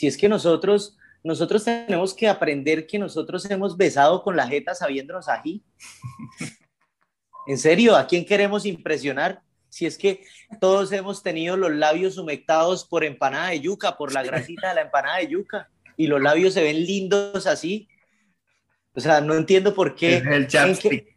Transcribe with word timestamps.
Si 0.00 0.06
es 0.06 0.16
que 0.16 0.30
nosotros, 0.30 0.96
nosotros 1.22 1.62
tenemos 1.62 2.14
que 2.14 2.26
aprender 2.26 2.86
que 2.86 2.98
nosotros 2.98 3.44
hemos 3.50 3.76
besado 3.76 4.22
con 4.22 4.34
la 4.34 4.48
jeta 4.48 4.74
sabiéndonos 4.74 5.28
ají. 5.28 5.62
En 7.46 7.58
serio, 7.58 7.94
¿a 7.94 8.06
quién 8.06 8.24
queremos 8.24 8.64
impresionar? 8.64 9.42
Si 9.68 9.84
es 9.84 9.98
que 9.98 10.24
todos 10.58 10.90
hemos 10.92 11.22
tenido 11.22 11.58
los 11.58 11.72
labios 11.72 12.16
humectados 12.16 12.86
por 12.86 13.04
empanada 13.04 13.50
de 13.50 13.60
yuca, 13.60 13.98
por 13.98 14.14
la 14.14 14.22
grasita 14.22 14.70
de 14.70 14.76
la 14.76 14.80
empanada 14.80 15.18
de 15.18 15.28
yuca, 15.28 15.68
y 15.98 16.06
los 16.06 16.22
labios 16.22 16.54
se 16.54 16.62
ven 16.62 16.82
lindos 16.82 17.46
así. 17.46 17.86
O 18.94 19.00
sea, 19.00 19.20
no 19.20 19.34
entiendo 19.34 19.74
por 19.74 19.94
qué. 19.94 20.16
Es 20.16 20.24
el 20.24 20.46
chapstick. 20.46 21.08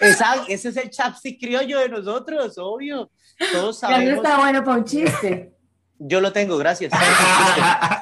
Esa, 0.00 0.44
ese 0.48 0.68
es 0.68 0.76
el 0.76 0.90
chapstick 0.90 1.40
criollo 1.40 1.78
de 1.78 1.88
nosotros, 1.88 2.58
obvio. 2.58 3.10
Todos 3.52 3.78
sabemos. 3.78 4.04
Ya 4.04 4.10
no 4.10 4.16
está 4.16 4.38
bueno 4.38 4.62
para 4.62 4.76
un 4.76 4.84
chiste. 4.84 5.54
Yo 6.04 6.20
lo 6.20 6.30
tengo, 6.32 6.58
gracias. 6.58 6.92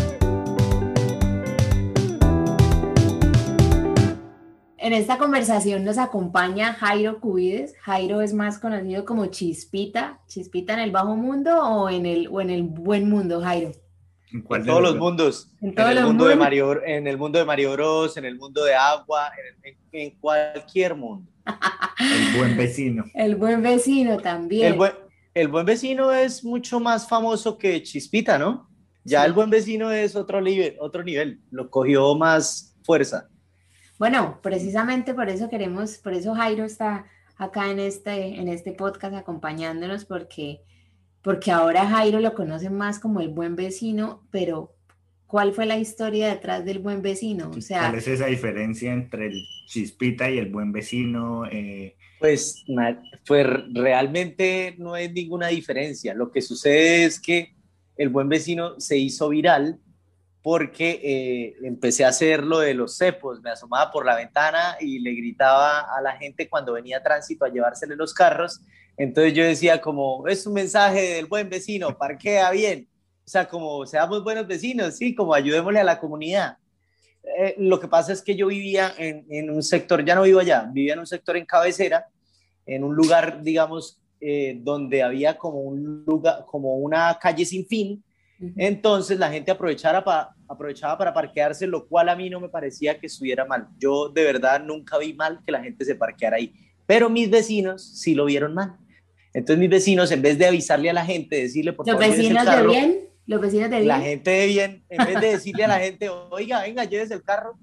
En 4.81 4.93
esta 4.93 5.19
conversación 5.19 5.85
nos 5.85 5.99
acompaña 5.99 6.73
Jairo 6.73 7.19
Cubides. 7.19 7.75
Jairo 7.81 8.21
es 8.21 8.33
más 8.33 8.57
conocido 8.57 9.05
como 9.05 9.27
Chispita. 9.27 10.19
¿Chispita 10.25 10.73
en 10.73 10.79
el 10.79 10.89
bajo 10.89 11.15
mundo 11.15 11.55
o 11.63 11.87
en 11.87 12.07
el, 12.07 12.27
o 12.31 12.41
en 12.41 12.49
el 12.49 12.63
buen 12.63 13.07
mundo, 13.07 13.41
Jairo? 13.41 13.73
En, 14.33 14.43
todos 14.65 14.81
los 14.81 14.97
mundos. 14.97 15.51
En, 15.61 15.77
el 15.77 16.03
mundo 16.03 16.25
de 16.25 16.35
Mario, 16.35 16.83
en 16.83 17.05
el 17.05 17.15
mundo 17.19 17.37
de 17.37 17.45
Mario 17.45 17.73
Bros, 17.73 18.17
en 18.17 18.25
el 18.25 18.39
mundo 18.39 18.63
de 18.63 18.73
agua, 18.73 19.29
en, 19.91 20.17
cualquier 20.19 20.95
mundo. 20.95 21.29
el 21.99 22.39
buen 22.39 22.57
vecino. 22.57 23.05
El 23.13 23.35
buen 23.35 23.61
vecino 23.61 24.17
también. 24.17 24.79
El 25.35 25.47
buen, 25.47 25.65
vecino 25.67 26.11
es 26.11 26.43
mucho 26.43 26.79
más 26.79 27.07
famoso 27.07 27.55
que 27.55 27.83
Chispita, 27.83 28.39
¿no? 28.39 28.67
Ya 29.03 29.25
el 29.25 29.33
buen 29.33 29.51
vecino 29.51 29.91
es 29.91 30.15
otro 30.15 30.41
nivel, 30.41 30.75
otro 30.79 31.03
nivel, 31.03 31.39
lo 31.51 31.69
cogió 31.69 32.15
más 32.15 32.75
fuerza. 32.83 33.27
Bueno, 34.01 34.39
precisamente 34.41 35.13
por 35.13 35.29
eso 35.29 35.47
queremos, 35.47 35.99
por 35.99 36.15
eso 36.15 36.33
Jairo 36.33 36.63
está 36.65 37.05
acá 37.37 37.69
en 37.69 37.77
este, 37.77 38.39
en 38.39 38.47
este 38.47 38.71
podcast 38.71 39.13
acompañándonos, 39.13 40.05
porque, 40.05 40.61
porque 41.21 41.51
ahora 41.51 41.87
Jairo 41.87 42.19
lo 42.19 42.33
conoce 42.33 42.71
más 42.71 42.97
como 42.97 43.21
el 43.21 43.29
buen 43.29 43.55
vecino, 43.55 44.27
pero 44.31 44.75
¿cuál 45.27 45.53
fue 45.53 45.67
la 45.67 45.77
historia 45.77 46.29
detrás 46.29 46.65
del 46.65 46.79
buen 46.79 47.03
vecino? 47.03 47.51
O 47.55 47.61
sea, 47.61 47.81
¿Cuál 47.81 47.99
es 47.99 48.07
esa 48.07 48.25
diferencia 48.25 48.91
entre 48.91 49.27
el 49.27 49.43
chispita 49.67 50.31
y 50.31 50.39
el 50.39 50.49
buen 50.49 50.71
vecino? 50.71 51.45
Eh, 51.45 51.95
pues, 52.19 52.65
pues 53.27 53.47
realmente 53.71 54.73
no 54.79 54.95
hay 54.95 55.11
ninguna 55.13 55.49
diferencia. 55.49 56.15
Lo 56.15 56.31
que 56.31 56.41
sucede 56.41 57.05
es 57.05 57.19
que 57.19 57.53
el 57.97 58.09
buen 58.09 58.29
vecino 58.29 58.79
se 58.79 58.97
hizo 58.97 59.29
viral 59.29 59.79
porque 60.41 60.99
eh, 61.03 61.55
empecé 61.63 62.03
a 62.03 62.09
hacer 62.09 62.43
lo 62.43 62.59
de 62.59 62.73
los 62.73 62.97
cepos, 62.97 63.41
me 63.41 63.51
asomaba 63.51 63.91
por 63.91 64.05
la 64.05 64.15
ventana 64.15 64.75
y 64.79 64.99
le 64.99 65.13
gritaba 65.13 65.81
a 65.81 66.01
la 66.01 66.13
gente 66.13 66.49
cuando 66.49 66.73
venía 66.73 67.03
tránsito 67.03 67.45
a 67.45 67.49
llevársele 67.49 67.95
los 67.95 68.13
carros, 68.13 68.61
entonces 68.97 69.33
yo 69.33 69.43
decía 69.43 69.81
como, 69.81 70.27
es 70.27 70.45
un 70.45 70.53
mensaje 70.53 71.15
del 71.15 71.27
buen 71.27 71.49
vecino, 71.49 71.97
parquea 71.97 72.51
bien, 72.51 72.87
o 73.23 73.29
sea, 73.29 73.47
como 73.47 73.85
seamos 73.85 74.23
buenos 74.23 74.47
vecinos, 74.47 74.97
sí, 74.97 75.13
como 75.15 75.33
ayudémosle 75.33 75.79
a 75.79 75.83
la 75.83 75.99
comunidad. 75.99 76.57
Eh, 77.37 77.55
lo 77.59 77.79
que 77.79 77.87
pasa 77.87 78.11
es 78.11 78.21
que 78.21 78.35
yo 78.35 78.47
vivía 78.47 78.93
en, 78.97 79.25
en, 79.29 79.51
un 79.51 79.61
sector, 79.61 80.03
ya 80.03 80.15
no 80.15 80.23
vivo 80.23 80.39
allá, 80.39 80.67
vivía 80.73 80.93
en 80.93 80.99
un 80.99 81.07
sector 81.07 81.37
en 81.37 81.45
cabecera, 81.45 82.07
en 82.65 82.83
un 82.83 82.95
lugar, 82.95 83.43
digamos, 83.43 84.01
eh, 84.19 84.59
donde 84.61 85.01
había 85.01 85.37
como, 85.37 85.61
un 85.61 86.03
lugar, 86.05 86.45
como 86.45 86.75
una 86.75 87.17
calle 87.19 87.45
sin 87.45 87.65
fin, 87.65 88.03
entonces 88.57 89.19
la 89.19 89.31
gente 89.31 89.51
aprovechara 89.51 90.03
aprovechaba 90.47 90.97
para 90.97 91.13
parquearse, 91.13 91.67
lo 91.67 91.87
cual 91.87 92.09
a 92.09 92.15
mí 92.15 92.29
no 92.29 92.39
me 92.39 92.49
parecía 92.49 92.99
que 92.99 93.07
estuviera 93.07 93.45
mal. 93.45 93.67
Yo 93.79 94.09
de 94.09 94.23
verdad 94.23 94.63
nunca 94.63 94.97
vi 94.97 95.13
mal 95.13 95.39
que 95.45 95.51
la 95.51 95.63
gente 95.63 95.85
se 95.85 95.95
parqueara 95.95 96.37
ahí, 96.37 96.53
pero 96.85 97.09
mis 97.09 97.29
vecinos 97.29 97.99
sí 97.99 98.15
lo 98.15 98.25
vieron 98.25 98.53
mal. 98.53 98.77
Entonces 99.33 99.59
mis 99.59 99.69
vecinos, 99.69 100.11
en 100.11 100.21
vez 100.21 100.37
de 100.37 100.47
avisarle 100.47 100.89
a 100.89 100.93
la 100.93 101.05
gente, 101.05 101.37
decirle 101.37 101.73
por 101.73 101.87
¿Los 101.87 101.97
vecinos 101.97 102.45
de 102.45 102.67
bien? 102.67 102.99
¿Los 103.25 103.39
vecinos 103.39 103.69
de 103.69 103.77
bien? 103.77 103.87
La 103.87 104.01
gente 104.01 104.29
de 104.29 104.47
bien, 104.47 104.83
en 104.89 105.05
vez 105.05 105.21
de 105.21 105.27
decirle 105.27 105.63
a 105.63 105.67
la 105.67 105.79
gente, 105.79 106.09
oiga, 106.09 106.61
venga, 106.61 106.83
llévese 106.83 107.13
el 107.13 107.23
carro, 107.23 107.57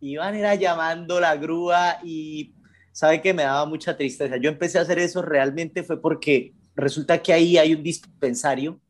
iban 0.00 0.34
era 0.34 0.54
llamando 0.54 1.20
la 1.20 1.36
grúa 1.36 1.98
y 2.04 2.54
sabe 2.92 3.22
que 3.22 3.32
me 3.32 3.44
daba 3.44 3.64
mucha 3.66 3.96
tristeza. 3.96 4.36
Yo 4.36 4.50
empecé 4.50 4.78
a 4.78 4.82
hacer 4.82 4.98
eso 4.98 5.22
realmente 5.22 5.82
fue 5.82 6.00
porque 6.00 6.52
resulta 6.74 7.22
que 7.22 7.32
ahí 7.32 7.56
hay 7.56 7.74
un 7.74 7.82
dispensario 7.82 8.80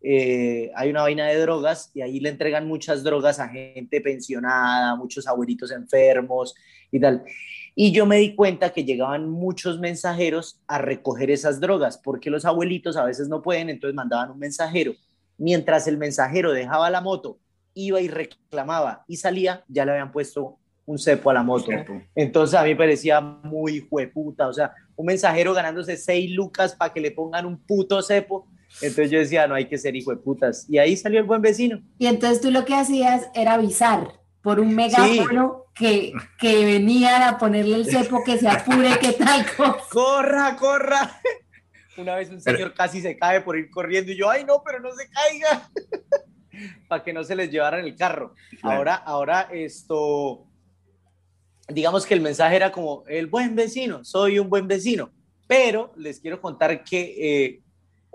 eh, 0.00 0.70
hay 0.76 0.90
una 0.90 1.02
vaina 1.02 1.26
de 1.26 1.38
drogas 1.38 1.90
y 1.94 2.02
ahí 2.02 2.20
le 2.20 2.28
entregan 2.28 2.68
muchas 2.68 3.02
drogas 3.02 3.40
a 3.40 3.48
gente 3.48 4.00
pensionada, 4.00 4.94
muchos 4.96 5.26
abuelitos 5.26 5.72
enfermos 5.72 6.54
y 6.90 7.00
tal. 7.00 7.24
Y 7.74 7.92
yo 7.92 8.06
me 8.06 8.18
di 8.18 8.34
cuenta 8.34 8.70
que 8.70 8.84
llegaban 8.84 9.28
muchos 9.28 9.78
mensajeros 9.78 10.60
a 10.66 10.78
recoger 10.78 11.30
esas 11.30 11.60
drogas, 11.60 11.98
porque 11.98 12.30
los 12.30 12.44
abuelitos 12.44 12.96
a 12.96 13.04
veces 13.04 13.28
no 13.28 13.42
pueden, 13.42 13.70
entonces 13.70 13.94
mandaban 13.94 14.30
un 14.30 14.38
mensajero. 14.38 14.94
Mientras 15.36 15.86
el 15.86 15.96
mensajero 15.96 16.52
dejaba 16.52 16.90
la 16.90 17.00
moto, 17.00 17.38
iba 17.74 18.00
y 18.00 18.08
reclamaba 18.08 19.04
y 19.06 19.16
salía, 19.16 19.64
ya 19.68 19.84
le 19.84 19.92
habían 19.92 20.10
puesto 20.10 20.58
un 20.86 20.98
cepo 20.98 21.30
a 21.30 21.34
la 21.34 21.42
moto. 21.42 21.70
Entonces 22.14 22.58
a 22.58 22.64
mí 22.64 22.74
parecía 22.74 23.20
muy 23.20 23.86
jueputa, 23.88 24.48
o 24.48 24.52
sea, 24.52 24.72
un 24.96 25.06
mensajero 25.06 25.54
ganándose 25.54 25.96
seis 25.96 26.32
lucas 26.32 26.74
para 26.74 26.92
que 26.92 27.00
le 27.00 27.12
pongan 27.12 27.46
un 27.46 27.58
puto 27.58 28.02
cepo 28.02 28.48
entonces 28.80 29.10
yo 29.10 29.18
decía, 29.18 29.46
no 29.46 29.54
hay 29.54 29.66
que 29.66 29.78
ser 29.78 29.96
hijo 29.96 30.10
de 30.10 30.18
putas. 30.18 30.66
Y 30.68 30.78
ahí 30.78 30.96
salió 30.96 31.18
el 31.18 31.26
buen 31.26 31.42
vecino. 31.42 31.80
Y 31.98 32.06
entonces 32.06 32.40
tú 32.40 32.50
lo 32.50 32.64
que 32.64 32.74
hacías 32.74 33.28
era 33.34 33.54
avisar 33.54 34.20
por 34.42 34.60
un 34.60 34.74
megáfono 34.74 35.64
que, 35.74 36.12
que 36.38 36.64
venían 36.64 37.22
a 37.22 37.38
ponerle 37.38 37.76
el 37.76 37.86
cepo, 37.86 38.22
que 38.24 38.38
se 38.38 38.48
apure, 38.48 38.98
que 39.00 39.12
tal 39.12 39.44
cosa. 39.56 39.78
¡Corra, 39.90 40.56
corra! 40.56 41.20
Una 41.96 42.14
vez 42.14 42.30
un 42.30 42.40
señor 42.40 42.74
casi 42.74 43.00
se 43.00 43.16
cae 43.16 43.40
por 43.40 43.58
ir 43.58 43.70
corriendo 43.70 44.12
y 44.12 44.16
yo, 44.16 44.30
¡ay 44.30 44.44
no, 44.44 44.62
pero 44.64 44.80
no 44.80 44.90
se 44.92 45.08
caiga! 45.10 45.68
Para 46.88 47.02
que 47.02 47.12
no 47.12 47.24
se 47.24 47.36
les 47.36 47.50
llevaran 47.50 47.84
el 47.84 47.96
carro. 47.96 48.34
Ahora, 48.62 48.94
ahora 48.94 49.48
esto, 49.52 50.46
digamos 51.68 52.06
que 52.06 52.14
el 52.14 52.20
mensaje 52.20 52.56
era 52.56 52.72
como, 52.72 53.04
el 53.06 53.26
buen 53.26 53.54
vecino, 53.54 54.04
soy 54.04 54.38
un 54.38 54.48
buen 54.48 54.66
vecino. 54.66 55.10
Pero 55.46 55.92
les 55.96 56.20
quiero 56.20 56.40
contar 56.40 56.84
que 56.84 57.14
eh, 57.18 57.62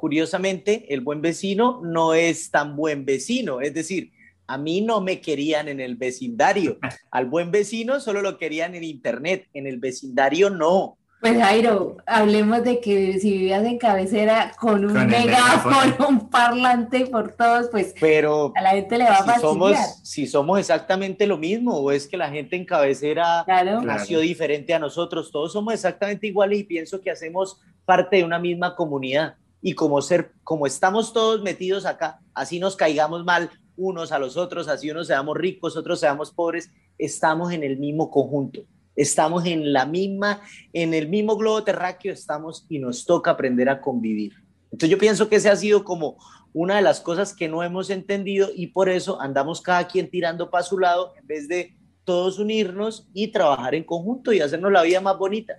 curiosamente, 0.03 0.93
el 0.93 0.99
buen 0.99 1.21
vecino 1.21 1.79
no 1.81 2.13
es 2.13 2.51
tan 2.51 2.75
buen 2.75 3.05
vecino. 3.05 3.61
Es 3.61 3.73
decir, 3.73 4.11
a 4.47 4.57
mí 4.57 4.81
no 4.81 4.99
me 4.99 5.21
querían 5.21 5.69
en 5.69 5.79
el 5.79 5.95
vecindario. 5.95 6.77
Al 7.11 7.27
buen 7.27 7.51
vecino 7.51 8.01
solo 8.01 8.21
lo 8.21 8.37
querían 8.37 8.75
en 8.75 8.83
internet, 8.83 9.47
en 9.53 9.65
el 9.65 9.77
vecindario 9.77 10.49
no. 10.49 10.97
Pues 11.21 11.41
Jairo, 11.41 11.95
hablemos 12.05 12.65
de 12.65 12.81
que 12.81 13.17
si 13.17 13.31
vivías 13.31 13.63
en 13.63 13.77
cabecera 13.77 14.51
con 14.59 14.83
un 14.83 15.07
megáfono, 15.07 15.95
un 16.09 16.29
parlante 16.29 17.05
por 17.05 17.37
todos, 17.37 17.69
pues 17.71 17.95
Pero 17.97 18.51
a 18.57 18.61
la 18.61 18.71
gente 18.71 18.97
le 18.97 19.05
va 19.05 19.19
a 19.19 19.35
si 19.35 19.39
somos, 19.39 19.77
si 20.03 20.27
somos 20.27 20.59
exactamente 20.59 21.25
lo 21.25 21.37
mismo, 21.37 21.77
o 21.77 21.91
es 21.91 22.09
que 22.09 22.17
la 22.17 22.29
gente 22.29 22.57
en 22.57 22.65
cabecera 22.65 23.45
nació 23.85 24.19
diferente 24.19 24.73
a 24.73 24.79
nosotros, 24.79 25.31
todos 25.31 25.53
somos 25.53 25.73
exactamente 25.73 26.27
iguales 26.27 26.59
y 26.59 26.63
pienso 26.65 26.99
que 26.99 27.09
hacemos 27.09 27.61
parte 27.85 28.17
de 28.17 28.25
una 28.25 28.37
misma 28.37 28.75
comunidad 28.75 29.37
y 29.63 29.73
como, 29.73 30.01
ser, 30.01 30.33
como 30.43 30.67
estamos 30.67 31.13
todos 31.13 31.41
metidos 31.41 31.85
acá, 31.85 32.19
así 32.33 32.59
nos 32.59 32.75
caigamos 32.75 33.23
mal 33.23 33.49
unos 33.77 34.11
a 34.11 34.19
los 34.19 34.35
otros, 34.35 34.67
así 34.67 34.91
unos 34.91 35.07
seamos 35.07 35.37
ricos, 35.37 35.77
otros 35.77 36.01
seamos 36.01 36.31
pobres, 36.31 36.69
estamos 36.97 37.53
en 37.53 37.63
el 37.63 37.77
mismo 37.77 38.11
conjunto, 38.11 38.65
estamos 38.95 39.45
en 39.45 39.71
la 39.71 39.85
misma, 39.85 40.41
en 40.73 40.93
el 40.93 41.07
mismo 41.07 41.37
globo 41.37 41.63
terráqueo 41.63 42.11
estamos 42.11 42.65
y 42.67 42.77
nos 42.77 43.05
toca 43.05 43.31
aprender 43.31 43.69
a 43.69 43.79
convivir. 43.79 44.33
Entonces 44.65 44.89
yo 44.89 44.97
pienso 44.97 45.29
que 45.29 45.37
ese 45.37 45.49
ha 45.49 45.55
sido 45.55 45.85
como 45.85 46.17
una 46.51 46.75
de 46.75 46.81
las 46.81 46.99
cosas 46.99 47.33
que 47.33 47.47
no 47.47 47.63
hemos 47.63 47.89
entendido 47.89 48.49
y 48.53 48.67
por 48.67 48.89
eso 48.89 49.19
andamos 49.21 49.61
cada 49.61 49.87
quien 49.87 50.09
tirando 50.09 50.49
para 50.49 50.63
su 50.63 50.77
lado 50.77 51.13
en 51.17 51.25
vez 51.25 51.47
de 51.47 51.75
todos 52.03 52.37
unirnos 52.37 53.07
y 53.13 53.29
trabajar 53.29 53.75
en 53.75 53.85
conjunto 53.85 54.33
y 54.33 54.41
hacernos 54.41 54.73
la 54.73 54.83
vida 54.83 54.99
más 54.99 55.17
bonita. 55.17 55.55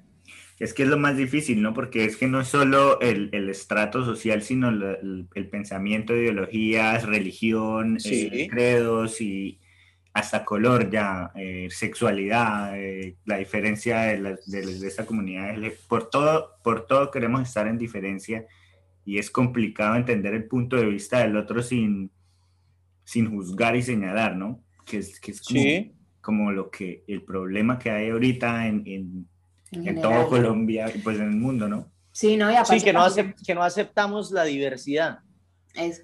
Es 0.58 0.72
que 0.72 0.84
es 0.84 0.88
lo 0.88 0.96
más 0.96 1.16
difícil, 1.16 1.60
¿no? 1.62 1.74
Porque 1.74 2.04
es 2.04 2.16
que 2.16 2.28
no 2.28 2.40
es 2.40 2.48
solo 2.48 3.00
el, 3.00 3.28
el 3.32 3.48
estrato 3.48 4.04
social, 4.04 4.42
sino 4.42 4.68
el, 4.68 5.26
el, 5.34 5.48
pensamiento, 5.48 6.14
ideologías, 6.14 7.04
religión, 7.04 7.98
eh, 8.04 8.46
credos 8.48 9.20
y 9.20 9.58
hasta 10.12 10.44
color 10.44 10.90
ya, 10.90 11.32
eh, 11.34 11.66
sexualidad, 11.70 12.78
eh, 12.78 13.16
la 13.24 13.38
diferencia 13.38 14.02
de, 14.02 14.18
la, 14.20 14.38
de, 14.46 14.78
de, 14.78 14.86
esta 14.86 15.04
comunidad. 15.04 15.56
Por 15.88 16.08
todo, 16.08 16.52
por 16.62 16.86
todo 16.86 17.10
queremos 17.10 17.42
estar 17.42 17.66
en 17.66 17.78
diferencia 17.78 18.46
y 19.04 19.18
es 19.18 19.30
complicado 19.30 19.96
entender 19.96 20.34
el 20.34 20.46
punto 20.46 20.76
de 20.76 20.86
vista 20.86 21.18
del 21.18 21.36
otro 21.36 21.62
sin, 21.62 22.12
sin 23.02 23.28
juzgar 23.28 23.74
y 23.74 23.82
señalar, 23.82 24.36
¿no? 24.36 24.62
Que 24.86 24.98
es, 24.98 25.18
que 25.18 25.32
es 25.32 25.42
como, 25.42 25.60
como, 26.20 26.52
lo 26.52 26.70
que, 26.70 27.02
el 27.08 27.22
problema 27.22 27.78
que 27.78 27.90
hay 27.90 28.10
ahorita 28.10 28.68
en, 28.68 28.82
en, 28.86 29.28
en 29.74 30.00
todo 30.00 30.28
Colombia 30.28 30.90
y 30.94 30.98
pues 30.98 31.18
en 31.18 31.24
el 31.24 31.36
mundo, 31.36 31.68
¿no? 31.68 31.90
Sí, 32.12 32.36
no, 32.36 32.50
y 32.50 32.54
sí 32.64 32.80
que, 32.80 32.92
no 32.92 33.02
acept, 33.02 33.40
que 33.44 33.54
no 33.54 33.62
aceptamos 33.62 34.30
la 34.30 34.44
diversidad. 34.44 35.18
Eso. 35.74 36.02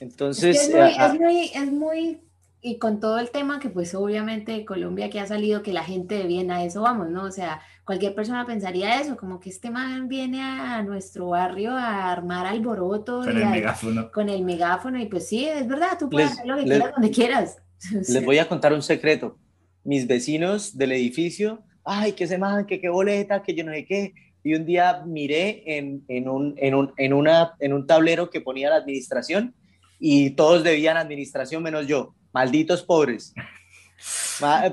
Entonces... 0.00 0.68
Es, 0.68 0.70
muy, 0.70 0.90
es, 0.90 1.20
muy, 1.20 1.50
es 1.54 1.72
muy 1.72 2.20
y 2.64 2.78
con 2.78 3.00
todo 3.00 3.18
el 3.18 3.30
tema 3.30 3.58
que 3.58 3.68
pues 3.68 3.92
obviamente 3.92 4.64
Colombia 4.64 5.10
que 5.10 5.18
ha 5.18 5.26
salido, 5.26 5.64
que 5.64 5.72
la 5.72 5.82
gente 5.82 6.14
de 6.14 6.26
bien 6.28 6.52
a 6.52 6.64
eso 6.64 6.82
vamos, 6.82 7.10
¿no? 7.10 7.24
O 7.24 7.30
sea, 7.32 7.60
cualquier 7.84 8.14
persona 8.14 8.46
pensaría 8.46 9.00
eso, 9.00 9.16
como 9.16 9.40
que 9.40 9.50
este 9.50 9.68
man 9.68 10.06
viene 10.08 10.40
a 10.40 10.80
nuestro 10.84 11.30
barrio 11.30 11.72
a 11.72 12.12
armar 12.12 12.46
alboroto. 12.46 13.22
Con 13.22 13.36
y 13.36 13.40
el 13.40 13.42
a, 13.42 13.50
megáfono. 13.50 14.12
Con 14.12 14.28
el 14.28 14.44
megáfono, 14.44 15.00
y 15.00 15.06
pues 15.06 15.28
sí, 15.28 15.44
es 15.44 15.66
verdad, 15.66 15.98
tú 15.98 16.08
puedes 16.08 16.30
les, 16.30 16.38
hacer 16.38 16.48
lo 16.48 16.56
que 16.56 16.62
les, 16.62 16.78
quieras 16.78 16.92
donde 16.94 17.10
quieras. 17.10 17.56
Les 17.90 18.24
voy 18.24 18.38
a 18.38 18.48
contar 18.48 18.72
un 18.72 18.82
secreto. 18.82 19.38
Mis 19.82 20.06
vecinos 20.06 20.78
del 20.78 20.92
edificio, 20.92 21.64
ay, 21.84 22.12
que 22.12 22.26
se 22.26 22.38
man, 22.38 22.66
que 22.66 22.80
qué 22.80 22.88
boleta, 22.88 23.42
que 23.42 23.54
yo 23.54 23.64
no 23.64 23.72
sé 23.72 23.84
qué. 23.84 24.14
Y 24.44 24.54
un 24.54 24.66
día 24.66 25.02
miré 25.06 25.62
en, 25.78 26.04
en, 26.08 26.28
un, 26.28 26.54
en, 26.56 26.74
un, 26.74 26.92
en, 26.96 27.12
una, 27.12 27.54
en 27.60 27.72
un 27.72 27.86
tablero 27.86 28.30
que 28.30 28.40
ponía 28.40 28.70
la 28.70 28.76
administración 28.76 29.54
y 30.00 30.30
todos 30.30 30.64
debían 30.64 30.96
administración 30.96 31.62
menos 31.62 31.86
yo 31.86 32.14
malditos 32.32 32.82
pobres. 32.82 33.34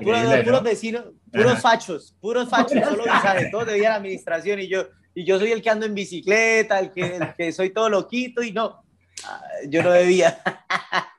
Puros, 0.02 0.42
puros 0.44 0.62
vecinos, 0.64 1.04
puros 1.30 1.52
Ajá. 1.52 1.60
fachos, 1.60 2.16
puros 2.20 2.48
fachos, 2.48 2.82
solo 2.82 3.04
saben, 3.04 3.50
todos 3.52 3.66
debían 3.66 3.92
administración 3.92 4.58
y 4.58 4.66
yo, 4.66 4.88
y 5.14 5.24
yo 5.24 5.38
soy 5.38 5.52
el 5.52 5.62
que 5.62 5.70
ando 5.70 5.86
en 5.86 5.94
bicicleta, 5.94 6.80
el 6.80 6.90
que, 6.90 7.16
el 7.16 7.34
que 7.36 7.52
soy 7.52 7.70
todo 7.70 7.88
loquito 7.88 8.42
y 8.42 8.50
no, 8.50 8.82
yo 9.68 9.84
no 9.84 9.92
debía. 9.92 10.42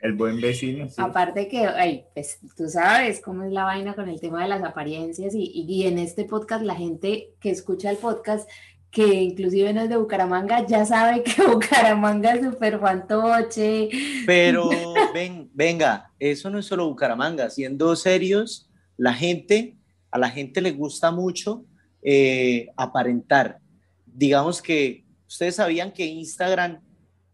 El 0.00 0.14
buen 0.14 0.40
vecino. 0.40 0.88
Sí. 0.88 0.96
Aparte 0.98 1.48
que, 1.48 1.66
ay, 1.66 2.04
pues, 2.14 2.38
tú 2.56 2.68
sabes 2.68 3.20
cómo 3.20 3.44
es 3.44 3.52
la 3.52 3.64
vaina 3.64 3.94
con 3.94 4.08
el 4.08 4.20
tema 4.20 4.42
de 4.42 4.48
las 4.48 4.62
apariencias 4.62 5.34
y, 5.34 5.42
y, 5.42 5.66
y 5.68 5.86
en 5.86 5.98
este 5.98 6.24
podcast 6.24 6.64
la 6.64 6.74
gente 6.74 7.34
que 7.40 7.50
escucha 7.50 7.90
el 7.90 7.96
podcast 7.98 8.48
que 8.90 9.06
inclusive 9.06 9.72
no 9.72 9.82
es 9.82 9.88
de 9.88 9.96
Bucaramanga, 9.96 10.66
ya 10.66 10.84
sabe 10.84 11.22
que 11.22 11.42
Bucaramanga 11.46 12.34
es 12.34 12.44
súper 12.44 12.80
fantoche. 12.80 13.88
Pero 14.26 14.68
ven, 15.14 15.48
venga, 15.54 16.10
eso 16.18 16.50
no 16.50 16.58
es 16.58 16.66
solo 16.66 16.88
Bucaramanga, 16.88 17.50
siendo 17.50 17.94
serios, 17.94 18.68
la 18.96 19.14
gente, 19.14 19.76
a 20.10 20.18
la 20.18 20.28
gente 20.28 20.60
le 20.60 20.72
gusta 20.72 21.12
mucho 21.12 21.64
eh, 22.02 22.68
aparentar. 22.76 23.60
Digamos 24.06 24.60
que 24.60 25.04
ustedes 25.28 25.56
sabían 25.56 25.92
que 25.92 26.04
Instagram 26.04 26.80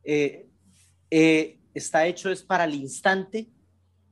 eh, 0.04 0.46
eh, 1.10 1.58
está 1.76 2.06
hecho 2.06 2.31
es 2.31 2.43
para 2.43 2.64
el 2.64 2.75
instante, 2.75 3.49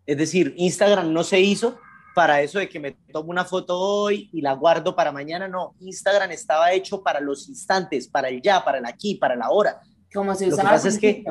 es 0.06 0.18
decir, 0.18 0.54
Instagram 0.56 1.12
no 1.12 1.24
se 1.24 1.40
hizo 1.40 1.78
para 2.14 2.42
eso 2.42 2.58
de 2.58 2.68
que 2.68 2.78
me 2.78 2.92
tomo 2.92 3.30
una 3.30 3.44
foto 3.44 3.78
hoy 3.78 4.28
y 4.32 4.40
la 4.40 4.52
guardo 4.52 4.94
para 4.94 5.10
mañana, 5.10 5.48
no, 5.48 5.74
Instagram 5.80 6.30
estaba 6.30 6.72
hecho 6.72 7.02
para 7.02 7.20
los 7.20 7.48
instantes, 7.48 8.06
para 8.06 8.28
el 8.28 8.40
ya, 8.42 8.64
para 8.64 8.78
el 8.78 8.86
aquí, 8.86 9.16
para 9.16 9.34
la 9.34 9.50
hora. 9.50 9.80
Como 10.12 10.34
se 10.34 10.46
usaba 10.46 10.62
Lo 10.62 10.68
que 10.68 10.74
pasa 10.74 10.88
es 10.88 10.98
que, 10.98 11.24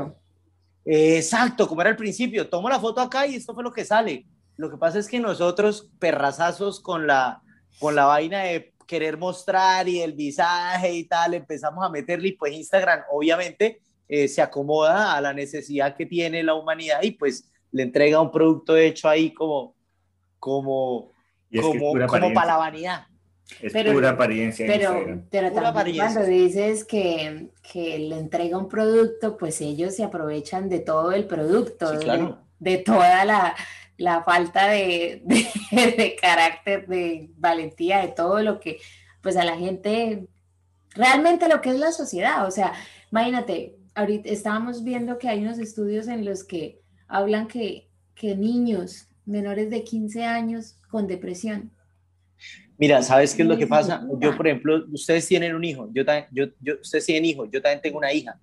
eh, 0.85 1.17
exacto, 1.17 1.67
como 1.67 1.81
era 1.81 1.91
al 1.91 1.95
principio, 1.95 2.49
tomo 2.49 2.67
la 2.67 2.79
foto 2.79 2.99
acá 2.99 3.25
y 3.27 3.35
esto 3.35 3.53
fue 3.53 3.63
lo 3.63 3.71
que 3.71 3.85
sale. 3.85 4.25
Lo 4.57 4.69
que 4.69 4.77
pasa 4.77 4.99
es 4.99 5.07
que 5.07 5.19
nosotros, 5.19 5.89
perrazazos 5.99 6.79
con 6.81 7.07
la, 7.07 7.41
con 7.79 7.95
la 7.95 8.05
vaina 8.05 8.41
de 8.41 8.73
querer 8.87 9.17
mostrar 9.17 9.87
y 9.87 10.01
el 10.01 10.13
visaje 10.13 10.93
y 10.93 11.05
tal, 11.05 11.35
empezamos 11.35 11.85
a 11.85 11.89
meterle 11.89 12.35
pues 12.37 12.53
Instagram 12.53 13.03
obviamente 13.11 13.81
eh, 14.07 14.27
se 14.27 14.41
acomoda 14.41 15.15
a 15.15 15.21
la 15.21 15.33
necesidad 15.33 15.95
que 15.95 16.05
tiene 16.05 16.43
la 16.43 16.53
humanidad 16.53 17.01
y 17.03 17.11
pues 17.11 17.49
le 17.71 17.83
entrega 17.83 18.21
un 18.21 18.31
producto 18.31 18.77
hecho 18.77 19.09
ahí 19.09 19.33
como 19.33 19.75
como, 20.43 21.13
como, 21.61 22.07
como 22.07 22.33
para 22.33 22.47
la 22.47 22.57
vanidad. 22.57 23.07
Es 23.61 23.71
pero, 23.71 23.93
pura 23.93 24.09
apariencia. 24.09 24.65
Pero, 24.67 25.23
pero 25.29 25.53
pura 25.53 25.69
apariencia. 25.69 26.13
cuando 26.13 26.25
dices 26.25 26.83
que, 26.83 27.47
que, 27.71 27.97
le 27.99 28.17
entrega 28.17 28.57
un 28.57 28.67
producto, 28.67 29.37
pues 29.37 29.61
ellos 29.61 29.95
se 29.95 30.03
aprovechan 30.03 30.67
de 30.67 30.79
todo 30.79 31.13
el 31.13 31.25
producto, 31.25 31.93
sí, 31.93 32.03
claro. 32.03 32.39
de, 32.59 32.71
de, 32.71 32.77
toda 32.79 33.23
la, 33.23 33.55
la 33.95 34.21
falta 34.23 34.67
de, 34.67 35.21
de, 35.23 35.91
de, 35.97 36.15
carácter, 36.19 36.87
de 36.87 37.29
valentía, 37.37 38.01
de 38.01 38.09
todo 38.09 38.41
lo 38.41 38.59
que, 38.59 38.79
pues 39.21 39.37
a 39.37 39.45
la 39.45 39.55
gente, 39.55 40.27
realmente 40.89 41.47
lo 41.47 41.61
que 41.61 41.69
es 41.69 41.79
la 41.79 41.93
sociedad. 41.93 42.45
O 42.45 42.51
sea, 42.51 42.73
imagínate, 43.11 43.77
ahorita 43.95 44.29
estábamos 44.29 44.83
viendo 44.83 45.17
que 45.17 45.29
hay 45.29 45.41
unos 45.41 45.59
estudios 45.59 46.07
en 46.07 46.25
los 46.25 46.43
que 46.43 46.81
hablan 47.07 47.47
que, 47.47 47.89
que 48.15 48.35
niños 48.35 49.07
menores 49.25 49.69
de 49.69 49.83
15 49.83 50.23
años 50.23 50.77
con 50.89 51.07
depresión. 51.07 51.71
Mira, 52.77 53.01
¿sabes 53.01 53.33
qué 53.33 53.43
es 53.43 53.47
lo 53.47 53.57
que 53.57 53.67
pasa? 53.67 54.05
Yo, 54.19 54.35
por 54.35 54.47
ejemplo, 54.47 54.83
ustedes 54.91 55.27
tienen 55.27 55.55
un 55.55 55.63
hijo, 55.63 55.89
yo, 55.93 56.03
yo, 56.31 56.45
yo 56.59 56.73
ustedes 56.81 57.05
tienen 57.05 57.25
hijos, 57.25 57.49
yo 57.51 57.61
también 57.61 57.81
tengo 57.81 57.97
una 57.97 58.11
hija. 58.11 58.39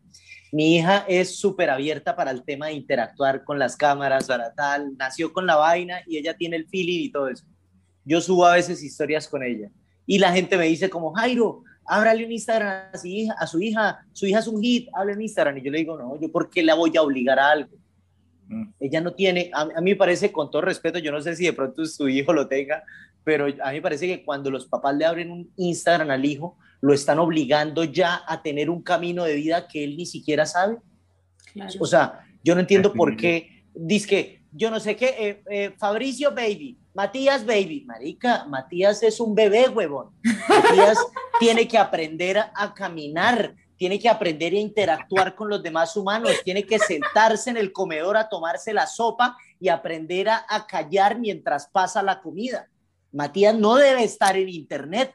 Mi 0.52 0.76
hija 0.76 1.04
es 1.08 1.36
súper 1.36 1.70
abierta 1.70 2.16
para 2.16 2.30
el 2.30 2.42
tema 2.42 2.68
de 2.68 2.72
interactuar 2.72 3.44
con 3.44 3.58
las 3.58 3.76
cámaras, 3.76 4.26
para 4.26 4.52
tal, 4.52 4.96
nació 4.96 5.32
con 5.32 5.46
la 5.46 5.56
vaina 5.56 6.00
y 6.06 6.16
ella 6.16 6.36
tiene 6.36 6.56
el 6.56 6.66
feeling 6.66 7.04
y 7.04 7.10
todo 7.10 7.28
eso. 7.28 7.44
Yo 8.04 8.20
subo 8.20 8.46
a 8.46 8.54
veces 8.54 8.82
historias 8.82 9.28
con 9.28 9.42
ella 9.42 9.70
y 10.06 10.18
la 10.18 10.32
gente 10.32 10.56
me 10.56 10.64
dice 10.64 10.88
como, 10.88 11.12
Jairo, 11.12 11.62
ábrale 11.90 12.24
un 12.24 12.32
Instagram 12.32 12.84
a 12.92 12.96
su 12.96 13.08
hija, 13.08 13.34
a 13.38 13.46
su 13.46 13.60
hija, 13.60 14.06
su 14.12 14.26
hija 14.26 14.38
es 14.38 14.46
un 14.46 14.62
hit, 14.62 14.88
hable 14.94 15.14
un 15.14 15.22
Instagram. 15.22 15.58
Y 15.58 15.62
yo 15.62 15.70
le 15.72 15.78
digo, 15.78 15.98
no, 15.98 16.18
yo 16.20 16.30
por 16.30 16.48
qué 16.48 16.62
la 16.62 16.74
voy 16.74 16.96
a 16.96 17.02
obligar 17.02 17.38
a 17.38 17.50
algo. 17.50 17.76
Ella 18.78 19.00
no 19.00 19.12
tiene, 19.12 19.50
a, 19.52 19.62
a, 19.62 19.80
mí 19.80 19.90
me 19.90 19.96
parece, 19.96 20.32
con 20.32 20.50
todo 20.50 20.62
respeto, 20.62 20.98
yo 20.98 21.12
no 21.12 21.20
sé 21.20 21.36
si 21.36 21.44
de 21.44 21.52
pronto 21.52 21.84
su 21.84 22.08
hijo 22.08 22.32
lo 22.32 22.48
tenga, 22.48 22.82
pero 23.24 23.46
a 23.46 23.70
mí 23.70 23.76
me 23.76 23.82
parece 23.82 24.06
que 24.06 24.24
cuando 24.24 24.50
los 24.50 24.66
papás 24.66 24.96
le 24.96 25.04
abren 25.04 25.30
un 25.30 25.52
Instagram 25.56 26.10
al 26.10 26.24
hijo, 26.24 26.56
lo 26.80 26.94
están 26.94 27.18
obligando 27.18 27.84
ya 27.84 28.22
a 28.26 28.42
tener 28.42 28.70
un 28.70 28.82
camino 28.82 29.24
de 29.24 29.34
vida 29.34 29.68
que 29.68 29.84
él 29.84 29.96
ni 29.96 30.06
siquiera 30.06 30.46
sabe. 30.46 30.78
Claro. 31.52 31.72
O 31.78 31.86
sea, 31.86 32.20
yo 32.42 32.54
no 32.54 32.60
entiendo 32.60 32.92
por 32.92 33.16
qué, 33.16 33.64
dice 33.74 34.08
que, 34.08 34.42
yo 34.52 34.70
no 34.70 34.80
sé 34.80 34.96
qué, 34.96 35.14
eh, 35.18 35.42
eh, 35.50 35.74
Fabricio 35.78 36.30
Baby, 36.34 36.78
Matías 36.94 37.44
Baby, 37.44 37.84
marica, 37.86 38.46
Matías 38.46 39.02
es 39.02 39.20
un 39.20 39.34
bebé, 39.34 39.68
huevón. 39.68 40.10
Matías 40.48 40.98
tiene 41.40 41.66
que 41.66 41.78
aprender 41.78 42.38
a, 42.38 42.74
caminar, 42.74 43.56
tiene 43.76 43.98
que 43.98 44.08
aprender 44.08 44.52
a 44.52 44.58
interactuar 44.58 45.34
con 45.34 45.48
los 45.48 45.62
demás 45.62 45.96
humanos, 45.96 46.30
tiene 46.44 46.64
que 46.64 46.78
sentarse 46.78 47.50
en 47.50 47.56
el 47.56 47.72
comedor 47.72 48.16
a 48.16 48.28
tomarse 48.28 48.72
la 48.72 48.86
sopa 48.86 49.36
y 49.58 49.68
aprender 49.68 50.28
a, 50.28 50.44
a, 50.48 50.66
callar 50.66 51.18
mientras 51.18 51.66
pasa 51.66 52.02
la 52.02 52.20
comida. 52.20 52.68
Matías 53.12 53.54
no 53.56 53.74
debe 53.76 54.04
estar 54.04 54.36
en 54.36 54.48
internet. 54.48 55.14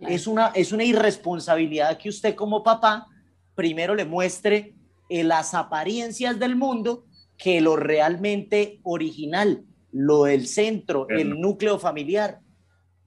Es, 0.00 0.26
una, 0.26 0.48
es 0.54 0.72
una 0.72 0.84
irresponsabilidad 0.84 1.98
que 1.98 2.08
usted 2.08 2.34
como 2.34 2.62
papá 2.62 3.06
primero 3.54 3.94
le 3.94 4.04
muestre 4.04 4.74
eh, 5.08 5.24
las 5.24 5.54
apariencias 5.54 6.38
del 6.38 6.54
mundo 6.54 7.04
que 7.36 7.60
lo 7.60 7.76
realmente 7.76 8.80
original, 8.84 9.64
lo 9.90 10.24
del 10.24 10.46
centro, 10.46 11.08
el 11.08 11.40
núcleo 11.40 11.78
familiar. 11.78 12.40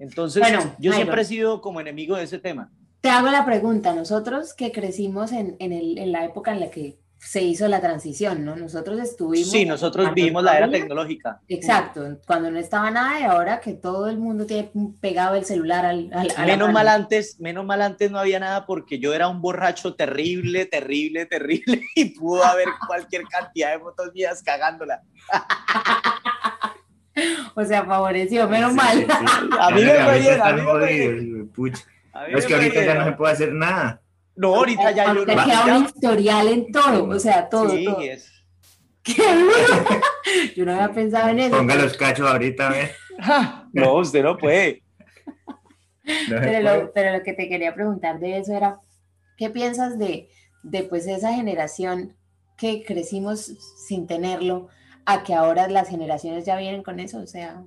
Entonces, 0.01 0.41
bueno, 0.41 0.75
yo 0.79 0.93
siempre 0.93 1.21
he 1.21 1.25
sido 1.25 1.61
como 1.61 1.79
enemigo 1.79 2.17
de 2.17 2.23
ese 2.23 2.39
tema. 2.39 2.71
Te 3.01 3.09
hago 3.09 3.29
la 3.29 3.45
pregunta, 3.45 3.93
nosotros 3.93 4.55
que 4.55 4.71
crecimos 4.71 5.31
en, 5.31 5.55
en, 5.59 5.71
el, 5.71 5.99
en, 5.99 6.11
la 6.11 6.25
época 6.25 6.51
en 6.53 6.59
la 6.59 6.71
que 6.71 6.97
se 7.19 7.43
hizo 7.43 7.67
la 7.67 7.81
transición, 7.81 8.43
¿no? 8.43 8.55
Nosotros 8.55 8.99
estuvimos... 8.99 9.51
Sí, 9.51 9.63
nosotros 9.63 10.11
vivimos 10.15 10.43
la 10.43 10.57
era 10.57 10.71
tecnológica. 10.71 11.39
Exacto, 11.47 12.17
cuando 12.25 12.49
no 12.49 12.57
estaba 12.57 12.89
nada 12.89 13.19
y 13.19 13.23
ahora 13.23 13.59
que 13.59 13.73
todo 13.73 14.09
el 14.09 14.17
mundo 14.17 14.47
tiene 14.47 14.71
pegado 14.99 15.35
el 15.35 15.45
celular 15.45 15.85
al... 15.85 16.09
al 16.11 16.47
menos 16.47 16.71
mal 16.71 16.87
antes, 16.87 17.39
menos 17.39 17.63
mal 17.63 17.83
antes 17.83 18.09
no 18.09 18.17
había 18.17 18.39
nada 18.39 18.65
porque 18.65 18.97
yo 18.97 19.13
era 19.13 19.27
un 19.27 19.39
borracho 19.39 19.93
terrible, 19.93 20.65
terrible, 20.65 21.27
terrible 21.27 21.83
y 21.95 22.05
pudo 22.05 22.43
haber 22.43 22.69
cualquier 22.87 23.23
cantidad 23.25 23.71
de 23.71 23.79
fotos 23.79 24.11
mías 24.15 24.41
cagándola. 24.41 25.03
o 27.55 27.65
sea, 27.65 27.85
favoreció, 27.85 28.47
menos 28.47 28.71
sí, 28.71 28.77
mal. 28.77 28.97
Sí, 28.97 29.05
sí. 29.05 29.49
A 29.59 29.71
mí 29.71 29.83
me 29.83 29.93
fue 29.93 30.19
bien, 30.19 30.41
a 30.41 30.53
mí 30.53 30.61
me 30.61 30.67
fue 30.67 30.93
bien. 30.93 31.51
Es 32.29 32.45
que 32.45 32.53
ahorita 32.55 32.83
ya 32.83 32.95
no 32.95 33.05
se 33.05 33.11
puede 33.13 33.33
hacer 33.33 33.53
nada. 33.53 34.01
No, 34.35 34.55
ahorita 34.55 34.91
ya 34.91 35.13
yo 35.13 35.25
no. 35.25 35.25
queda 35.25 35.77
un 35.77 35.85
historial 35.85 36.47
en 36.47 36.71
todo, 36.71 37.05
o 37.05 37.19
sea, 37.19 37.49
todo. 37.49 37.69
Sí, 37.69 37.85
todo. 37.85 38.01
es. 38.01 38.31
yo 40.55 40.65
no 40.65 40.73
había 40.73 40.91
pensado 40.91 41.29
en 41.29 41.39
eso. 41.39 41.57
Ponga 41.57 41.75
los 41.75 41.97
cachos 41.97 42.29
ahorita, 42.29 42.67
a 42.67 42.71
ver. 42.71 42.91
No, 43.73 43.95
usted 43.95 44.23
no 44.23 44.37
puede. 44.37 44.83
pero, 46.29 46.87
lo, 46.87 47.23
que 47.23 47.33
te 47.33 47.49
quería 47.49 47.73
preguntar 47.73 48.19
de 48.19 48.37
eso 48.37 48.55
era, 48.55 48.79
¿qué 49.37 49.49
piensas 49.49 49.97
de, 49.97 50.29
de 50.63 50.83
pues 50.83 51.07
esa 51.07 51.33
generación 51.33 52.15
que 52.57 52.83
crecimos 52.83 53.51
sin 53.87 54.07
tenerlo 54.07 54.69
a 55.05 55.23
que 55.23 55.33
ahora 55.33 55.67
las 55.67 55.89
generaciones 55.89 56.45
ya 56.45 56.57
vienen 56.57 56.83
con 56.83 56.99
eso? 56.99 57.19
O 57.19 57.27
sea... 57.27 57.63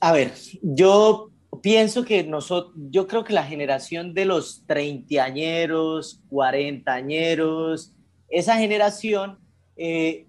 A 0.00 0.12
ver, 0.12 0.32
yo 0.62 1.30
pienso 1.62 2.04
que 2.04 2.24
nosotros, 2.24 2.74
yo 2.90 3.06
creo 3.06 3.24
que 3.24 3.32
la 3.32 3.44
generación 3.44 4.14
de 4.14 4.24
los 4.24 4.64
treintañeros, 4.66 6.20
cuarentañeros, 6.28 7.92
esa 8.28 8.56
generación 8.56 9.38
eh, 9.76 10.26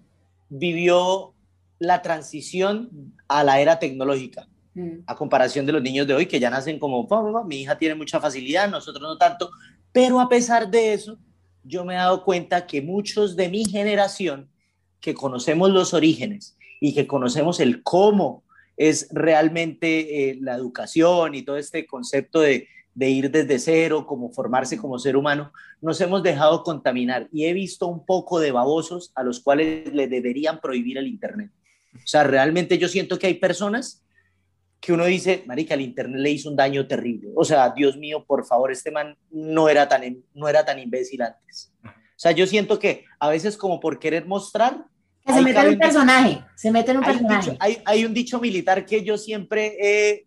vivió 0.48 1.34
la 1.78 2.02
transición 2.02 3.14
a 3.28 3.44
la 3.44 3.60
era 3.60 3.78
tecnológica, 3.78 4.48
mm. 4.74 5.00
a 5.06 5.14
comparación 5.14 5.66
de 5.66 5.72
los 5.72 5.82
niños 5.82 6.06
de 6.06 6.14
hoy 6.14 6.26
que 6.26 6.40
ya 6.40 6.50
nacen 6.50 6.78
como, 6.78 7.06
mi 7.46 7.62
hija 7.62 7.78
tiene 7.78 7.94
mucha 7.94 8.20
facilidad, 8.20 8.68
nosotros 8.68 9.02
no 9.02 9.16
tanto, 9.18 9.50
pero 9.92 10.20
a 10.20 10.28
pesar 10.28 10.68
de 10.70 10.92
eso, 10.94 11.18
yo 11.62 11.84
me 11.84 11.94
he 11.94 11.98
dado 11.98 12.24
cuenta 12.24 12.66
que 12.66 12.82
muchos 12.82 13.36
de 13.36 13.48
mi 13.48 13.64
generación, 13.64 14.50
que 15.00 15.14
conocemos 15.14 15.70
los 15.70 15.94
orígenes 15.94 16.56
y 16.80 16.94
que 16.94 17.06
conocemos 17.06 17.60
el 17.60 17.82
cómo 17.82 18.44
es 18.76 19.08
realmente 19.10 20.30
eh, 20.30 20.38
la 20.40 20.54
educación 20.54 21.34
y 21.34 21.42
todo 21.42 21.56
este 21.56 21.86
concepto 21.86 22.40
de, 22.40 22.68
de 22.94 23.10
ir 23.10 23.30
desde 23.30 23.58
cero, 23.58 24.06
como 24.06 24.30
formarse 24.30 24.76
como 24.76 24.98
ser 24.98 25.16
humano, 25.16 25.52
nos 25.80 26.00
hemos 26.00 26.22
dejado 26.22 26.62
contaminar 26.62 27.28
y 27.32 27.44
he 27.44 27.52
visto 27.52 27.86
un 27.86 28.04
poco 28.04 28.40
de 28.40 28.50
babosos 28.50 29.12
a 29.14 29.22
los 29.22 29.40
cuales 29.40 29.92
le 29.92 30.08
deberían 30.08 30.60
prohibir 30.60 30.98
el 30.98 31.06
Internet. 31.06 31.50
O 31.94 32.06
sea, 32.06 32.24
realmente 32.24 32.76
yo 32.78 32.88
siento 32.88 33.18
que 33.18 33.28
hay 33.28 33.34
personas 33.34 34.04
que 34.80 34.92
uno 34.92 35.04
dice, 35.04 35.44
marica, 35.46 35.74
el 35.74 35.80
Internet 35.82 36.20
le 36.20 36.30
hizo 36.30 36.50
un 36.50 36.56
daño 36.56 36.86
terrible. 36.86 37.30
O 37.36 37.44
sea, 37.44 37.70
Dios 37.70 37.96
mío, 37.96 38.24
por 38.26 38.44
favor, 38.46 38.70
este 38.72 38.90
man 38.90 39.16
no 39.30 39.68
era 39.68 39.88
tan, 39.88 40.24
no 40.34 40.48
era 40.48 40.64
tan 40.64 40.78
imbécil 40.78 41.22
antes. 41.22 41.72
O 42.18 42.20
sea, 42.20 42.32
yo 42.32 42.48
siento 42.48 42.80
que 42.80 43.04
a 43.20 43.28
veces 43.28 43.56
como 43.56 43.78
por 43.78 44.00
querer 44.00 44.26
mostrar, 44.26 44.84
se 45.24 45.40
mete 45.40 45.60
en 45.60 45.68
un 45.68 45.78
personaje, 45.78 46.44
se 46.56 46.72
mete 46.72 46.90
en 46.90 46.96
un 46.96 47.04
personaje. 47.04 47.56
hay, 47.60 48.04
un 48.04 48.12
dicho 48.12 48.40
militar 48.40 48.84
que 48.84 49.04
yo 49.04 49.16
siempre 49.16 50.26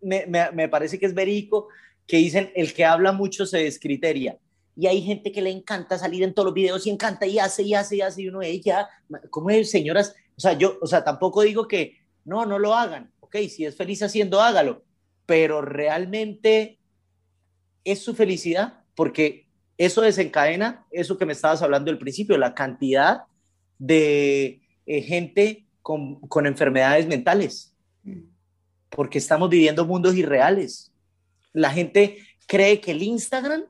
me, 0.00 0.26
me, 0.26 0.68
parece 0.68 0.98
que 0.98 1.06
es 1.06 1.14
verídico, 1.14 1.68
que 2.08 2.16
dicen, 2.16 2.50
el 2.56 2.74
que 2.74 2.84
habla 2.84 3.12
mucho 3.12 3.46
se 3.46 3.58
descriteria. 3.58 4.36
Y 4.74 4.88
hay 4.88 5.00
gente 5.00 5.30
que 5.30 5.42
le 5.42 5.50
encanta 5.50 5.96
salir 5.96 6.24
en 6.24 6.34
todos 6.34 6.46
los 6.46 6.54
videos 6.54 6.88
y 6.88 6.90
encanta 6.90 7.24
y 7.24 7.38
hace 7.38 7.62
y 7.62 7.74
hace 7.74 7.96
y 7.96 8.00
hace 8.00 8.22
y 8.22 8.28
uno 8.28 8.42
ella, 8.42 8.88
¿cómo 9.30 9.50
es, 9.50 9.70
señoras? 9.70 10.16
O 10.36 10.40
sea, 10.40 10.54
yo, 10.54 10.76
o 10.82 10.88
sea, 10.88 11.04
tampoco 11.04 11.42
digo 11.42 11.68
que 11.68 11.98
no, 12.24 12.46
no 12.46 12.58
lo 12.58 12.74
hagan. 12.74 13.12
Ok, 13.20 13.36
si 13.48 13.64
es 13.64 13.76
feliz 13.76 14.02
haciendo, 14.02 14.40
hágalo. 14.40 14.82
Pero 15.24 15.62
realmente 15.62 16.80
es 17.84 18.02
su 18.02 18.14
felicidad 18.14 18.80
porque 18.96 19.46
eso 19.84 20.02
desencadena 20.02 20.86
eso 20.90 21.18
que 21.18 21.26
me 21.26 21.32
estabas 21.32 21.62
hablando 21.62 21.90
al 21.90 21.98
principio, 21.98 22.38
la 22.38 22.54
cantidad 22.54 23.24
de 23.78 24.60
eh, 24.86 25.02
gente 25.02 25.66
con, 25.82 26.20
con, 26.28 26.46
enfermedades 26.46 27.06
mentales, 27.06 27.74
porque 28.90 29.18
estamos 29.18 29.48
viviendo 29.50 29.84
mundos 29.84 30.14
irreales. 30.14 30.92
La 31.52 31.70
gente 31.70 32.18
cree 32.46 32.80
que 32.80 32.92
el 32.92 33.02
Instagram 33.02 33.64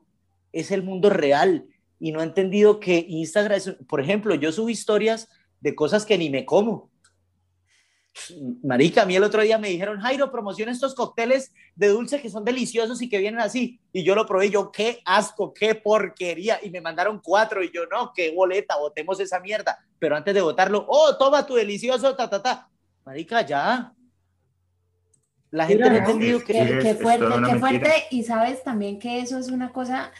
es 0.51 0.69
el 0.69 0.83
mundo 0.83 1.09
real 1.09 1.65
y 1.99 2.11
no 2.11 2.19
ha 2.19 2.23
entendido 2.23 2.79
que 2.79 3.05
Instagram 3.07 3.57
es, 3.57 3.75
por 3.87 3.99
ejemplo, 3.99 4.35
yo 4.35 4.51
subo 4.51 4.69
historias 4.69 5.29
de 5.61 5.73
cosas 5.73 6.05
que 6.05 6.17
ni 6.17 6.29
me 6.29 6.45
como. 6.45 6.91
Marica, 8.61 9.01
a 9.01 9.05
mí 9.05 9.15
el 9.15 9.23
otro 9.23 9.41
día 9.41 9.57
me 9.57 9.69
dijeron, 9.69 9.99
Jairo, 9.99 10.31
promociona 10.31 10.71
estos 10.71 10.93
cócteles 10.93 11.51
de 11.75 11.87
dulce 11.87 12.21
que 12.21 12.29
son 12.29 12.45
deliciosos 12.45 13.01
y 13.01 13.09
que 13.09 13.17
vienen 13.17 13.41
así. 13.41 13.79
Y 13.91 14.03
yo 14.03 14.15
lo 14.15 14.25
probé, 14.25 14.49
yo, 14.49 14.71
qué 14.71 15.01
asco, 15.05 15.53
qué 15.53 15.75
porquería. 15.75 16.59
Y 16.61 16.69
me 16.69 16.81
mandaron 16.81 17.19
cuatro 17.23 17.63
y 17.63 17.71
yo, 17.73 17.85
no, 17.87 18.13
qué 18.13 18.31
boleta, 18.31 18.77
botemos 18.77 19.19
esa 19.19 19.39
mierda. 19.39 19.79
Pero 19.99 20.15
antes 20.15 20.33
de 20.33 20.41
votarlo, 20.41 20.85
oh, 20.87 21.17
toma 21.17 21.45
tu 21.45 21.55
delicioso, 21.55 22.15
ta, 22.15 22.29
ta, 22.29 22.41
ta. 22.41 22.69
Marica, 23.05 23.41
ya. 23.45 23.93
La 25.49 25.65
gente 25.65 25.89
no 25.89 25.95
ha 25.95 25.99
entendido 25.99 26.39
que... 26.39 26.53
Qué 26.53 26.95
fuerte, 26.95 27.25
qué 27.47 27.59
fuerte. 27.59 27.93
Y 28.11 28.23
sabes 28.23 28.63
también 28.63 28.99
que 28.99 29.21
eso 29.21 29.37
es 29.37 29.49
una 29.49 29.71
cosa 29.71 30.11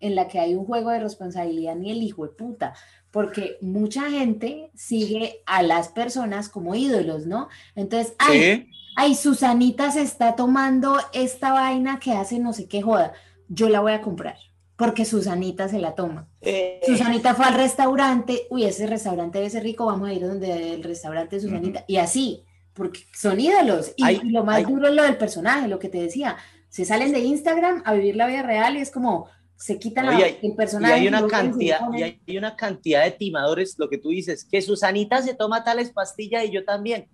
en 0.00 0.14
la 0.14 0.28
que 0.28 0.38
hay 0.38 0.54
un 0.54 0.64
juego 0.64 0.90
de 0.90 1.00
responsabilidad 1.00 1.74
ni 1.74 1.90
el 1.90 2.02
hijo 2.02 2.26
de 2.26 2.34
puta 2.34 2.74
porque 3.16 3.56
mucha 3.62 4.10
gente 4.10 4.70
sigue 4.74 5.40
a 5.46 5.62
las 5.62 5.88
personas 5.88 6.50
como 6.50 6.74
ídolos, 6.74 7.24
¿no? 7.24 7.48
Entonces, 7.74 8.14
ay, 8.18 8.68
ay, 8.94 9.14
Susanita 9.14 9.90
se 9.90 10.02
está 10.02 10.36
tomando 10.36 10.98
esta 11.14 11.54
vaina 11.54 11.98
que 11.98 12.12
hace 12.12 12.38
no 12.38 12.52
sé 12.52 12.68
qué 12.68 12.82
joda, 12.82 13.14
yo 13.48 13.70
la 13.70 13.80
voy 13.80 13.92
a 13.92 14.02
comprar, 14.02 14.36
porque 14.76 15.06
Susanita 15.06 15.66
se 15.66 15.78
la 15.78 15.94
toma. 15.94 16.28
Eh. 16.42 16.82
Susanita 16.86 17.34
fue 17.34 17.46
al 17.46 17.54
restaurante, 17.54 18.42
uy, 18.50 18.64
ese 18.64 18.86
restaurante 18.86 19.38
debe 19.38 19.48
ser 19.48 19.62
rico, 19.62 19.86
vamos 19.86 20.10
a 20.10 20.12
ir 20.12 20.20
donde 20.20 20.74
el 20.74 20.82
restaurante 20.82 21.36
de 21.36 21.40
Susanita, 21.40 21.84
y 21.88 21.96
así, 21.96 22.44
porque 22.74 23.00
son 23.14 23.40
ídolos, 23.40 23.94
y, 23.96 24.28
lo 24.28 24.44
más 24.44 24.62
duro 24.66 24.88
es 24.88 24.94
lo 24.94 25.04
del 25.04 25.16
personaje, 25.16 25.68
lo 25.68 25.78
que 25.78 25.88
te 25.88 26.02
decía, 26.02 26.36
se 26.68 26.84
salen 26.84 27.12
de 27.12 27.20
Instagram 27.20 27.80
a 27.86 27.94
vivir 27.94 28.14
la 28.14 28.26
vida 28.26 28.42
real 28.42 28.76
y 28.76 28.80
es 28.80 28.90
como, 28.90 29.30
se 29.56 29.78
quitan 29.78 30.20
el 30.20 30.54
personaje. 30.54 30.94
Y 30.94 31.00
hay 31.00 31.08
una 31.08 31.26
cantidad, 31.26 31.80
y 31.92 32.02
hay 32.02 32.38
una 32.38 32.56
cantidad 32.56 33.04
de 33.04 33.12
timadores, 33.12 33.76
lo 33.78 33.88
que 33.88 33.98
tú 33.98 34.10
dices, 34.10 34.44
que 34.44 34.60
Susanita 34.60 35.22
se 35.22 35.34
toma 35.34 35.64
tales 35.64 35.90
pastillas 35.90 36.44
y 36.44 36.50
yo 36.50 36.64
también. 36.64 37.08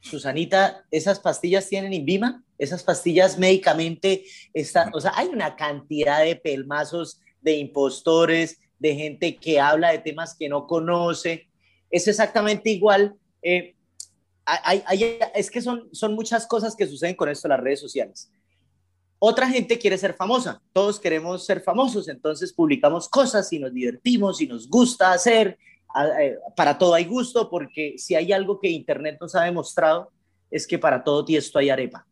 Susanita, 0.00 0.84
esas 0.90 1.20
pastillas 1.20 1.68
tienen 1.68 1.92
Invima, 1.92 2.44
esas 2.58 2.82
pastillas 2.82 3.38
médicamente, 3.38 4.24
está, 4.52 4.90
o 4.92 5.00
sea, 5.00 5.12
hay 5.14 5.28
una 5.28 5.54
cantidad 5.54 6.24
de 6.24 6.36
pelmazos, 6.36 7.20
de 7.40 7.56
impostores, 7.56 8.58
de 8.78 8.94
gente 8.94 9.36
que 9.36 9.60
habla 9.60 9.92
de 9.92 9.98
temas 9.98 10.34
que 10.36 10.48
no 10.48 10.66
conoce. 10.66 11.48
Es 11.90 12.08
exactamente 12.08 12.70
igual. 12.70 13.14
Eh, 13.42 13.76
es 15.34 15.50
que 15.50 15.60
son, 15.60 15.88
son 15.92 16.14
muchas 16.14 16.46
cosas 16.46 16.74
que 16.74 16.86
suceden 16.86 17.14
con 17.14 17.28
esto 17.28 17.46
en 17.46 17.50
las 17.50 17.60
redes 17.60 17.80
sociales. 17.80 18.30
Otra 19.24 19.48
gente 19.48 19.78
quiere 19.78 19.96
ser 19.96 20.14
famosa, 20.14 20.60
todos 20.72 20.98
queremos 20.98 21.46
ser 21.46 21.60
famosos, 21.60 22.08
entonces 22.08 22.52
publicamos 22.52 23.08
cosas 23.08 23.52
y 23.52 23.60
nos 23.60 23.72
divertimos 23.72 24.40
y 24.40 24.48
nos 24.48 24.68
gusta 24.68 25.12
hacer. 25.12 25.56
Eh, 26.18 26.34
para 26.56 26.76
todo 26.76 26.94
hay 26.94 27.04
gusto, 27.04 27.48
porque 27.48 27.94
si 27.98 28.16
hay 28.16 28.32
algo 28.32 28.58
que 28.58 28.68
Internet 28.68 29.18
nos 29.20 29.36
ha 29.36 29.44
demostrado 29.44 30.10
es 30.50 30.66
que 30.66 30.76
para 30.76 31.04
todo 31.04 31.24
tiesto 31.24 31.60
hay 31.60 31.70
arepa. 31.70 32.04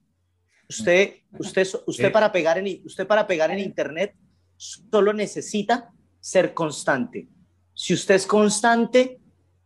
Usted, 0.69 1.15
usted, 1.37 1.67
usted, 1.85 2.13
para 2.13 2.31
pegar 2.31 2.59
en, 2.59 2.81
usted 2.87 3.09
para 3.09 3.27
pegar 3.27 3.51
en 3.51 3.59
Internet 3.59 4.15
solo 4.57 5.13
necesita 5.13 5.91
ser 6.21 6.55
constante. 6.55 7.27
Si 7.75 7.93
usted 7.93 8.15
es 8.15 8.27
constante, 8.27 9.19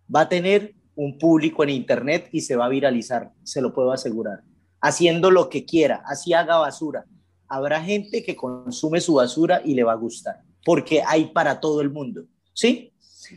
va 0.09 0.23
a 0.23 0.29
tener 0.31 0.75
un 0.95 1.19
público 1.19 1.63
en 1.63 1.69
Internet 1.69 2.31
y 2.33 2.41
se 2.41 2.57
va 2.57 2.65
a 2.65 2.71
viralizar, 2.71 3.33
se 3.43 3.61
lo 3.61 3.75
puedo 3.75 3.93
asegurar. 3.93 4.45
Haciendo 4.81 5.31
lo 5.31 5.51
que 5.51 5.67
quiera, 5.67 6.03
así 6.07 6.33
haga 6.33 6.57
basura, 6.57 7.05
habrá 7.55 7.83
gente 7.83 8.23
que 8.23 8.37
consume 8.37 9.01
su 9.01 9.15
basura 9.15 9.63
y 9.65 9.75
le 9.75 9.85
va 9.85 9.93
a 9.93 9.97
gustar, 9.97 10.43
porque 10.65 11.03
hay 11.07 11.27
para 11.27 11.61
todo 11.61 11.81
el 11.81 11.91
mundo, 11.91 12.25
¿sí? 12.53 12.93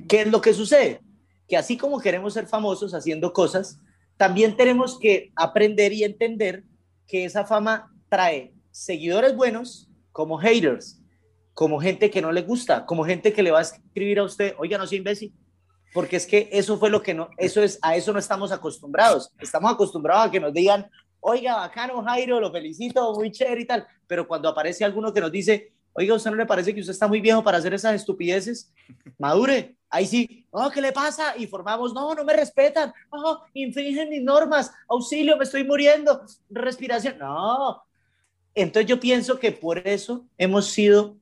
¿Qué 0.08 0.22
es 0.22 0.28
lo 0.28 0.42
que 0.42 0.54
sucede? 0.54 1.02
Que 1.48 1.58
así 1.58 1.78
como 1.78 2.00
queremos 2.00 2.34
ser 2.34 2.48
famosos 2.48 2.94
haciendo 2.94 3.32
cosas, 3.32 3.80
también 4.18 4.58
tenemos 4.58 5.00
que 5.00 5.32
aprender 5.36 5.94
y 5.94 6.04
entender 6.04 6.64
que 7.06 7.26
esa 7.26 7.46
fama 7.46 7.94
trae 8.10 8.54
seguidores 8.72 9.36
buenos 9.36 9.90
como 10.12 10.38
haters, 10.38 11.00
como 11.54 11.80
gente 11.80 12.10
que 12.10 12.22
no 12.22 12.32
le 12.32 12.42
gusta, 12.42 12.86
como 12.86 13.06
gente 13.06 13.34
que 13.34 13.44
le 13.44 13.52
va 13.52 13.60
a 13.60 13.62
escribir 13.62 14.20
a 14.20 14.24
usted, 14.24 14.56
oiga, 14.58 14.78
no 14.78 14.88
soy 14.88 14.98
imbécil, 14.98 15.34
porque 15.94 16.16
es 16.16 16.26
que 16.26 16.50
eso 16.52 16.78
fue 16.78 16.90
lo 16.90 17.02
que 17.02 17.14
no, 17.14 17.30
eso 17.38 17.62
es, 17.62 17.80
a 17.82 17.96
eso 17.96 18.14
no 18.14 18.20
estamos 18.20 18.52
acostumbrados. 18.52 19.32
Estamos 19.40 19.72
acostumbrados 19.72 20.28
a 20.28 20.32
que 20.32 20.40
nos 20.40 20.54
digan, 20.54 20.90
oiga, 21.20 21.56
bacano 21.56 22.04
Jairo, 22.04 22.40
lo 22.40 22.52
felicito, 22.52 23.14
muy 23.14 23.32
chévere 23.32 23.62
y 23.62 23.66
tal, 23.66 23.88
pero 24.08 24.28
cuando 24.28 24.50
aparece 24.50 24.86
alguno 24.86 25.14
que 25.14 25.22
nos 25.22 25.32
dice, 25.32 25.74
oiga, 25.94 26.16
¿usted 26.16 26.32
no 26.32 26.38
le 26.38 26.46
parece 26.46 26.74
que 26.74 26.80
usted 26.80 26.94
está 26.94 27.08
muy 27.08 27.22
viejo 27.22 27.44
para 27.44 27.58
hacer 27.58 27.74
esas 27.74 27.96
estupideces? 27.96 28.72
Madure, 29.18 29.76
ahí 29.90 30.06
sí, 30.06 30.46
oh, 30.52 30.70
¿qué 30.70 30.82
le 30.82 30.92
pasa? 30.92 31.36
Y 31.38 31.48
formamos, 31.48 31.94
no, 31.94 32.14
no 32.14 32.24
me 32.24 32.34
respetan, 32.34 32.94
oh, 33.10 33.42
infringen 33.54 34.10
mis 34.10 34.22
normas, 34.22 34.72
auxilio, 34.88 35.38
me 35.38 35.44
estoy 35.44 35.64
muriendo, 35.64 36.22
respiración, 36.50 37.18
no. 37.20 37.84
Entonces 38.54 38.90
yo 38.90 39.00
pienso 39.00 39.40
que 39.40 39.52
por 39.52 39.88
eso 39.88 40.26
hemos 40.38 40.68
sido 40.68 41.18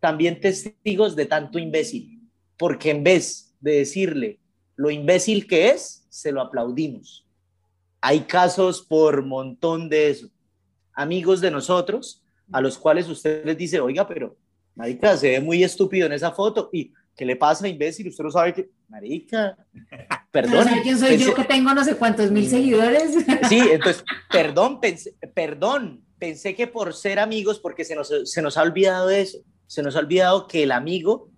también 0.00 0.40
testigos 0.40 1.14
de 1.14 1.26
tanto 1.26 1.58
imbécil, 1.58 2.28
porque 2.56 2.90
en 2.90 3.04
vez 3.04 3.54
de 3.60 3.78
decirle 3.78 4.40
lo 4.76 4.90
imbécil 4.90 5.46
que 5.46 5.68
es, 5.70 6.06
se 6.08 6.32
lo 6.32 6.40
aplaudimos. 6.40 7.24
Hay 8.02 8.22
casos 8.22 8.82
por 8.82 9.24
montón 9.24 9.88
de 9.88 10.10
eso. 10.10 10.28
Amigos 10.92 11.40
de 11.40 11.52
nosotros 11.52 12.22
a 12.52 12.60
los 12.60 12.76
cuales 12.76 13.08
usted 13.08 13.44
les 13.46 13.56
dice, 13.56 13.80
oiga, 13.80 14.06
pero 14.06 14.36
marica, 14.74 15.16
se 15.16 15.30
ve 15.30 15.40
muy 15.40 15.62
estúpido 15.62 16.06
en 16.06 16.12
esa 16.12 16.32
foto. 16.32 16.68
¿Y 16.72 16.92
qué 17.16 17.24
le 17.24 17.36
pasa, 17.36 17.68
imbécil? 17.68 18.08
Usted 18.08 18.24
no 18.24 18.30
sabe 18.32 18.54
que, 18.54 18.70
marica, 18.88 19.56
perdón. 20.32 20.66
No 20.68 20.82
quién 20.82 20.98
soy 20.98 21.16
yo 21.16 21.32
que 21.32 21.44
tengo 21.44 21.72
no 21.72 21.84
sé 21.84 21.94
cuántos 21.94 22.30
mil 22.32 22.48
seguidores. 22.48 23.24
Sí, 23.48 23.60
entonces, 23.70 24.04
perdón, 24.30 24.80
perdón, 25.32 26.04
pensé 26.18 26.56
que 26.56 26.66
por 26.66 26.94
ser 26.94 27.20
amigos, 27.20 27.60
porque 27.60 27.84
se 27.84 27.94
nos, 27.94 28.12
se 28.24 28.42
nos 28.42 28.56
ha 28.56 28.62
olvidado 28.62 29.10
eso, 29.10 29.38
se 29.68 29.80
nos 29.82 29.94
ha 29.94 30.00
olvidado 30.00 30.48
que 30.48 30.64
el 30.64 30.72
amigo 30.72 31.30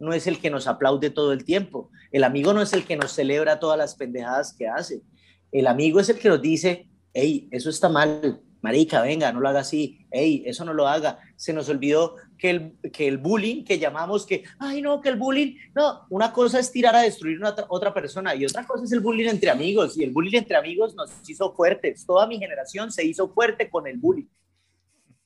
no 0.00 0.12
es 0.12 0.26
el 0.26 0.40
que 0.40 0.50
nos 0.50 0.66
aplaude 0.66 1.10
todo 1.10 1.32
el 1.32 1.44
tiempo, 1.44 1.90
el 2.10 2.24
amigo 2.24 2.52
no 2.52 2.62
es 2.62 2.72
el 2.72 2.84
que 2.84 2.96
nos 2.96 3.12
celebra 3.12 3.58
todas 3.58 3.78
las 3.78 3.94
pendejadas 3.94 4.54
que 4.56 4.68
hace, 4.68 5.02
el 5.52 5.66
amigo 5.66 6.00
es 6.00 6.08
el 6.08 6.18
que 6.18 6.28
nos 6.28 6.42
dice, 6.42 6.88
hey, 7.12 7.48
eso 7.50 7.70
está 7.70 7.88
mal, 7.88 8.40
marica, 8.60 9.02
venga, 9.02 9.32
no 9.32 9.40
lo 9.40 9.48
haga 9.48 9.60
así, 9.60 10.06
hey, 10.10 10.42
eso 10.46 10.64
no 10.64 10.74
lo 10.74 10.86
haga. 10.86 11.18
Se 11.36 11.52
nos 11.52 11.68
olvidó 11.68 12.16
que 12.36 12.50
el, 12.50 12.78
que 12.92 13.06
el 13.08 13.18
bullying, 13.18 13.64
que 13.64 13.78
llamamos 13.78 14.26
que, 14.26 14.44
ay, 14.58 14.82
no, 14.82 15.00
que 15.00 15.08
el 15.08 15.16
bullying, 15.16 15.56
no, 15.74 16.06
una 16.10 16.32
cosa 16.32 16.58
es 16.58 16.70
tirar 16.70 16.94
a 16.96 17.02
destruir 17.02 17.42
a 17.44 17.54
otra 17.68 17.94
persona 17.94 18.34
y 18.34 18.44
otra 18.44 18.66
cosa 18.66 18.84
es 18.84 18.92
el 18.92 19.00
bullying 19.00 19.28
entre 19.28 19.50
amigos. 19.50 19.96
Y 19.96 20.04
el 20.04 20.10
bullying 20.10 20.38
entre 20.38 20.56
amigos 20.56 20.94
nos 20.94 21.10
hizo 21.28 21.52
fuertes. 21.54 22.04
Toda 22.04 22.26
mi 22.26 22.38
generación 22.38 22.90
se 22.92 23.04
hizo 23.04 23.28
fuerte 23.28 23.70
con 23.70 23.86
el 23.86 23.98
bullying. 23.98 24.28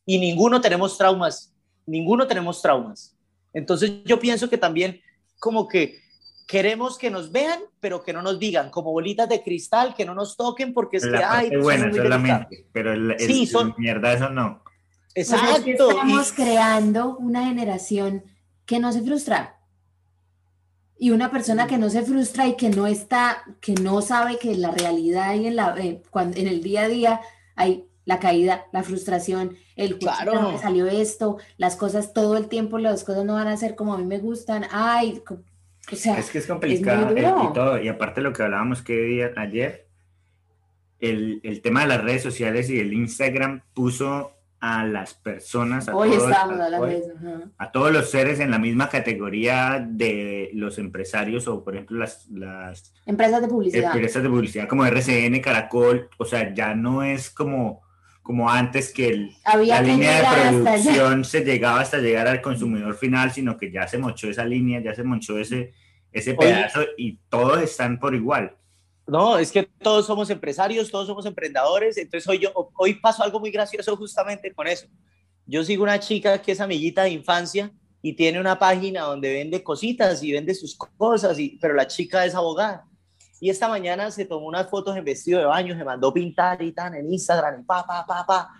Y 0.04 0.18
ninguno 0.18 0.60
tenemos 0.60 0.98
traumas, 0.98 1.54
ninguno 1.86 2.26
tenemos 2.26 2.60
traumas. 2.60 3.16
Entonces 3.52 4.02
yo 4.04 4.18
pienso 4.18 4.48
que 4.48 4.58
también 4.58 5.00
como 5.38 5.68
que 5.68 6.01
queremos 6.46 6.98
que 6.98 7.10
nos 7.10 7.32
vean, 7.32 7.60
pero 7.80 8.02
que 8.02 8.12
no 8.12 8.22
nos 8.22 8.38
digan, 8.38 8.70
como 8.70 8.92
bolitas 8.92 9.28
de 9.28 9.42
cristal, 9.42 9.94
que 9.94 10.04
no 10.04 10.14
nos 10.14 10.36
toquen 10.36 10.72
porque 10.72 10.98
es 10.98 11.06
que 11.06 11.16
hay. 11.16 11.56
buena 11.56 11.92
solamente, 11.92 12.66
pero 12.72 12.92
el, 12.92 13.16
sí, 13.18 13.46
son 13.46 13.74
mierda, 13.78 14.12
eso 14.12 14.28
no. 14.28 14.62
Exacto. 15.14 15.90
estamos 15.90 16.32
creando 16.32 17.16
una 17.18 17.46
generación 17.46 18.24
que 18.64 18.78
no 18.78 18.92
se 18.92 19.02
frustra. 19.02 19.58
Y 20.98 21.10
una 21.10 21.30
persona 21.30 21.66
que 21.66 21.78
no 21.78 21.90
se 21.90 22.02
frustra 22.02 22.46
y 22.46 22.56
que 22.56 22.70
no 22.70 22.86
está, 22.86 23.42
que 23.60 23.74
no 23.74 24.00
sabe 24.02 24.38
que 24.38 24.52
en 24.52 24.62
la 24.62 24.70
realidad 24.70 25.34
y 25.34 25.48
en, 25.48 25.56
la, 25.56 25.74
eh, 25.76 26.00
cuando, 26.10 26.38
en 26.38 26.46
el 26.46 26.62
día 26.62 26.82
a 26.82 26.88
día 26.88 27.20
hay 27.56 27.86
la 28.04 28.18
caída, 28.18 28.66
la 28.72 28.82
frustración, 28.82 29.56
el 29.76 29.98
claro. 29.98 30.58
salió 30.58 30.86
esto, 30.86 31.38
las 31.56 31.76
cosas 31.76 32.12
todo 32.12 32.36
el 32.36 32.48
tiempo, 32.48 32.78
las 32.78 33.04
cosas 33.04 33.24
no 33.24 33.34
van 33.34 33.48
a 33.48 33.56
ser 33.56 33.74
como 33.74 33.94
a 33.94 33.98
mí 33.98 34.04
me 34.04 34.18
gustan, 34.18 34.64
ay, 34.70 35.22
es 35.90 36.30
que 36.30 36.38
es 36.38 36.46
complicado 36.46 37.16
y, 37.16 37.52
todo, 37.52 37.82
y 37.82 37.88
aparte 37.88 38.20
lo 38.20 38.32
que 38.32 38.42
hablábamos 38.42 38.82
que 38.82 39.00
día, 39.02 39.32
ayer, 39.36 39.86
el, 41.00 41.40
el, 41.42 41.60
tema 41.60 41.80
de 41.82 41.88
las 41.88 42.04
redes 42.04 42.22
sociales 42.22 42.70
y 42.70 42.78
el 42.78 42.92
Instagram 42.92 43.62
puso 43.74 44.32
a 44.62 44.84
las 44.84 45.14
personas, 45.14 45.88
a, 45.88 45.92
todos, 45.92 46.32
a, 47.58 47.72
todos 47.72 47.92
los 47.92 48.10
seres 48.10 48.38
en 48.38 48.52
la 48.52 48.60
misma 48.60 48.88
categoría 48.88 49.84
de 49.84 50.50
los 50.54 50.78
empresarios 50.78 51.48
o, 51.48 51.64
por 51.64 51.74
ejemplo, 51.74 51.98
las, 51.98 52.28
las 52.30 52.94
empresas 53.04 53.42
de 53.42 53.48
publicidad. 53.48 53.92
Empresas 53.92 54.22
de 54.22 54.28
publicidad 54.28 54.68
como 54.68 54.86
RCN, 54.86 55.40
Caracol, 55.40 56.08
o 56.16 56.24
sea, 56.24 56.54
ya 56.54 56.76
no 56.76 57.02
es 57.02 57.28
como 57.28 57.82
como 58.22 58.48
antes 58.48 58.92
que 58.92 59.08
el, 59.08 59.36
la 59.66 59.82
línea 59.82 60.18
de 60.18 60.62
producción 60.62 61.24
se 61.24 61.44
llegaba 61.44 61.80
hasta 61.80 61.98
llegar 61.98 62.28
al 62.28 62.40
consumidor 62.40 62.94
final, 62.94 63.32
sino 63.32 63.56
que 63.56 63.70
ya 63.72 63.88
se 63.88 63.98
mochó 63.98 64.28
esa 64.28 64.44
línea, 64.44 64.80
ya 64.80 64.94
se 64.94 65.02
mochó 65.02 65.38
ese, 65.38 65.72
ese 66.12 66.34
pedazo 66.34 66.82
y 66.96 67.18
todos 67.28 67.60
están 67.60 67.98
por 67.98 68.14
igual. 68.14 68.56
No, 69.08 69.38
es 69.38 69.50
que 69.50 69.64
todos 69.64 70.06
somos 70.06 70.30
empresarios, 70.30 70.90
todos 70.90 71.08
somos 71.08 71.26
emprendedores, 71.26 71.98
entonces 71.98 72.28
hoy, 72.28 72.38
yo, 72.38 72.52
hoy 72.76 72.94
pasó 72.94 73.24
algo 73.24 73.40
muy 73.40 73.50
gracioso 73.50 73.96
justamente 73.96 74.54
con 74.54 74.68
eso. 74.68 74.86
Yo 75.44 75.64
sigo 75.64 75.82
una 75.82 75.98
chica 75.98 76.40
que 76.40 76.52
es 76.52 76.60
amiguita 76.60 77.02
de 77.02 77.10
infancia 77.10 77.72
y 78.00 78.12
tiene 78.12 78.38
una 78.38 78.56
página 78.56 79.02
donde 79.02 79.32
vende 79.32 79.64
cositas 79.64 80.22
y 80.22 80.32
vende 80.32 80.54
sus 80.54 80.76
cosas, 80.76 81.38
y, 81.40 81.58
pero 81.60 81.74
la 81.74 81.88
chica 81.88 82.24
es 82.24 82.36
abogada 82.36 82.86
y 83.42 83.50
esta 83.50 83.66
mañana 83.66 84.08
se 84.12 84.24
tomó 84.24 84.46
unas 84.46 84.70
fotos 84.70 84.96
en 84.96 85.04
vestido 85.04 85.40
de 85.40 85.46
baño, 85.46 85.76
se 85.76 85.82
mandó 85.82 86.14
pintar 86.14 86.62
y 86.62 86.70
tan 86.70 86.94
en 86.94 87.12
Instagram, 87.12 87.66
pa, 87.66 87.84
pa, 87.84 88.06
pa, 88.06 88.24
pa. 88.24 88.50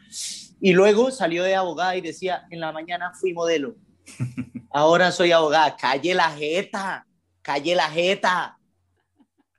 Y 0.61 0.73
luego 0.73 1.13
salió 1.13 1.45
de 1.45 1.55
abogada 1.55 1.95
y 1.95 2.01
decía, 2.01 2.49
en 2.51 2.59
la 2.59 2.73
mañana 2.73 3.13
fui 3.15 3.33
modelo, 3.33 3.77
ahora 4.71 5.13
soy 5.13 5.31
abogada, 5.31 5.77
calle 5.77 6.15
la 6.15 6.33
jeta, 6.33 7.07
calle 7.43 7.77
la 7.77 7.89
jeta. 7.91 8.59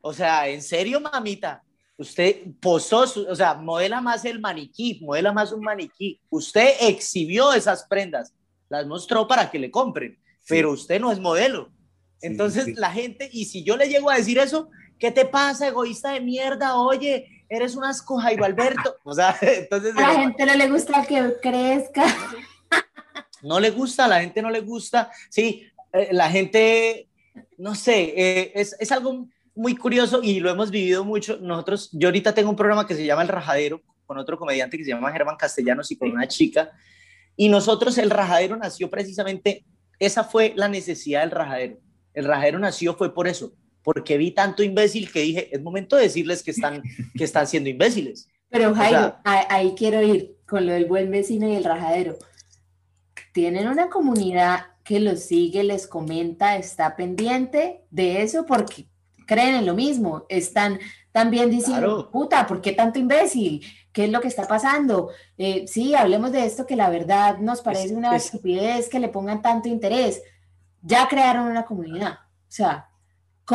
O 0.01 0.11
sea, 0.11 0.49
en 0.49 0.61
serio, 0.61 0.99
mamita, 0.99 1.63
usted 1.95 2.41
posó, 2.59 3.05
o 3.29 3.35
sea, 3.35 3.53
modela 3.53 4.01
más 4.01 4.25
el 4.25 4.41
maniquí, 4.41 4.99
modela 5.01 5.31
más 5.31 5.53
un 5.53 5.61
maniquí. 5.61 6.19
Usted 6.29 6.69
exhibió 6.81 7.53
esas 7.53 7.85
prendas, 7.85 8.33
las 8.67 8.85
mostró 8.85 9.25
para 9.25 9.49
que 9.49 9.57
le 9.57 9.71
compren, 9.71 10.19
pero 10.49 10.73
usted 10.73 10.99
no 10.99 11.13
es 11.13 11.19
modelo. 11.21 11.71
Entonces 12.19 12.77
la 12.77 12.91
gente, 12.91 13.29
y 13.31 13.45
si 13.45 13.63
yo 13.63 13.77
le 13.77 13.87
llego 13.87 14.09
a 14.09 14.17
decir 14.17 14.37
eso, 14.37 14.69
¿Qué 15.03 15.11
te 15.11 15.25
pasa, 15.25 15.67
egoísta 15.67 16.13
de 16.13 16.21
mierda? 16.21 16.77
Oye, 16.77 17.45
eres 17.49 17.75
un 17.75 17.83
asco, 17.83 18.17
Jairo 18.19 18.45
Alberto. 18.45 18.95
O 19.03 19.13
sea, 19.13 19.37
entonces... 19.41 19.93
A 19.97 19.99
la 19.99 20.13
gente 20.21 20.45
no 20.45 20.55
le 20.55 20.69
gusta 20.69 21.05
que 21.05 21.33
crezca. 21.41 22.05
No 23.41 23.59
le 23.59 23.71
gusta, 23.71 24.05
a 24.05 24.07
la 24.07 24.21
gente 24.21 24.41
no 24.41 24.49
le 24.49 24.61
gusta. 24.61 25.11
Sí, 25.29 25.67
eh, 25.91 26.07
la 26.13 26.29
gente, 26.29 27.09
no 27.57 27.75
sé, 27.75 28.13
eh, 28.15 28.51
es, 28.55 28.77
es 28.79 28.93
algo 28.93 29.27
muy 29.53 29.75
curioso 29.75 30.21
y 30.23 30.39
lo 30.39 30.49
hemos 30.49 30.71
vivido 30.71 31.03
mucho. 31.03 31.37
Nosotros, 31.41 31.89
yo 31.91 32.07
ahorita 32.07 32.33
tengo 32.33 32.51
un 32.51 32.55
programa 32.55 32.87
que 32.87 32.95
se 32.95 33.05
llama 33.05 33.23
El 33.23 33.27
Rajadero, 33.27 33.81
con 34.05 34.17
otro 34.17 34.37
comediante 34.37 34.77
que 34.77 34.85
se 34.85 34.91
llama 34.91 35.11
Germán 35.11 35.35
Castellanos 35.35 35.91
y 35.91 35.97
con 35.97 36.11
una 36.11 36.29
chica. 36.29 36.71
Y 37.35 37.49
nosotros, 37.49 37.97
el 37.97 38.09
Rajadero 38.09 38.55
nació 38.55 38.89
precisamente, 38.89 39.65
esa 39.99 40.23
fue 40.23 40.53
la 40.55 40.69
necesidad 40.69 41.19
del 41.19 41.31
Rajadero. 41.31 41.77
El 42.13 42.23
Rajadero 42.23 42.57
nació 42.57 42.95
fue 42.95 43.13
por 43.13 43.27
eso, 43.27 43.51
porque 43.83 44.17
vi 44.17 44.31
tanto 44.31 44.63
imbécil 44.63 45.11
que 45.11 45.21
dije, 45.21 45.55
es 45.55 45.61
momento 45.61 45.95
de 45.95 46.03
decirles 46.03 46.41
que 46.41 46.51
están, 46.51 46.81
que 47.17 47.23
están 47.23 47.47
siendo 47.47 47.69
imbéciles. 47.69 48.27
Pero 48.49 48.73
Jairo, 48.73 49.15
ahí 49.23 49.73
quiero 49.75 50.01
ir 50.01 50.37
con 50.45 50.65
lo 50.65 50.73
del 50.73 50.85
buen 50.85 51.09
vecino 51.09 51.47
y 51.47 51.55
el 51.55 51.63
rajadero. 51.63 52.17
Tienen 53.33 53.67
una 53.67 53.89
comunidad 53.89 54.67
que 54.83 54.99
los 54.99 55.21
sigue, 55.21 55.63
les 55.63 55.87
comenta, 55.87 56.57
está 56.57 56.95
pendiente 56.95 57.81
de 57.89 58.21
eso 58.21 58.45
porque 58.45 58.85
creen 59.25 59.55
en 59.55 59.65
lo 59.65 59.73
mismo, 59.73 60.25
están 60.29 60.79
también 61.11 61.49
diciendo, 61.49 62.09
puta, 62.11 62.45
¿por 62.45 62.61
qué 62.61 62.73
tanto 62.73 62.99
imbécil? 62.99 63.65
¿Qué 63.91 64.05
es 64.05 64.11
lo 64.11 64.19
que 64.19 64.27
está 64.27 64.47
pasando? 64.47 65.09
Eh, 65.37 65.65
sí, 65.67 65.93
hablemos 65.95 66.31
de 66.31 66.45
esto 66.45 66.65
que 66.65 66.75
la 66.75 66.89
verdad 66.89 67.37
nos 67.37 67.61
parece 67.61 67.93
una 67.93 68.15
estupidez 68.15 68.89
que 68.89 68.99
le 68.99 69.09
pongan 69.09 69.41
tanto 69.41 69.69
interés. 69.69 70.21
Ya 70.81 71.07
crearon 71.07 71.47
una 71.47 71.65
comunidad. 71.65 72.13
O 72.13 72.51
sea, 72.55 72.89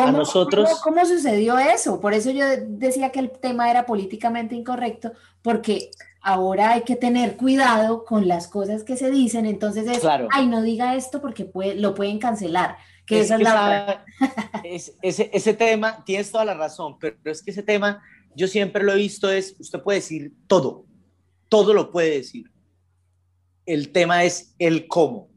¿Cómo, 0.07 0.19
nosotros... 0.19 0.81
¿cómo, 0.83 1.05
sucedió 1.05 1.59
eso? 1.59 2.01
Por 2.01 2.15
eso 2.15 2.31
yo 2.31 2.45
decía 2.67 3.11
que 3.11 3.21
el 3.21 3.31
tema 3.31 3.71
era 3.71 3.87
políticamente 3.87 4.55
incorrecto, 4.55 5.13
porque 5.43 5.91
ahora 6.21 6.73
hay 6.73 6.83
que 6.83 6.97
tener 6.97 7.37
cuidado 7.37 8.05
con 8.05 8.29
las 8.29 8.49
cosas 8.49 8.85
que 8.85 8.97
se 8.97 9.11
dicen, 9.11 9.47
entonces 9.47 9.89
es, 9.89 10.03
ay, 10.31 10.47
no 10.47 10.63
diga 10.63 10.95
esto 10.95 11.21
porque 11.21 11.45
puede, 11.45 11.75
lo 11.75 11.95
pueden 11.95 12.19
cancelar. 12.19 12.77
Que 13.07 13.21
esa 13.21 13.37
es 13.37 13.43
la 13.43 14.05
ese, 14.65 15.31
ese 15.33 15.55
tema, 15.55 16.05
tienes 16.05 16.31
toda 16.31 16.45
la 16.45 16.55
razón, 16.55 16.99
pero, 16.99 17.17
pero 17.23 17.33
es 17.33 17.43
que 17.43 17.51
ese 17.51 17.63
tema, 17.63 18.03
yo 18.35 18.47
siempre 18.47 18.85
lo 18.85 18.93
he 18.93 18.97
visto, 18.97 19.31
es, 19.31 19.57
usted 19.59 19.81
puede 19.81 20.01
decir 20.01 20.35
todo, 20.47 20.85
todo 21.49 21.73
lo 21.73 21.91
puede 21.91 22.11
decir. 22.11 22.51
El 23.65 23.93
tema 23.93 24.25
es 24.25 24.55
el 24.59 24.87
cómo. 24.87 25.29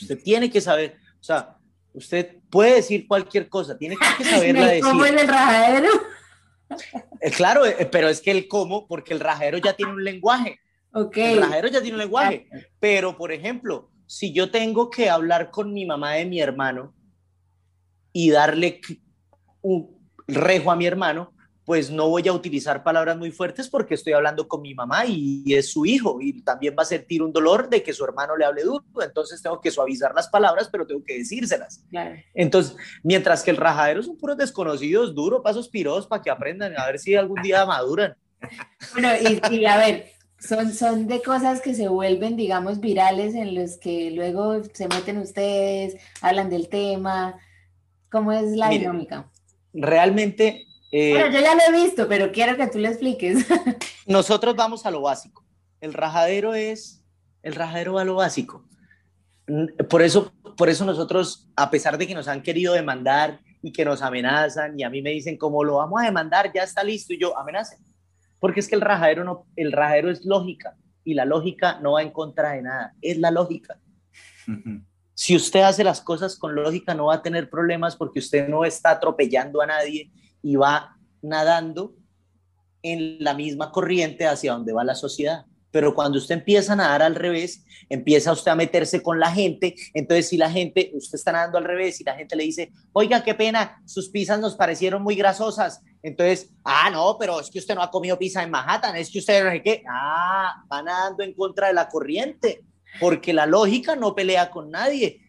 Usted 0.00 0.22
tiene 0.22 0.50
que 0.50 0.60
saber, 0.60 0.96
o 1.20 1.24
sea, 1.24 1.56
Usted 1.96 2.36
puede 2.50 2.74
decir 2.74 3.08
cualquier 3.08 3.48
cosa, 3.48 3.76
tiene 3.78 3.96
que 3.96 4.24
saberla 4.24 4.66
decir. 4.66 4.82
¿Cómo 4.82 5.06
en 5.06 5.18
el 5.18 5.26
rajadero? 5.26 5.88
Eh, 7.22 7.30
claro, 7.30 7.64
eh, 7.64 7.88
pero 7.90 8.10
es 8.10 8.20
que 8.20 8.30
el 8.30 8.48
cómo, 8.48 8.86
porque 8.86 9.14
el 9.14 9.20
rajadero 9.20 9.56
ya 9.56 9.72
tiene 9.72 9.92
un 9.92 10.04
lenguaje. 10.04 10.60
Okay. 10.92 11.32
El 11.32 11.40
rajadero 11.40 11.68
ya 11.68 11.80
tiene 11.80 11.94
un 11.94 12.00
lenguaje. 12.00 12.48
Pero, 12.78 13.16
por 13.16 13.32
ejemplo, 13.32 13.90
si 14.06 14.34
yo 14.34 14.50
tengo 14.50 14.90
que 14.90 15.08
hablar 15.08 15.50
con 15.50 15.72
mi 15.72 15.86
mamá 15.86 16.12
de 16.12 16.26
mi 16.26 16.38
hermano 16.38 16.94
y 18.12 18.30
darle 18.30 18.82
un 19.62 19.98
rejo 20.26 20.70
a 20.70 20.76
mi 20.76 20.84
hermano, 20.84 21.32
pues 21.66 21.90
no 21.90 22.08
voy 22.08 22.26
a 22.28 22.32
utilizar 22.32 22.84
palabras 22.84 23.18
muy 23.18 23.32
fuertes 23.32 23.68
porque 23.68 23.94
estoy 23.94 24.12
hablando 24.12 24.46
con 24.46 24.62
mi 24.62 24.72
mamá 24.72 25.04
y, 25.04 25.42
es 25.52 25.72
su 25.72 25.84
hijo 25.84 26.18
y 26.20 26.40
también 26.42 26.76
va 26.78 26.84
a 26.84 26.86
sentir 26.86 27.22
un 27.22 27.32
dolor 27.32 27.68
de 27.68 27.82
que 27.82 27.92
su 27.92 28.04
hermano 28.04 28.36
le 28.36 28.44
hable 28.44 28.62
duro, 28.62 28.84
entonces 29.02 29.42
tengo 29.42 29.60
que 29.60 29.72
suavizar 29.72 30.14
las 30.14 30.28
palabras, 30.28 30.68
pero 30.70 30.86
tengo 30.86 31.02
que 31.02 31.18
decírselas. 31.18 31.84
Entonces, 32.34 32.76
mientras 33.02 33.42
que 33.42 33.50
el 33.50 33.56
rajadero 33.56 34.00
son 34.04 34.16
puros 34.16 34.36
desconocidos, 34.36 35.12
duro, 35.12 35.42
pasos 35.42 35.68
piros 35.68 36.06
para 36.06 36.22
que 36.22 36.30
aprendan, 36.30 36.78
a 36.78 36.86
ver 36.86 37.00
si 37.00 37.16
algún 37.16 37.42
día 37.42 37.66
maduran. 37.66 38.16
Bueno, 38.92 39.08
y, 39.50 39.64
a 39.64 39.76
ver, 39.76 40.12
son, 40.38 40.72
son 40.72 41.08
de 41.08 41.20
cosas 41.20 41.60
que 41.60 41.74
se 41.74 41.88
vuelven, 41.88 42.36
digamos, 42.36 42.78
virales 42.78 43.34
en 43.34 43.56
los 43.56 43.76
que 43.78 44.12
luego 44.12 44.62
se 44.72 44.86
meten 44.86 45.18
ustedes, 45.18 45.96
hablan 46.20 46.48
del 46.48 46.68
tema. 46.68 47.40
¿Cómo 48.08 48.30
es 48.30 48.52
la 48.52 48.68
dinámica? 48.68 49.28
Realmente 49.72 50.66
eh, 50.90 51.10
bueno, 51.10 51.30
yo 51.30 51.40
ya 51.40 51.54
lo 51.54 51.62
he 51.62 51.84
visto, 51.84 52.08
pero 52.08 52.30
quiero 52.32 52.56
que 52.56 52.66
tú 52.68 52.78
lo 52.78 52.88
expliques. 52.88 53.46
nosotros 54.06 54.54
vamos 54.54 54.86
a 54.86 54.90
lo 54.90 55.00
básico. 55.02 55.44
El 55.80 55.92
rajadero 55.92 56.54
es, 56.54 57.04
el 57.42 57.54
rajadero 57.54 57.94
va 57.94 58.02
a 58.02 58.04
lo 58.04 58.14
básico. 58.14 58.64
Por 59.88 60.02
eso, 60.02 60.32
por 60.56 60.68
eso 60.68 60.84
nosotros, 60.84 61.48
a 61.56 61.70
pesar 61.70 61.98
de 61.98 62.06
que 62.06 62.14
nos 62.14 62.28
han 62.28 62.42
querido 62.42 62.74
demandar 62.74 63.40
y 63.62 63.72
que 63.72 63.84
nos 63.84 64.02
amenazan 64.02 64.78
y 64.78 64.84
a 64.84 64.90
mí 64.90 65.02
me 65.02 65.10
dicen, 65.10 65.36
como 65.36 65.64
lo 65.64 65.76
vamos 65.76 66.00
a 66.00 66.06
demandar, 66.06 66.52
ya 66.52 66.62
está 66.62 66.82
listo 66.82 67.12
y 67.12 67.20
yo, 67.20 67.36
amenacen. 67.38 67.78
porque 68.38 68.60
es 68.60 68.68
que 68.68 68.74
el 68.74 68.80
rajadero, 68.80 69.24
no, 69.24 69.46
el 69.56 69.72
rajadero 69.72 70.10
es 70.10 70.24
lógica 70.24 70.76
y 71.04 71.14
la 71.14 71.24
lógica 71.24 71.78
no 71.80 71.92
va 71.92 72.02
en 72.02 72.10
contra 72.10 72.52
de 72.52 72.62
nada, 72.62 72.94
es 73.00 73.18
la 73.18 73.30
lógica. 73.30 73.78
Si 75.14 75.34
usted 75.34 75.60
hace 75.60 75.82
las 75.82 76.00
cosas 76.00 76.36
con 76.36 76.54
lógica, 76.54 76.94
no 76.94 77.06
va 77.06 77.14
a 77.14 77.22
tener 77.22 77.48
problemas 77.48 77.96
porque 77.96 78.18
usted 78.18 78.48
no 78.48 78.64
está 78.64 78.90
atropellando 78.90 79.60
a 79.60 79.66
nadie 79.66 80.10
y 80.46 80.54
va 80.54 80.96
nadando 81.22 81.96
en 82.80 83.16
la 83.18 83.34
misma 83.34 83.72
corriente 83.72 84.28
hacia 84.28 84.52
donde 84.52 84.72
va 84.72 84.84
la 84.84 84.94
sociedad. 84.94 85.44
Pero 85.72 85.92
cuando 85.92 86.18
usted 86.18 86.36
empieza 86.36 86.74
a 86.74 86.76
nadar 86.76 87.02
al 87.02 87.16
revés, 87.16 87.64
empieza 87.88 88.30
usted 88.30 88.52
a 88.52 88.54
meterse 88.54 89.02
con 89.02 89.18
la 89.18 89.32
gente. 89.32 89.74
Entonces, 89.92 90.28
si 90.28 90.36
la 90.36 90.48
gente, 90.48 90.92
usted 90.94 91.16
está 91.16 91.32
nadando 91.32 91.58
al 91.58 91.64
revés 91.64 92.00
y 92.00 92.04
la 92.04 92.14
gente 92.14 92.36
le 92.36 92.44
dice, 92.44 92.70
oiga, 92.92 93.24
qué 93.24 93.34
pena, 93.34 93.82
sus 93.86 94.08
pizzas 94.08 94.38
nos 94.38 94.54
parecieron 94.54 95.02
muy 95.02 95.16
grasosas. 95.16 95.82
Entonces, 96.00 96.48
ah, 96.62 96.90
no, 96.92 97.16
pero 97.18 97.40
es 97.40 97.50
que 97.50 97.58
usted 97.58 97.74
no 97.74 97.82
ha 97.82 97.90
comido 97.90 98.16
pizza 98.16 98.40
en 98.44 98.52
Manhattan, 98.52 98.94
es 98.94 99.10
que 99.10 99.18
usted 99.18 99.42
no 99.42 99.50
sé 99.50 99.62
qué. 99.64 99.82
Ah, 99.90 100.62
va 100.72 100.80
nadando 100.80 101.24
en 101.24 101.34
contra 101.34 101.66
de 101.66 101.74
la 101.74 101.88
corriente 101.88 102.62
porque 103.00 103.32
la 103.32 103.46
lógica 103.46 103.96
no 103.96 104.14
pelea 104.14 104.48
con 104.48 104.70
nadie. 104.70 105.22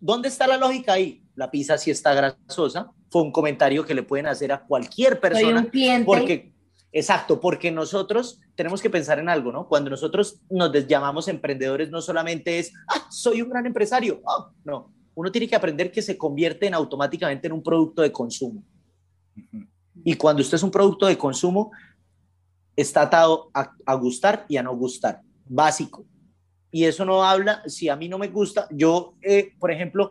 ¿Dónde 0.00 0.26
está 0.26 0.48
la 0.48 0.56
lógica 0.56 0.94
ahí? 0.94 1.22
La 1.36 1.48
pizza 1.48 1.78
sí 1.78 1.92
está 1.92 2.12
grasosa. 2.12 2.90
Fue 3.14 3.22
un 3.22 3.30
comentario 3.30 3.86
que 3.86 3.94
le 3.94 4.02
pueden 4.02 4.26
hacer 4.26 4.50
a 4.50 4.64
cualquier 4.64 5.20
persona. 5.20 5.60
un 5.60 5.66
cliente. 5.66 6.04
Porque, 6.04 6.52
exacto, 6.90 7.40
porque 7.40 7.70
nosotros 7.70 8.40
tenemos 8.56 8.82
que 8.82 8.90
pensar 8.90 9.20
en 9.20 9.28
algo, 9.28 9.52
¿no? 9.52 9.68
Cuando 9.68 9.88
nosotros 9.88 10.40
nos 10.50 10.72
llamamos 10.88 11.28
emprendedores, 11.28 11.90
no 11.90 12.00
solamente 12.00 12.58
es, 12.58 12.72
ah, 12.88 13.06
soy 13.12 13.40
un 13.40 13.50
gran 13.50 13.66
empresario. 13.66 14.20
Ah, 14.26 14.50
no, 14.64 14.92
uno 15.14 15.30
tiene 15.30 15.46
que 15.46 15.54
aprender 15.54 15.92
que 15.92 16.02
se 16.02 16.18
convierte 16.18 16.66
en, 16.66 16.74
automáticamente 16.74 17.46
en 17.46 17.52
un 17.52 17.62
producto 17.62 18.02
de 18.02 18.10
consumo. 18.10 18.64
Y 20.04 20.16
cuando 20.16 20.42
usted 20.42 20.56
es 20.56 20.64
un 20.64 20.72
producto 20.72 21.06
de 21.06 21.16
consumo, 21.16 21.70
está 22.74 23.02
atado 23.02 23.52
a, 23.54 23.70
a 23.86 23.94
gustar 23.94 24.44
y 24.48 24.56
a 24.56 24.64
no 24.64 24.74
gustar. 24.74 25.20
Básico 25.46 26.04
y 26.74 26.86
eso 26.86 27.04
no 27.04 27.22
habla, 27.22 27.62
si 27.68 27.88
a 27.88 27.94
mí 27.94 28.08
no 28.08 28.18
me 28.18 28.26
gusta, 28.26 28.66
yo, 28.72 29.14
eh, 29.22 29.52
por 29.60 29.70
ejemplo, 29.70 30.10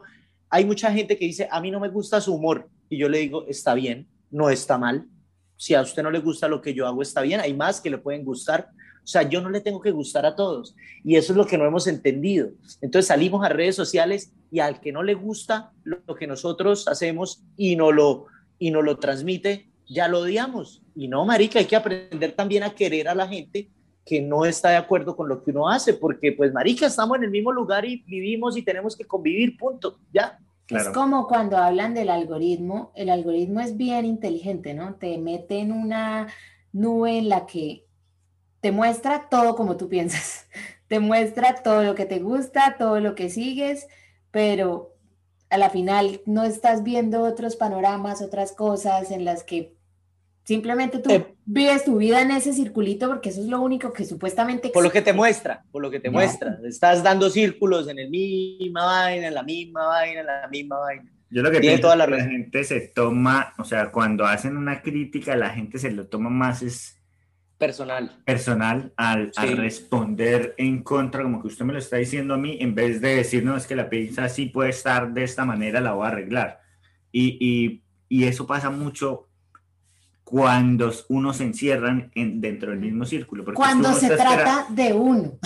hay 0.50 0.64
mucha 0.64 0.94
gente 0.94 1.18
que 1.18 1.26
dice, 1.26 1.46
a 1.52 1.60
mí 1.60 1.70
no 1.70 1.78
me 1.78 1.90
gusta 1.90 2.22
su 2.22 2.34
humor, 2.34 2.70
y 2.94 2.98
yo 2.98 3.10
le 3.10 3.18
digo, 3.18 3.46
está 3.48 3.74
bien, 3.74 4.08
no 4.30 4.52
está 4.52 4.78
mal, 4.78 5.08
si 5.56 5.74
a 5.74 5.82
usted 5.82 6.04
no 6.04 6.12
le 6.12 6.20
gusta 6.20 6.48
lo 6.48 6.62
que 6.62 6.76
yo 6.76 6.86
hago, 6.86 7.02
está 7.02 7.22
bien, 7.22 7.40
hay 7.40 7.52
más 7.54 7.82
que 7.82 7.90
le 7.90 7.98
pueden 7.98 8.24
gustar, 8.24 8.70
o 9.04 9.08
sea, 9.08 9.24
yo 9.24 9.42
no 9.42 9.50
le 9.50 9.62
tengo 9.62 9.82
que 9.82 9.90
gustar 9.90 10.28
a 10.28 10.36
todos, 10.36 10.76
y 11.04 11.16
eso 11.16 11.34
es 11.34 11.38
lo 11.38 11.48
que 11.48 11.58
no 11.58 11.66
hemos 11.66 11.88
entendido. 11.88 12.52
Entonces 12.82 13.08
salimos 13.08 13.44
a 13.44 13.50
redes 13.50 13.76
sociales 13.76 14.32
y 14.52 14.60
al 14.60 14.80
que 14.80 14.92
no 14.92 15.02
le 15.02 15.16
gusta 15.16 15.72
lo 15.84 16.16
que 16.16 16.28
nosotros 16.28 16.88
hacemos 16.88 17.44
y 17.58 17.76
no 17.76 17.92
lo, 17.92 18.28
y 18.60 18.70
no 18.70 18.84
lo 18.84 18.98
transmite, 19.00 19.72
ya 19.88 20.08
lo 20.08 20.20
odiamos. 20.20 20.84
Y 20.96 21.08
no, 21.08 21.26
marica, 21.26 21.58
hay 21.58 21.66
que 21.66 21.76
aprender 21.76 22.34
también 22.34 22.62
a 22.62 22.76
querer 22.76 23.08
a 23.08 23.16
la 23.16 23.28
gente 23.28 23.72
que 24.06 24.22
no 24.22 24.46
está 24.46 24.70
de 24.70 24.76
acuerdo 24.76 25.16
con 25.16 25.28
lo 25.28 25.44
que 25.44 25.50
uno 25.50 25.68
hace, 25.68 25.96
porque 25.96 26.32
pues 26.32 26.54
marica, 26.54 26.86
estamos 26.86 27.18
en 27.18 27.24
el 27.24 27.32
mismo 27.32 27.52
lugar 27.52 27.86
y 27.86 28.04
vivimos 28.04 28.56
y 28.56 28.62
tenemos 28.62 28.96
que 28.96 29.06
convivir, 29.06 29.58
punto, 29.58 29.98
ya. 30.14 30.38
Es 30.70 30.90
como 30.90 31.28
cuando 31.28 31.58
hablan 31.58 31.94
del 31.94 32.10
algoritmo, 32.10 32.92
el 32.96 33.10
algoritmo 33.10 33.60
es 33.60 33.76
bien 33.76 34.06
inteligente, 34.06 34.74
¿no? 34.74 34.96
Te 34.96 35.18
mete 35.18 35.60
en 35.60 35.72
una 35.72 36.28
nube 36.72 37.18
en 37.18 37.30
la 37.30 37.46
que 37.46 37.86
te 38.62 38.72
muestra 38.72 39.28
todo 39.30 39.56
como 39.56 39.76
tú 39.76 39.90
piensas, 39.90 40.48
te 40.88 41.00
muestra 41.00 41.56
todo 41.64 41.84
lo 41.84 41.96
que 41.96 42.06
te 42.06 42.20
gusta, 42.20 42.78
todo 42.78 43.00
lo 43.00 43.14
que 43.14 43.30
sigues, 43.30 43.88
pero 44.32 44.96
a 45.50 45.58
la 45.58 45.70
final 45.70 46.22
no 46.26 46.44
estás 46.44 46.82
viendo 46.82 47.24
otros 47.24 47.56
panoramas, 47.56 48.22
otras 48.22 48.54
cosas 48.54 49.12
en 49.12 49.26
las 49.26 49.44
que 49.44 49.76
Simplemente 50.44 51.00
tú 51.00 51.10
eh, 51.10 51.36
vives 51.46 51.86
tu 51.86 51.98
vida 51.98 52.22
en 52.22 52.32
ese 52.32 52.54
circulito 52.54 53.08
porque 53.08 53.30
eso 53.30 53.42
es 53.42 53.48
lo 53.48 53.62
único 53.62 53.94
que 53.94 54.04
supuestamente... 54.04 54.70
Por 54.70 54.84
lo 54.84 54.92
que 54.92 55.02
te 55.02 55.14
muestra, 55.14 55.64
por 55.72 55.82
lo 55.82 55.90
que 55.90 56.02
te 56.02 56.10
muestra. 56.10 56.60
Estás 56.66 57.02
dando 57.02 57.30
círculos 57.30 57.88
en 57.88 58.00
el 58.00 58.10
misma 58.10 58.86
vaina, 58.86 59.28
en 59.28 59.34
la 59.34 59.44
misma 59.44 59.88
vaina, 59.88 60.20
en 60.20 60.26
la 60.26 60.48
misma 60.50 60.80
vaina. 60.80 61.10
Yo 61.30 61.42
lo 61.42 61.50
que 61.50 61.62
pienso 61.62 61.82
toda 61.82 61.96
la, 61.96 62.08
la 62.08 62.26
gente 62.26 62.64
se 62.64 62.80
toma, 62.82 63.54
o 63.58 63.64
sea, 63.64 63.92
cuando 63.92 64.26
hacen 64.26 64.58
una 64.58 64.82
crítica, 64.82 65.36
la 65.36 65.50
gente 65.50 65.80
se 65.80 65.92
lo 65.92 66.08
toma 66.08 66.30
más 66.30 66.62
es 66.62 67.02
personal. 67.58 68.12
Personal 68.26 68.94
al, 68.98 69.32
responder 69.56 70.54
en 70.58 70.84
contra, 70.84 71.24
como 71.24 71.42
que 71.42 71.48
usted 71.48 71.64
me 71.64 71.74
lo 71.74 71.80
está 71.80 71.98
diciendo 71.98 72.34
a 72.34 72.38
mí, 72.38 72.58
en 72.60 72.76
vez 72.76 73.00
de 73.00 73.16
decir, 73.16 73.46
no, 73.46 73.56
es 73.56 73.66
que 73.66 73.76
la 73.76 73.90
pizza 73.90 74.28
sí 74.28 74.48
puede 74.48 74.72
estar 74.72 75.14
de 75.14 75.24
esta 75.24 75.46
manera, 75.46 75.80
la 75.80 75.94
voy 75.94 76.06
a 76.06 76.10
arreglar. 76.10 76.60
Y, 77.12 77.38
y, 77.40 77.84
y 78.10 78.26
eso 78.26 78.46
pasa 78.46 78.70
mucho 78.70 79.30
cuando 80.34 80.92
uno 81.10 81.32
se 81.32 81.44
encierran 81.44 82.12
en, 82.16 82.42
dentro 82.42 82.72
del 82.72 82.80
mismo 82.80 83.06
círculo. 83.06 83.46
Cuando 83.54 83.94
se 83.94 84.10
trata 84.10 84.66
de 84.68 84.92
uno. 84.92 85.38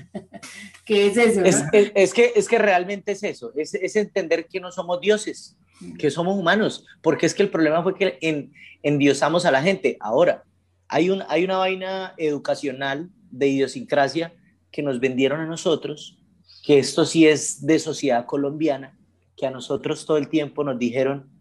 ¿Qué 0.84 1.06
es 1.06 1.16
eso? 1.16 1.42
Es, 1.42 2.12
que, 2.12 2.32
es 2.36 2.46
que 2.46 2.58
realmente 2.58 3.12
es 3.12 3.22
eso, 3.22 3.50
es, 3.56 3.72
es, 3.72 3.96
entender 3.96 4.46
que 4.46 4.60
no 4.60 4.72
somos 4.72 5.00
dioses, 5.00 5.56
que 5.98 6.10
somos 6.10 6.36
humanos, 6.36 6.84
porque 7.00 7.24
es 7.24 7.32
que 7.32 7.42
el 7.42 7.48
problema 7.48 7.82
fue 7.82 7.94
que 7.94 8.18
en, 8.20 8.52
endiosamos 8.82 9.46
a 9.46 9.50
la 9.50 9.62
gente. 9.62 9.96
Ahora, 10.00 10.44
hay, 10.86 11.08
un, 11.08 11.22
hay 11.30 11.44
una 11.44 11.56
vaina 11.56 12.12
educacional 12.18 13.08
de 13.30 13.48
idiosincrasia 13.48 14.34
que 14.70 14.82
nos 14.82 15.00
vendieron 15.00 15.40
a 15.40 15.46
nosotros, 15.46 16.18
que 16.62 16.78
esto 16.78 17.06
sí 17.06 17.26
es 17.26 17.64
de 17.64 17.78
sociedad 17.78 18.26
colombiana, 18.26 18.98
que 19.34 19.46
a 19.46 19.50
nosotros 19.50 20.04
todo 20.04 20.18
el 20.18 20.28
tiempo 20.28 20.62
nos 20.62 20.78
dijeron, 20.78 21.39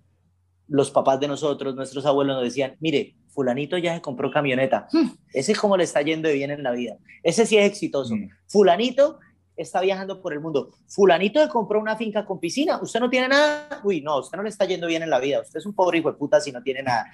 los 0.69 0.91
papás 0.91 1.19
de 1.19 1.27
nosotros, 1.27 1.75
nuestros 1.75 2.05
abuelos 2.05 2.35
nos 2.35 2.43
decían, 2.43 2.75
mire, 2.79 3.15
fulanito 3.27 3.77
ya 3.77 3.95
se 3.95 4.01
compró 4.01 4.31
camioneta, 4.31 4.87
hmm. 4.91 5.09
ese 5.33 5.51
es 5.51 5.59
como 5.59 5.77
le 5.77 5.83
está 5.83 6.01
yendo 6.01 6.27
de 6.27 6.35
bien 6.35 6.51
en 6.51 6.63
la 6.63 6.71
vida, 6.71 6.97
ese 7.23 7.45
sí 7.45 7.57
es 7.57 7.65
exitoso, 7.65 8.15
hmm. 8.15 8.29
fulanito 8.47 9.19
está 9.55 9.81
viajando 9.81 10.21
por 10.21 10.31
el 10.31 10.39
mundo, 10.39 10.71
fulanito 10.87 11.43
se 11.43 11.49
compró 11.49 11.79
una 11.79 11.97
finca 11.97 12.25
con 12.25 12.39
piscina, 12.39 12.79
usted 12.81 12.99
no 12.99 13.09
tiene 13.09 13.27
nada, 13.27 13.81
uy, 13.83 14.01
no, 14.01 14.19
usted 14.19 14.37
no 14.37 14.43
le 14.43 14.49
está 14.49 14.65
yendo 14.65 14.87
bien 14.87 15.03
en 15.03 15.09
la 15.09 15.19
vida, 15.19 15.41
usted 15.41 15.59
es 15.59 15.65
un 15.65 15.73
pobre 15.73 15.97
hijo 15.97 16.11
de 16.11 16.17
puta 16.17 16.39
si 16.39 16.51
no 16.51 16.63
tiene 16.63 16.83
nada. 16.83 17.05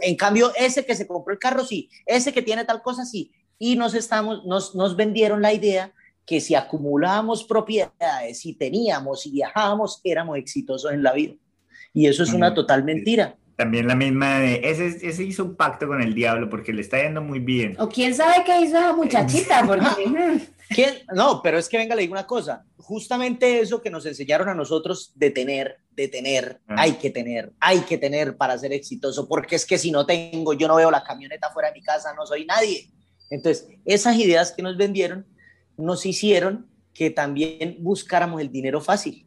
En 0.00 0.16
cambio, 0.16 0.50
ese 0.56 0.84
que 0.84 0.96
se 0.96 1.06
compró 1.06 1.32
el 1.32 1.38
carro, 1.38 1.64
sí, 1.64 1.88
ese 2.04 2.32
que 2.32 2.42
tiene 2.42 2.64
tal 2.64 2.82
cosa, 2.82 3.04
sí, 3.04 3.30
y 3.56 3.76
nos, 3.76 3.94
estamos, 3.94 4.44
nos, 4.44 4.74
nos 4.74 4.96
vendieron 4.96 5.40
la 5.42 5.52
idea 5.52 5.92
que 6.26 6.40
si 6.40 6.54
acumulábamos 6.54 7.44
propiedades, 7.44 8.40
si 8.40 8.54
teníamos 8.54 9.26
y 9.26 9.32
viajábamos, 9.32 10.00
éramos 10.04 10.38
exitosos 10.38 10.92
en 10.92 11.02
la 11.02 11.12
vida. 11.12 11.34
Y 11.92 12.06
eso 12.06 12.22
es 12.22 12.32
una 12.32 12.54
total 12.54 12.84
mentira. 12.84 13.36
También 13.56 13.86
la 13.86 13.94
misma 13.94 14.38
de, 14.38 14.60
ese, 14.64 14.86
ese 15.06 15.24
hizo 15.24 15.44
un 15.44 15.56
pacto 15.56 15.86
con 15.86 16.00
el 16.00 16.14
diablo 16.14 16.48
porque 16.48 16.72
le 16.72 16.80
está 16.80 17.02
yendo 17.02 17.20
muy 17.20 17.38
bien. 17.38 17.76
O 17.78 17.88
quién 17.88 18.14
sabe 18.14 18.42
qué 18.44 18.60
hizo 18.60 18.78
esa 18.78 18.94
muchachita, 18.94 19.62
porque... 19.66 20.48
¿Quién? 20.68 20.94
No, 21.14 21.42
pero 21.42 21.58
es 21.58 21.68
que 21.68 21.76
venga, 21.76 21.94
le 21.94 22.02
digo 22.02 22.12
una 22.12 22.26
cosa. 22.26 22.64
Justamente 22.78 23.60
eso 23.60 23.82
que 23.82 23.90
nos 23.90 24.06
enseñaron 24.06 24.48
a 24.48 24.54
nosotros 24.54 25.12
de 25.14 25.30
tener, 25.30 25.76
de 25.90 26.08
tener, 26.08 26.60
ah. 26.66 26.76
hay 26.78 26.92
que 26.92 27.10
tener, 27.10 27.52
hay 27.60 27.80
que 27.80 27.98
tener 27.98 28.36
para 28.36 28.56
ser 28.56 28.72
exitoso, 28.72 29.28
porque 29.28 29.56
es 29.56 29.66
que 29.66 29.76
si 29.76 29.90
no 29.90 30.06
tengo, 30.06 30.54
yo 30.54 30.66
no 30.68 30.76
veo 30.76 30.90
la 30.90 31.04
camioneta 31.04 31.50
fuera 31.50 31.68
de 31.68 31.74
mi 31.74 31.82
casa, 31.82 32.14
no 32.14 32.26
soy 32.26 32.46
nadie. 32.46 32.90
Entonces, 33.30 33.68
esas 33.84 34.16
ideas 34.16 34.52
que 34.52 34.62
nos 34.62 34.76
vendieron 34.76 35.26
nos 35.76 36.06
hicieron 36.06 36.68
que 36.94 37.10
también 37.10 37.76
buscáramos 37.80 38.40
el 38.40 38.50
dinero 38.50 38.80
fácil. 38.80 39.26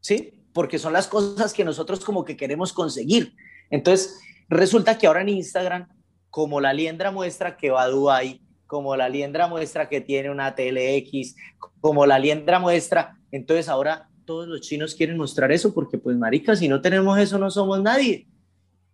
¿Sí? 0.00 0.37
Porque 0.58 0.80
son 0.80 0.92
las 0.92 1.06
cosas 1.06 1.52
que 1.52 1.64
nosotros 1.64 2.04
como 2.04 2.24
que 2.24 2.36
queremos 2.36 2.72
conseguir. 2.72 3.32
Entonces, 3.70 4.18
resulta 4.48 4.98
que 4.98 5.06
ahora 5.06 5.20
en 5.20 5.28
Instagram, 5.28 5.86
como 6.30 6.60
la 6.60 6.72
liendra 6.72 7.12
muestra 7.12 7.56
que 7.56 7.70
va 7.70 7.82
a 7.82 7.88
Dubai, 7.88 8.42
como 8.66 8.96
la 8.96 9.08
liendra 9.08 9.46
muestra 9.46 9.88
que 9.88 10.00
tiene 10.00 10.30
una 10.30 10.56
TLX, 10.56 11.36
como 11.80 12.06
la 12.06 12.18
liendra 12.18 12.58
muestra, 12.58 13.16
entonces 13.30 13.68
ahora 13.68 14.08
todos 14.24 14.48
los 14.48 14.62
chinos 14.62 14.96
quieren 14.96 15.16
mostrar 15.16 15.52
eso 15.52 15.72
porque 15.72 15.96
pues 15.96 16.16
marica, 16.16 16.56
si 16.56 16.66
no 16.66 16.80
tenemos 16.80 17.16
eso 17.20 17.38
no 17.38 17.52
somos 17.52 17.80
nadie. 17.80 18.26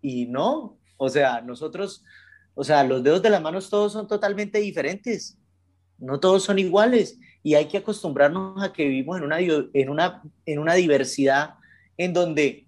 Y 0.02 0.26
no, 0.26 0.76
o 0.98 1.08
sea, 1.08 1.40
nosotros, 1.40 2.04
o 2.52 2.62
sea, 2.62 2.84
los 2.84 3.02
dedos 3.02 3.22
de 3.22 3.30
las 3.30 3.40
manos 3.40 3.70
todos 3.70 3.90
son 3.90 4.06
totalmente 4.06 4.58
diferentes. 4.58 5.38
No 5.96 6.20
todos 6.20 6.42
son 6.42 6.58
iguales 6.58 7.18
y 7.44 7.54
hay 7.54 7.66
que 7.66 7.76
acostumbrarnos 7.76 8.60
a 8.62 8.72
que 8.72 8.88
vivimos 8.88 9.18
en 9.18 9.24
una, 9.24 9.38
en 9.38 9.90
una, 9.90 10.22
en 10.46 10.58
una 10.58 10.74
diversidad 10.74 11.56
en 11.98 12.14
donde 12.14 12.66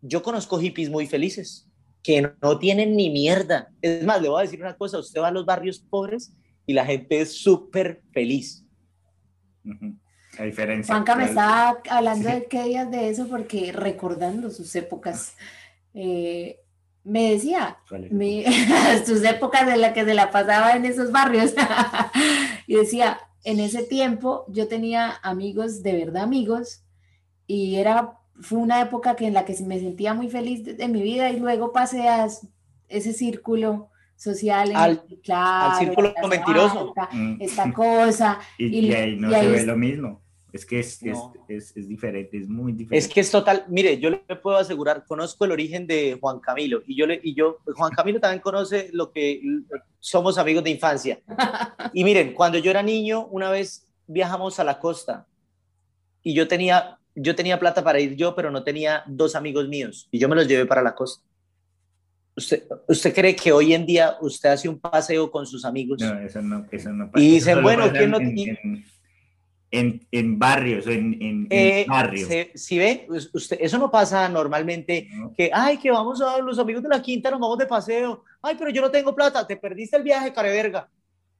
yo 0.00 0.22
conozco 0.22 0.58
hippies 0.58 0.88
muy 0.88 1.06
felices 1.06 1.68
que 2.02 2.32
no 2.40 2.58
tienen 2.58 2.96
ni 2.96 3.10
mierda. 3.10 3.68
Es 3.82 4.02
más, 4.02 4.22
le 4.22 4.30
voy 4.30 4.40
a 4.40 4.44
decir 4.44 4.60
una 4.60 4.76
cosa, 4.76 4.98
usted 4.98 5.20
va 5.20 5.28
a 5.28 5.30
los 5.30 5.44
barrios 5.44 5.78
pobres 5.78 6.32
y 6.66 6.72
la 6.72 6.86
gente 6.86 7.20
es 7.20 7.36
súper 7.36 8.02
feliz. 8.12 8.64
A 10.38 10.44
diferencia. 10.44 10.94
Juanca 10.94 11.16
me 11.16 11.26
estaba 11.26 11.82
hablando 11.90 12.28
de 12.28 12.46
qué 12.46 12.64
días 12.64 12.90
de 12.90 13.10
eso 13.10 13.28
porque 13.28 13.72
recordando 13.72 14.50
sus 14.50 14.74
épocas, 14.74 15.36
eh, 15.92 16.60
me 17.04 17.32
decía, 17.32 17.76
sus 19.06 19.22
épocas 19.22 19.68
en 19.68 19.82
las 19.82 19.92
que 19.92 20.04
se 20.06 20.14
la 20.14 20.30
pasaba 20.30 20.76
en 20.76 20.86
esos 20.86 21.12
barrios, 21.12 21.54
y 22.66 22.76
decía, 22.76 23.18
en 23.44 23.60
ese 23.60 23.82
tiempo 23.84 24.46
yo 24.48 24.68
tenía 24.68 25.20
amigos, 25.22 25.82
de 25.82 25.92
verdad 25.92 26.24
amigos, 26.24 26.82
y 27.46 27.76
era, 27.76 28.18
fue 28.40 28.58
una 28.58 28.80
época 28.80 29.14
que 29.16 29.26
en 29.26 29.34
la 29.34 29.44
que 29.44 29.54
me 29.64 29.78
sentía 29.78 30.14
muy 30.14 30.28
feliz 30.28 30.64
de, 30.64 30.88
mi 30.88 31.02
vida 31.02 31.30
y 31.30 31.38
luego 31.38 31.72
pasé 31.72 32.08
a 32.08 32.26
ese 32.88 33.12
círculo 33.12 33.90
social. 34.16 34.72
Al, 34.74 35.02
círculo 35.78 36.14
mentiroso. 36.28 36.94
Esta, 37.38 37.72
cosa. 37.72 38.38
y, 38.58 38.92
ahí 38.92 39.16
no 39.16 39.30
se 39.30 39.48
ve 39.48 39.66
lo 39.66 39.76
mismo. 39.76 40.23
Es 40.54 40.64
que 40.64 40.78
es, 40.78 41.00
es, 41.48 41.76
es, 41.76 41.88
diferente, 41.88 42.38
es 42.38 42.48
muy 42.48 42.70
diferente. 42.70 42.96
Es 42.96 43.12
que 43.12 43.18
es 43.18 43.28
total, 43.28 43.64
mire, 43.66 43.98
yo 43.98 44.08
le 44.08 44.18
puedo 44.36 44.56
asegurar, 44.56 45.04
conozco 45.04 45.44
el 45.44 45.50
origen 45.50 45.84
de 45.84 46.16
Juan 46.20 46.38
Camilo 46.38 46.80
y 46.86 46.96
yo, 46.96 47.08
le, 47.08 47.18
y 47.24 47.34
yo 47.34 47.58
Juan 47.74 47.90
Camilo 47.90 48.20
también 48.20 48.40
conoce 48.40 48.88
lo 48.92 49.10
que 49.10 49.42
somos 49.98 50.38
amigos 50.38 50.62
de 50.62 50.70
infancia. 50.70 51.18
Y 51.92 52.04
miren, 52.04 52.34
cuando 52.34 52.58
yo 52.58 52.70
era 52.70 52.84
niño, 52.84 53.26
una 53.32 53.50
vez 53.50 53.88
viajamos 54.06 54.60
a 54.60 54.64
la 54.64 54.78
costa 54.78 55.26
y 56.22 56.34
yo 56.34 56.46
tenía, 56.46 57.00
yo 57.16 57.34
tenía 57.34 57.58
plata 57.58 57.82
para 57.82 57.98
ir 57.98 58.14
yo, 58.14 58.36
pero 58.36 58.52
no 58.52 58.62
tenía 58.62 59.02
dos 59.08 59.34
amigos 59.34 59.66
míos 59.68 60.06
y 60.12 60.20
yo 60.20 60.28
me 60.28 60.36
los 60.36 60.46
llevé 60.46 60.66
para 60.66 60.82
la 60.82 60.94
costa. 60.94 61.26
¿Usted, 62.36 62.62
¿Usted 62.86 63.12
cree 63.12 63.34
que 63.34 63.50
hoy 63.50 63.74
en 63.74 63.86
día 63.86 64.18
usted 64.20 64.50
hace 64.50 64.68
un 64.68 64.78
paseo 64.78 65.32
con 65.32 65.46
sus 65.46 65.64
amigos? 65.64 66.00
No, 66.00 66.16
eso 66.20 66.40
no, 66.40 66.64
eso 66.70 66.92
no 66.92 67.10
pasa. 67.10 67.24
Y 67.24 67.30
dicen, 67.32 67.60
bueno, 67.60 67.90
¿quién 67.90 68.10
no? 68.12 68.18
En, 69.74 70.06
en 70.12 70.38
barrios, 70.38 70.86
en, 70.86 71.20
en, 71.20 71.46
eh, 71.50 71.84
barrios. 71.88 72.28
Si 72.54 72.78
ve, 72.78 73.06
usted, 73.32 73.58
eso 73.60 73.78
no 73.78 73.90
pasa 73.90 74.28
normalmente, 74.28 75.08
que, 75.36 75.50
ay, 75.52 75.78
que 75.78 75.90
vamos 75.90 76.20
a 76.20 76.38
los 76.38 76.58
amigos 76.58 76.82
de 76.82 76.88
la 76.88 77.02
quinta, 77.02 77.30
nos 77.30 77.40
vamos 77.40 77.58
de 77.58 77.66
paseo, 77.66 78.22
ay, 78.40 78.54
pero 78.56 78.70
yo 78.70 78.80
no 78.80 78.90
tengo 78.90 79.14
plata, 79.14 79.46
te 79.46 79.56
perdiste 79.56 79.96
el 79.96 80.04
viaje, 80.04 80.32
careverga. 80.32 80.88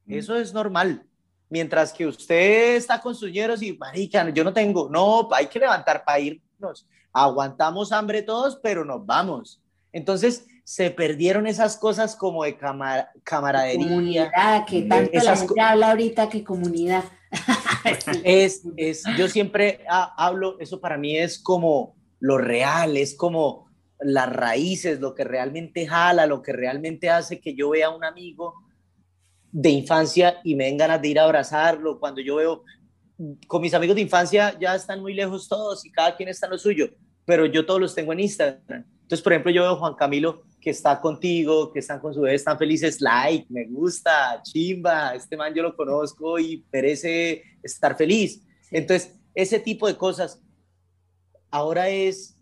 Mm. 0.07 0.15
Eso 0.15 0.37
es 0.37 0.53
normal. 0.53 1.05
Mientras 1.49 1.93
que 1.93 2.07
usted 2.07 2.75
está 2.77 3.01
con 3.01 3.15
sus 3.15 3.31
ñeros 3.31 3.63
y, 3.63 3.77
marica, 3.77 4.29
yo 4.31 4.43
no 4.43 4.53
tengo, 4.53 4.89
no, 4.91 5.29
hay 5.33 5.47
que 5.47 5.61
levantar 5.61 6.05
para 6.05 6.19
irnos. 6.19 6.87
Aguantamos 7.13 7.93
hambre 7.93 8.23
todos, 8.23 8.57
pero 8.57 8.85
nos 8.85 9.07
vamos. 9.07 9.61
Entonces, 9.93 10.47
se 10.65 10.91
perdieron 10.91 11.47
esas 11.47 11.77
cosas 11.77 12.17
como 12.17 12.43
de 12.45 12.57
camaradería. 13.23 13.87
Comunidad, 13.87 14.67
que 14.67 14.83
tanto 14.83 15.11
la 15.23 15.37
gente 15.37 15.61
habla 15.61 15.91
ahorita 15.91 16.31
que 16.31 16.43
comunidad. 16.43 17.05
es, 18.25 18.63
es, 18.77 19.05
yo 19.19 19.29
siempre 19.29 19.85
hablo, 19.89 20.59
eso 20.59 20.81
para 20.81 20.97
mí 20.97 21.17
es 21.19 21.39
como 21.39 21.95
lo 22.19 22.39
real, 22.39 22.97
es 22.97 23.15
como 23.15 23.69
las 24.01 24.33
raíces, 24.33 25.01
lo 25.01 25.15
que 25.15 25.25
realmente 25.25 25.87
jala, 25.87 26.27
lo 26.27 26.41
que 26.41 26.53
realmente 26.53 27.11
hace 27.11 27.41
que 27.41 27.55
yo 27.55 27.71
vea 27.71 27.89
a 27.89 27.97
un 27.97 28.05
amigo 28.05 28.55
de 29.53 29.71
infancia 29.71 30.41
y 30.45 30.55
me 30.55 30.65
den 30.65 30.79
ganas 30.79 31.03
de 31.03 31.09
ir 31.09 31.21
a 31.21 31.25
abrazarlo. 31.25 32.01
Cuando 32.01 32.23
yo 32.23 32.37
veo, 32.37 32.65
con 33.47 33.61
mis 33.61 33.75
amigos 33.75 33.97
de 33.97 34.03
infancia 34.03 34.59
ya 34.59 34.75
están 34.75 35.01
muy 35.03 35.13
lejos 35.13 35.47
todos 35.47 35.85
y 35.85 35.93
cada 35.93 36.17
quien 36.17 36.31
está 36.31 36.47
en 36.47 36.53
lo 36.53 36.59
suyo, 36.59 36.89
pero 37.27 37.45
yo 37.45 37.67
todos 37.67 37.81
los 37.81 37.95
tengo 37.95 38.15
en 38.15 38.21
Instagram. 38.21 38.87
Entonces, 39.03 39.23
por 39.23 39.33
ejemplo, 39.35 39.53
yo 39.53 39.63
veo 39.63 39.73
a 39.73 39.77
Juan 39.77 39.95
Camilo 39.95 40.45
que 40.65 40.71
está 40.71 40.99
contigo, 40.99 41.71
que 41.71 41.81
están 41.81 42.01
con 42.01 42.15
su 42.15 42.23
bebé, 42.23 42.37
están 42.37 42.57
felices, 42.57 43.03
like, 43.03 43.47
me 43.51 43.67
gusta, 43.67 44.41
chimba, 44.43 45.15
este 45.15 45.37
man 45.37 45.53
yo 45.53 45.63
lo 45.63 45.77
conozco 45.77 46.39
y 46.39 46.65
merece 46.73 47.43
estar 47.63 47.95
feliz. 47.99 48.43
Entonces, 48.71 49.15
ese 49.35 49.61
tipo 49.61 49.87
de 49.87 49.99
cosas 49.99 50.41
ahora 51.51 51.91
es, 51.91 52.41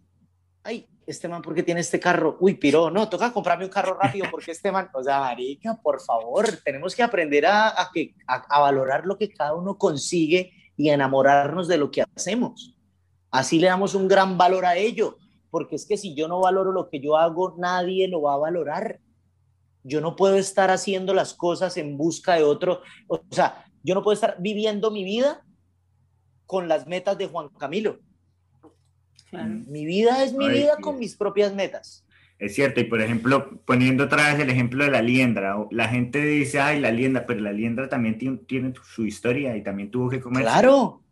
ay, 0.63 0.89
este 1.05 1.27
man, 1.27 1.43
¿por 1.43 1.53
qué 1.53 1.65
tiene 1.65 1.81
este 1.81 1.99
carro? 1.99 2.37
Uy, 2.39 2.55
piro, 2.55 2.93
no, 2.93 3.09
toca 3.09 3.33
comprarme 3.33 3.65
un 3.65 3.73
carro 3.73 3.99
rápido 4.01 4.29
porque 4.31 4.53
este 4.53 4.71
man, 4.71 4.89
o 4.95 5.03
sea, 5.03 5.19
marica, 5.19 5.81
por 5.83 6.01
favor, 6.01 6.47
tenemos 6.65 6.95
que 6.95 7.03
aprender 7.03 7.45
a, 7.47 7.71
a, 7.71 7.91
que, 7.93 8.15
a 8.29 8.61
valorar 8.61 9.05
lo 9.05 9.19
que 9.19 9.31
cada 9.31 9.57
uno 9.57 9.77
consigue 9.77 10.53
y 10.77 10.91
enamorarnos 10.91 11.67
de 11.67 11.77
lo 11.77 11.91
que 11.91 12.05
hacemos. 12.15 12.77
Así 13.33 13.59
le 13.59 13.67
damos 13.67 13.97
un 13.97 14.07
gran 14.07 14.39
valor 14.39 14.65
a 14.65 14.77
ello 14.77 15.17
porque 15.53 15.77
es 15.77 15.85
que 15.85 15.99
si 15.99 16.15
yo 16.15 16.29
no 16.29 16.41
valoro 16.41 16.73
lo 16.73 16.89
que 16.89 16.99
yo 16.99 17.19
hago, 17.19 17.55
nadie 17.59 18.09
lo 18.09 18.23
va 18.23 18.33
a 18.33 18.39
valorar. 18.39 18.99
Yo 19.85 20.01
no 20.01 20.17
puedo 20.17 20.37
estar 20.37 20.71
haciendo 20.71 21.13
las 21.13 21.35
cosas 21.35 21.77
en 21.77 21.99
busca 21.99 22.37
de 22.37 22.43
otro, 22.43 22.81
o 23.07 23.21
sea, 23.31 23.67
yo 23.83 23.95
no 23.95 24.03
puedo 24.03 24.15
estar 24.15 24.37
viviendo 24.41 24.91
mi 24.91 25.05
vida 25.05 25.45
con 26.47 26.69
las 26.69 26.87
metas 26.87 27.19
de 27.19 27.27
Juan 27.27 27.51
Camilo. 27.59 27.99
Mi 29.67 29.85
vida 29.85 30.25
es 30.25 30.33
mi 30.33 30.49
vida 30.49 30.79
con 30.81 30.99
mis 30.99 31.17
propias 31.17 31.55
metas. 31.55 32.07
Es 32.39 32.55
cierto, 32.55 32.81
y 32.81 32.85
por 32.85 33.03
ejemplo, 33.03 33.61
poniendo 33.67 34.05
otra 34.05 34.33
vez 34.33 34.41
el 34.41 34.49
ejemplo 34.49 34.85
de 34.85 34.91
la 34.91 35.03
liendra, 35.03 35.57
la 35.71 35.89
gente 35.89 36.25
dice, 36.25 36.61
ay, 36.61 36.81
la 36.81 36.91
liendra, 36.91 37.27
pero 37.27 37.41
la 37.41 37.53
liendra 37.53 37.91
también 37.91 38.17
tiene, 38.17 38.39
tiene 38.39 38.73
su 38.95 39.05
historia 39.05 39.55
y 39.55 39.63
también 39.63 39.91
tuvo 39.91 40.09
que 40.09 40.21
comer. 40.21 40.45
Claro, 40.45 41.03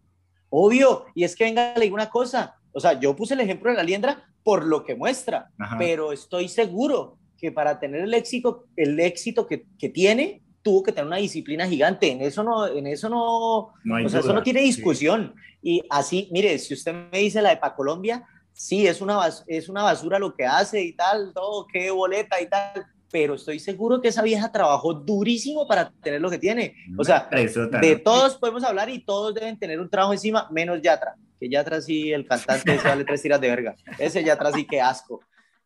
obvio, 0.49 1.05
y 1.15 1.25
es 1.25 1.37
que 1.37 1.45
venga, 1.45 1.75
le 1.75 1.83
digo 1.83 1.95
una 1.95 2.09
cosa, 2.09 2.57
o 2.73 2.81
sea, 2.81 2.99
yo 2.99 3.15
puse 3.17 3.35
el 3.35 3.41
ejemplo 3.41 3.71
de 3.71 3.77
la 3.77 3.83
liendra 3.83 4.30
por 4.43 4.65
lo 4.65 4.85
que 4.85 4.95
muestra, 4.95 5.51
pero 5.79 6.13
estoy 6.13 6.49
seguro 6.49 7.19
que 7.39 7.53
para 7.53 7.79
tener 7.79 8.03
el 8.03 8.15
éxito, 8.15 8.67
el 8.77 8.99
éxito 9.01 9.47
que, 9.47 9.65
que, 9.79 9.89
tiene, 9.89 10.43
tuvo 10.63 10.83
que 10.83 10.93
tener 10.93 11.07
una 11.07 11.17
disciplina 11.17 11.67
gigante. 11.67 12.11
En 12.11 12.21
eso 12.21 12.43
no, 12.43 12.67
en 12.67 12.87
eso 12.87 13.09
no, 13.09 13.59
o 13.59 14.09
sea, 14.09 14.21
eso 14.21 14.33
no 14.33 14.43
tiene 14.43 14.61
discusión. 14.61 15.35
Y 15.63 15.83
así, 15.91 16.29
mire, 16.33 16.59
si 16.59 16.75
usted 16.75 16.95
me 17.11 17.19
dice 17.19 17.43
la 17.43 17.51
de 17.51 17.61
Colombia, 17.77 18.27
sí, 18.53 18.87
es 18.87 19.01
una, 19.01 19.19
es 19.47 19.69
una 19.69 19.83
basura 19.83 20.19
lo 20.19 20.35
que 20.35 20.45
hace 20.45 20.83
y 20.83 20.93
tal, 20.93 21.33
todo, 21.35 21.67
qué 21.73 21.91
boleta 21.91 22.41
y 22.41 22.49
tal, 22.49 22.87
pero 23.11 23.35
estoy 23.35 23.59
seguro 23.59 24.01
que 24.01 24.09
esa 24.09 24.23
vieja 24.23 24.53
trabajó 24.53 24.95
durísimo 24.95 25.67
para 25.67 25.91
tener 26.03 26.21
lo 26.21 26.31
que 26.31 26.39
tiene. 26.39 26.75
O 26.97 27.05
sea, 27.05 27.29
de 27.29 27.97
todos 27.97 28.37
podemos 28.37 28.63
hablar 28.65 28.89
y 28.89 29.05
todos 29.05 29.35
deben 29.35 29.59
tener 29.59 29.81
un 29.81 29.91
trabajo 29.91 30.13
encima, 30.13 30.49
menos 30.51 30.81
Yatra 30.81 31.17
que 31.41 31.49
ya 31.49 31.61
atrás 31.61 31.87
sí 31.87 32.13
el 32.13 32.27
cantante 32.27 32.79
se 32.79 32.87
vale 32.87 33.05
tres 33.05 33.23
tiras 33.23 33.41
de 33.41 33.49
verga. 33.49 33.75
Ese 33.99 34.23
ya 34.23 34.35
atrás 34.35 34.53
sí 34.55 34.67
qué 34.67 34.81
asco, 34.81 35.21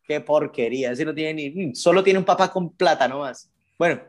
qué 0.07 0.21
porquería. 0.21 0.91
Ese 0.91 1.03
no 1.03 1.13
tiene 1.13 1.51
ni, 1.51 1.75
solo 1.75 2.01
tiene 2.01 2.17
un 2.17 2.25
papá 2.25 2.49
con 2.49 2.73
plata 2.73 3.07
nomás. 3.09 3.51
Bueno, 3.77 4.01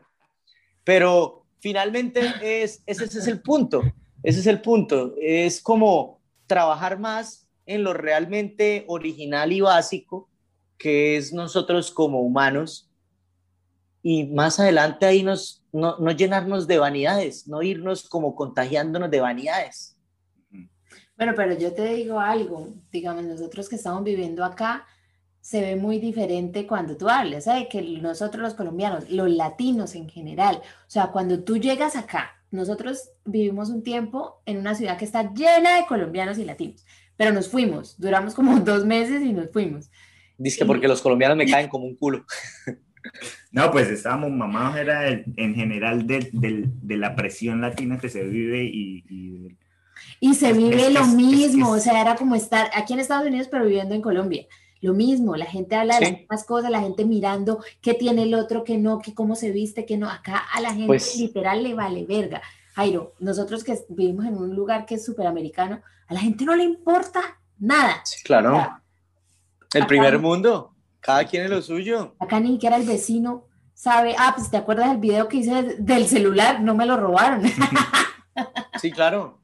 pero 0.85 1.45
finalmente 1.59 2.21
es, 2.41 2.81
ese, 2.85 3.03
es 3.03 3.27
el 3.27 3.41
punto. 3.41 3.83
Ese 4.23 4.39
es 4.39 4.47
el 4.47 4.61
punto. 4.61 5.13
Es 5.21 5.61
como 5.61 6.21
trabajar 6.47 6.97
más 6.97 7.49
en 7.65 7.83
lo 7.83 7.93
realmente 7.93 8.85
original 8.87 9.51
y 9.51 9.59
básico 9.59 10.29
que 10.77 11.17
es 11.17 11.33
nosotros 11.33 11.91
como 11.91 12.21
humanos 12.21 12.86
y 14.01 14.27
más 14.27 14.59
adelante 14.59 15.05
ahí 15.05 15.23
nos, 15.23 15.65
no, 15.71 15.97
no 15.97 16.11
llenarnos 16.11 16.67
de 16.67 16.77
vanidades, 16.77 17.47
no 17.47 17.61
irnos 17.61 18.07
como 18.07 18.35
contagiándonos 18.35 19.11
de 19.11 19.19
vanidades. 19.19 19.97
Bueno, 21.17 21.33
pero 21.35 21.57
yo 21.57 21.73
te 21.73 21.93
digo 21.95 22.19
algo, 22.19 22.75
digamos, 22.91 23.23
nosotros 23.23 23.67
que 23.67 23.75
estamos 23.75 24.03
viviendo 24.03 24.45
acá, 24.45 24.85
se 25.41 25.61
ve 25.61 25.75
muy 25.75 25.97
diferente 25.97 26.67
cuando 26.67 26.97
tú 26.97 27.09
hablas, 27.09 27.45
¿sabes? 27.45 27.67
Que 27.69 27.81
nosotros 27.81 28.43
los 28.43 28.53
colombianos, 28.53 29.09
los 29.09 29.29
latinos 29.29 29.95
en 29.95 30.09
general, 30.09 30.57
o 30.57 30.89
sea, 30.89 31.07
cuando 31.07 31.43
tú 31.43 31.57
llegas 31.57 31.95
acá, 31.95 32.31
nosotros 32.51 33.11
vivimos 33.25 33.69
un 33.69 33.81
tiempo 33.81 34.41
en 34.45 34.57
una 34.57 34.75
ciudad 34.75 34.97
que 34.97 35.05
está 35.05 35.33
llena 35.33 35.77
de 35.77 35.85
colombianos 35.87 36.37
y 36.37 36.45
latinos, 36.45 36.85
pero 37.15 37.31
nos 37.31 37.47
fuimos, 37.47 37.97
duramos 37.97 38.35
como 38.35 38.59
dos 38.59 38.85
meses 38.85 39.21
y 39.23 39.33
nos 39.33 39.49
fuimos. 39.51 39.89
Dice 40.37 40.59
que 40.59 40.65
porque 40.65 40.87
los 40.87 41.01
colombianos 41.01 41.37
me 41.37 41.49
caen 41.49 41.67
como 41.67 41.85
un 41.85 41.95
culo. 41.95 42.25
No, 43.51 43.71
pues 43.71 43.89
estábamos 43.89 44.31
mamados, 44.31 44.77
era 44.77 45.09
en 45.09 45.55
general 45.55 46.05
de, 46.05 46.29
de, 46.31 46.97
la 46.97 47.15
presión 47.15 47.61
latina 47.61 47.97
que 47.97 48.09
se 48.09 48.23
vive 48.23 48.63
y, 48.63 49.03
y 49.09 49.57
y 50.19 50.33
se 50.33 50.53
vive 50.53 50.89
lo 50.89 51.05
mismo, 51.05 51.71
o 51.71 51.79
sea, 51.79 52.01
era 52.01 52.15
como 52.15 52.35
estar 52.35 52.69
aquí 52.73 52.93
en 52.93 52.99
Estados 52.99 53.27
Unidos, 53.27 53.47
pero 53.49 53.65
viviendo 53.65 53.93
en 53.93 54.01
Colombia. 54.01 54.47
Lo 54.81 54.93
mismo, 54.93 55.35
la 55.35 55.45
gente 55.45 55.75
habla 55.75 55.95
de 55.95 56.01
las 56.01 56.11
mismas 56.11 56.43
cosas, 56.43 56.69
la 56.69 56.81
gente 56.81 57.05
mirando 57.05 57.63
qué 57.81 57.93
tiene 57.93 58.23
el 58.23 58.33
otro, 58.35 58.63
qué 58.63 58.77
no, 58.77 58.99
qué 58.99 59.13
cómo 59.13 59.35
se 59.35 59.51
viste, 59.51 59.85
qué 59.85 59.97
no. 59.97 60.09
Acá 60.09 60.37
a 60.37 60.61
la 60.61 60.69
gente 60.69 60.87
pues 60.87 61.17
literal 61.17 61.63
le 61.63 61.73
vale 61.73 62.05
verga. 62.05 62.41
Jairo, 62.75 63.13
nosotros 63.19 63.63
que 63.63 63.77
vivimos 63.89 64.25
en 64.25 64.37
un 64.37 64.55
lugar 64.55 64.85
que 64.85 64.95
es 64.95 65.05
súper 65.05 65.25
americano, 65.25 65.81
a 66.07 66.13
la 66.13 66.19
gente 66.19 66.45
no 66.45 66.55
le 66.55 66.63
importa 66.63 67.39
nada. 67.57 68.01
Sí, 68.05 68.23
claro. 68.23 68.79
el 69.73 69.87
primer 69.87 70.19
mundo, 70.19 70.75
cada 71.07 71.23
quien 71.23 71.45
es 71.45 71.49
lo 71.49 71.61
suyo. 71.61 72.17
Acá 72.19 72.37
ni 72.41 72.51
siquiera 72.51 72.75
el 72.75 72.85
vecino 72.85 73.47
sabe, 73.73 74.13
ah, 74.19 74.33
pues 74.35 74.51
te 74.51 74.57
acuerdas 74.57 74.89
del 74.89 74.97
video 74.97 75.29
que 75.29 75.37
hice 75.37 75.77
del 75.79 76.05
celular, 76.05 76.59
no 76.61 76.75
me 76.75 76.85
lo 76.85 76.97
robaron. 76.97 77.43
sí, 78.81 78.91
claro. 78.91 79.39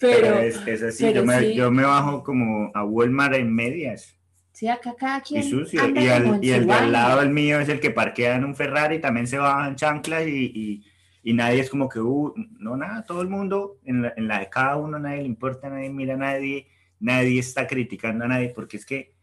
Pero, 0.00 0.38
es, 0.38 0.82
así, 0.82 1.12
yo, 1.12 1.26
me, 1.26 1.54
yo, 1.54 1.70
me, 1.70 1.82
bajo 1.82 2.24
como 2.24 2.70
a 2.72 2.84
Walmart 2.84 3.34
en 3.34 3.54
medias. 3.54 4.18
Sí, 4.52 4.66
acá 4.66 4.94
cada 4.98 5.20
quien. 5.20 5.42
Y 5.42 5.50
sucio. 5.50 5.86
Y, 5.90 5.98
y 6.46 6.52
el 6.52 6.66
de 6.66 6.72
al 6.72 6.90
lado 6.90 7.20
el 7.20 7.28
mío 7.28 7.60
es 7.60 7.68
el 7.68 7.78
que 7.78 7.90
parquea 7.90 8.36
en 8.36 8.44
un 8.44 8.56
Ferrari, 8.56 9.00
también 9.00 9.26
se 9.26 9.36
baja 9.36 9.68
en 9.68 9.76
chanclas 9.76 10.26
y, 10.26 10.82
y, 11.22 11.34
nadie 11.34 11.60
es 11.60 11.68
como 11.68 11.86
que, 11.86 12.00
uh, 12.00 12.32
no, 12.58 12.78
nada, 12.78 13.04
todo 13.04 13.20
el 13.20 13.28
mundo, 13.28 13.78
en 13.84 14.00
la, 14.00 14.14
en 14.16 14.26
la, 14.26 14.38
de 14.38 14.48
cada 14.48 14.76
uno, 14.78 14.98
nadie 14.98 15.18
le 15.18 15.26
importa, 15.26 15.68
nadie 15.68 15.90
mira 15.90 16.14
a 16.14 16.16
nadie, 16.16 16.68
nadie 16.98 17.40
está 17.40 17.66
criticando 17.66 18.24
a 18.24 18.28
nadie, 18.28 18.48
porque 18.48 18.78
es 18.78 18.86
que 18.86 19.13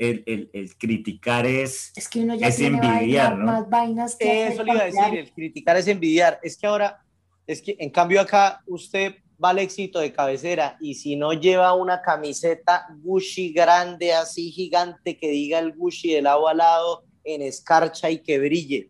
el, 0.00 0.22
el, 0.26 0.50
el 0.54 0.76
criticar 0.78 1.44
es, 1.44 1.92
es, 1.94 2.08
que 2.08 2.20
uno 2.20 2.34
ya 2.34 2.48
es 2.48 2.58
envidiar, 2.58 3.36
¿no? 3.36 3.44
Más 3.44 3.68
vainas 3.68 4.16
que 4.16 4.48
Eso 4.48 4.64
le 4.64 4.72
iba 4.72 4.80
a 4.80 4.86
decir, 4.86 5.18
el 5.18 5.30
criticar 5.30 5.76
es 5.76 5.86
envidiar. 5.88 6.40
Es 6.42 6.56
que 6.56 6.66
ahora, 6.66 7.04
es 7.46 7.60
que 7.60 7.76
en 7.78 7.90
cambio 7.90 8.22
acá 8.22 8.62
usted 8.66 9.16
va 9.42 9.52
éxito 9.60 9.98
de 10.00 10.10
cabecera 10.10 10.78
y 10.80 10.94
si 10.94 11.16
no 11.16 11.34
lleva 11.34 11.74
una 11.74 12.00
camiseta 12.00 12.86
Gucci 13.02 13.52
grande, 13.52 14.14
así 14.14 14.50
gigante, 14.50 15.18
que 15.18 15.28
diga 15.28 15.58
el 15.58 15.74
Gucci 15.74 16.14
de 16.14 16.22
lado 16.22 16.48
a 16.48 16.54
lado, 16.54 17.04
en 17.22 17.42
escarcha 17.42 18.08
y 18.08 18.20
que 18.20 18.38
brille. 18.38 18.88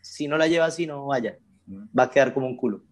Si 0.00 0.28
no 0.28 0.38
la 0.38 0.46
lleva 0.46 0.66
así, 0.66 0.86
no 0.86 1.06
vaya. 1.06 1.38
Va 1.98 2.04
a 2.04 2.10
quedar 2.10 2.32
como 2.32 2.46
un 2.46 2.56
culo. 2.56 2.84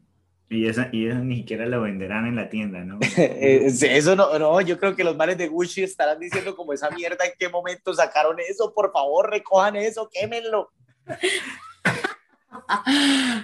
Y 0.54 0.68
eso, 0.68 0.82
y 0.92 1.06
eso 1.08 1.18
ni 1.18 1.38
siquiera 1.38 1.66
lo 1.66 1.82
venderán 1.82 2.26
en 2.26 2.36
la 2.36 2.48
tienda, 2.48 2.84
¿no? 2.84 2.98
Eh, 3.16 3.66
eso 3.66 4.14
no, 4.14 4.38
no, 4.38 4.60
yo 4.60 4.78
creo 4.78 4.94
que 4.94 5.04
los 5.04 5.16
males 5.16 5.36
de 5.36 5.48
Gucci 5.48 5.82
estarán 5.82 6.20
diciendo 6.20 6.54
como 6.54 6.72
esa 6.72 6.90
mierda, 6.90 7.24
¿en 7.24 7.32
qué 7.38 7.48
momento 7.48 7.92
sacaron 7.92 8.36
eso? 8.40 8.72
Por 8.72 8.92
favor, 8.92 9.30
recojan 9.30 9.76
eso, 9.76 10.08
quémenlo. 10.12 10.70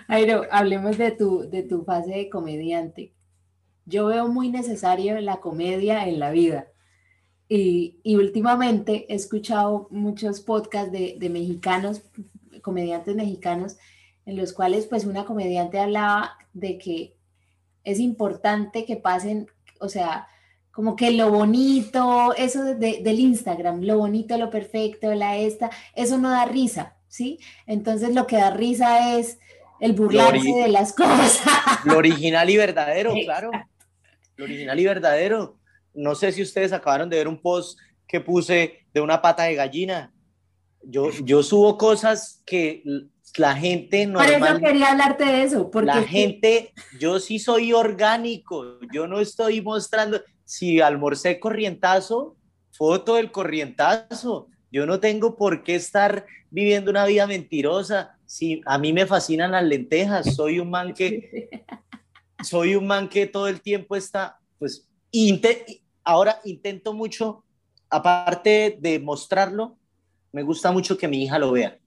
Airo, 0.09 0.45
hablemos 0.51 0.97
de 0.99 1.11
tu, 1.11 1.49
de 1.51 1.63
tu 1.63 1.85
fase 1.85 2.11
de 2.11 2.31
comediante. 2.31 3.13
Yo 3.85 4.07
veo 4.07 4.29
muy 4.29 4.51
necesario 4.51 5.21
la 5.21 5.39
comedia 5.39 6.07
en 6.07 6.21
la 6.21 6.31
vida. 6.31 6.69
Y, 7.49 8.01
y 8.05 8.15
últimamente 8.17 9.07
he 9.09 9.17
escuchado 9.17 9.89
muchos 9.91 10.41
podcasts 10.41 10.93
de, 10.93 11.17
de 11.19 11.31
mexicanos, 11.31 12.03
comediantes 12.63 13.17
mexicanos, 13.17 13.77
en 14.27 14.37
los 14.37 14.53
cuales 14.53 14.87
pues 14.87 15.05
una 15.05 15.25
comediante 15.25 15.79
hablaba 15.79 16.37
de 16.53 16.79
que 16.79 17.17
es 17.85 17.99
importante 17.99 18.85
que 18.85 18.97
pasen, 18.97 19.49
o 19.81 19.89
sea, 19.89 20.27
como 20.71 20.97
que 20.97 21.11
lo 21.11 21.31
bonito, 21.31 22.35
eso 22.37 22.65
de, 22.65 23.01
del 23.03 23.19
Instagram, 23.19 23.83
lo 23.83 23.99
bonito, 23.99 24.37
lo 24.37 24.51
perfecto, 24.51 25.13
la 25.15 25.37
esta, 25.37 25.71
eso 25.95 26.19
no 26.19 26.31
da 26.31 26.45
risa, 26.45 26.97
¿sí? 27.09 27.41
Entonces 27.67 28.15
lo 28.15 28.27
que 28.27 28.37
da 28.37 28.51
risa 28.51 29.19
es 29.19 29.39
el 29.81 29.95
burlarse 29.95 30.53
de 30.53 30.69
las 30.69 30.93
cosas. 30.95 31.41
Lo 31.85 31.97
original 31.97 32.49
y 32.49 32.57
verdadero, 32.57 33.13
claro. 33.25 33.51
Lo 34.37 34.45
original 34.45 34.79
y 34.79 34.85
verdadero. 34.85 35.59
No 35.93 36.15
sé 36.15 36.33
si 36.33 36.43
ustedes 36.43 36.73
acabaron 36.73 37.11
de 37.11 37.17
ver 37.17 37.29
un 37.29 37.41
post 37.41 37.79
que 38.07 38.21
puse 38.21 38.87
de 38.93 39.01
una 39.01 39.21
pata 39.21 39.45
de 39.45 39.55
gallina. 39.55 40.13
Yo, 40.83 41.11
yo 41.25 41.43
subo 41.43 41.77
cosas 41.77 42.43
que 42.47 42.83
la 43.37 43.55
gente 43.55 44.07
normal. 44.07 44.39
Por 44.39 44.49
eso 44.49 44.59
quería 44.61 44.93
hablarte 44.93 45.25
de 45.25 45.43
eso. 45.43 45.71
Porque 45.71 45.87
la 45.87 46.03
gente, 46.03 46.73
yo 46.99 47.21
sí 47.21 47.39
soy 47.39 47.73
orgánico, 47.73 48.79
yo 48.93 49.07
no 49.07 49.21
estoy 49.21 49.61
mostrando. 49.61 50.21
Si 50.45 50.81
almorcé 50.81 51.39
corrientazo, 51.39 52.37
foto 52.73 53.17
del 53.17 53.31
corrientazo. 53.31 54.49
Yo 54.73 54.87
no 54.87 55.01
tengo 55.01 55.37
por 55.37 55.63
qué 55.65 55.75
estar 55.75 56.27
viviendo 56.51 56.91
una 56.91 57.05
vida 57.05 57.27
mentirosa. 57.27 58.17
Si 58.27 58.61
a 58.67 58.79
mí 58.79 58.93
me 58.93 59.07
fascinan 59.07 59.53
las 59.53 59.65
lentejas, 59.65 60.35
soy 60.35 60.61
un 60.61 60.71
man 60.71 60.95
que 60.95 61.51
soy 62.43 62.75
un 62.75 62.87
man 62.87 63.09
que 63.09 63.27
todo 63.27 63.49
el 63.49 63.61
tiempo 63.61 63.97
está, 63.97 64.39
pues, 64.59 64.89
ahora 66.05 66.41
intento 66.45 66.93
mucho, 66.95 67.45
aparte 67.89 68.79
de 68.81 68.99
mostrarlo, 68.99 69.77
me 70.33 70.43
gusta 70.43 70.71
mucho 70.71 70.97
que 70.97 71.09
mi 71.09 71.25
hija 71.25 71.39
lo 71.39 71.53
vea. 71.53 71.80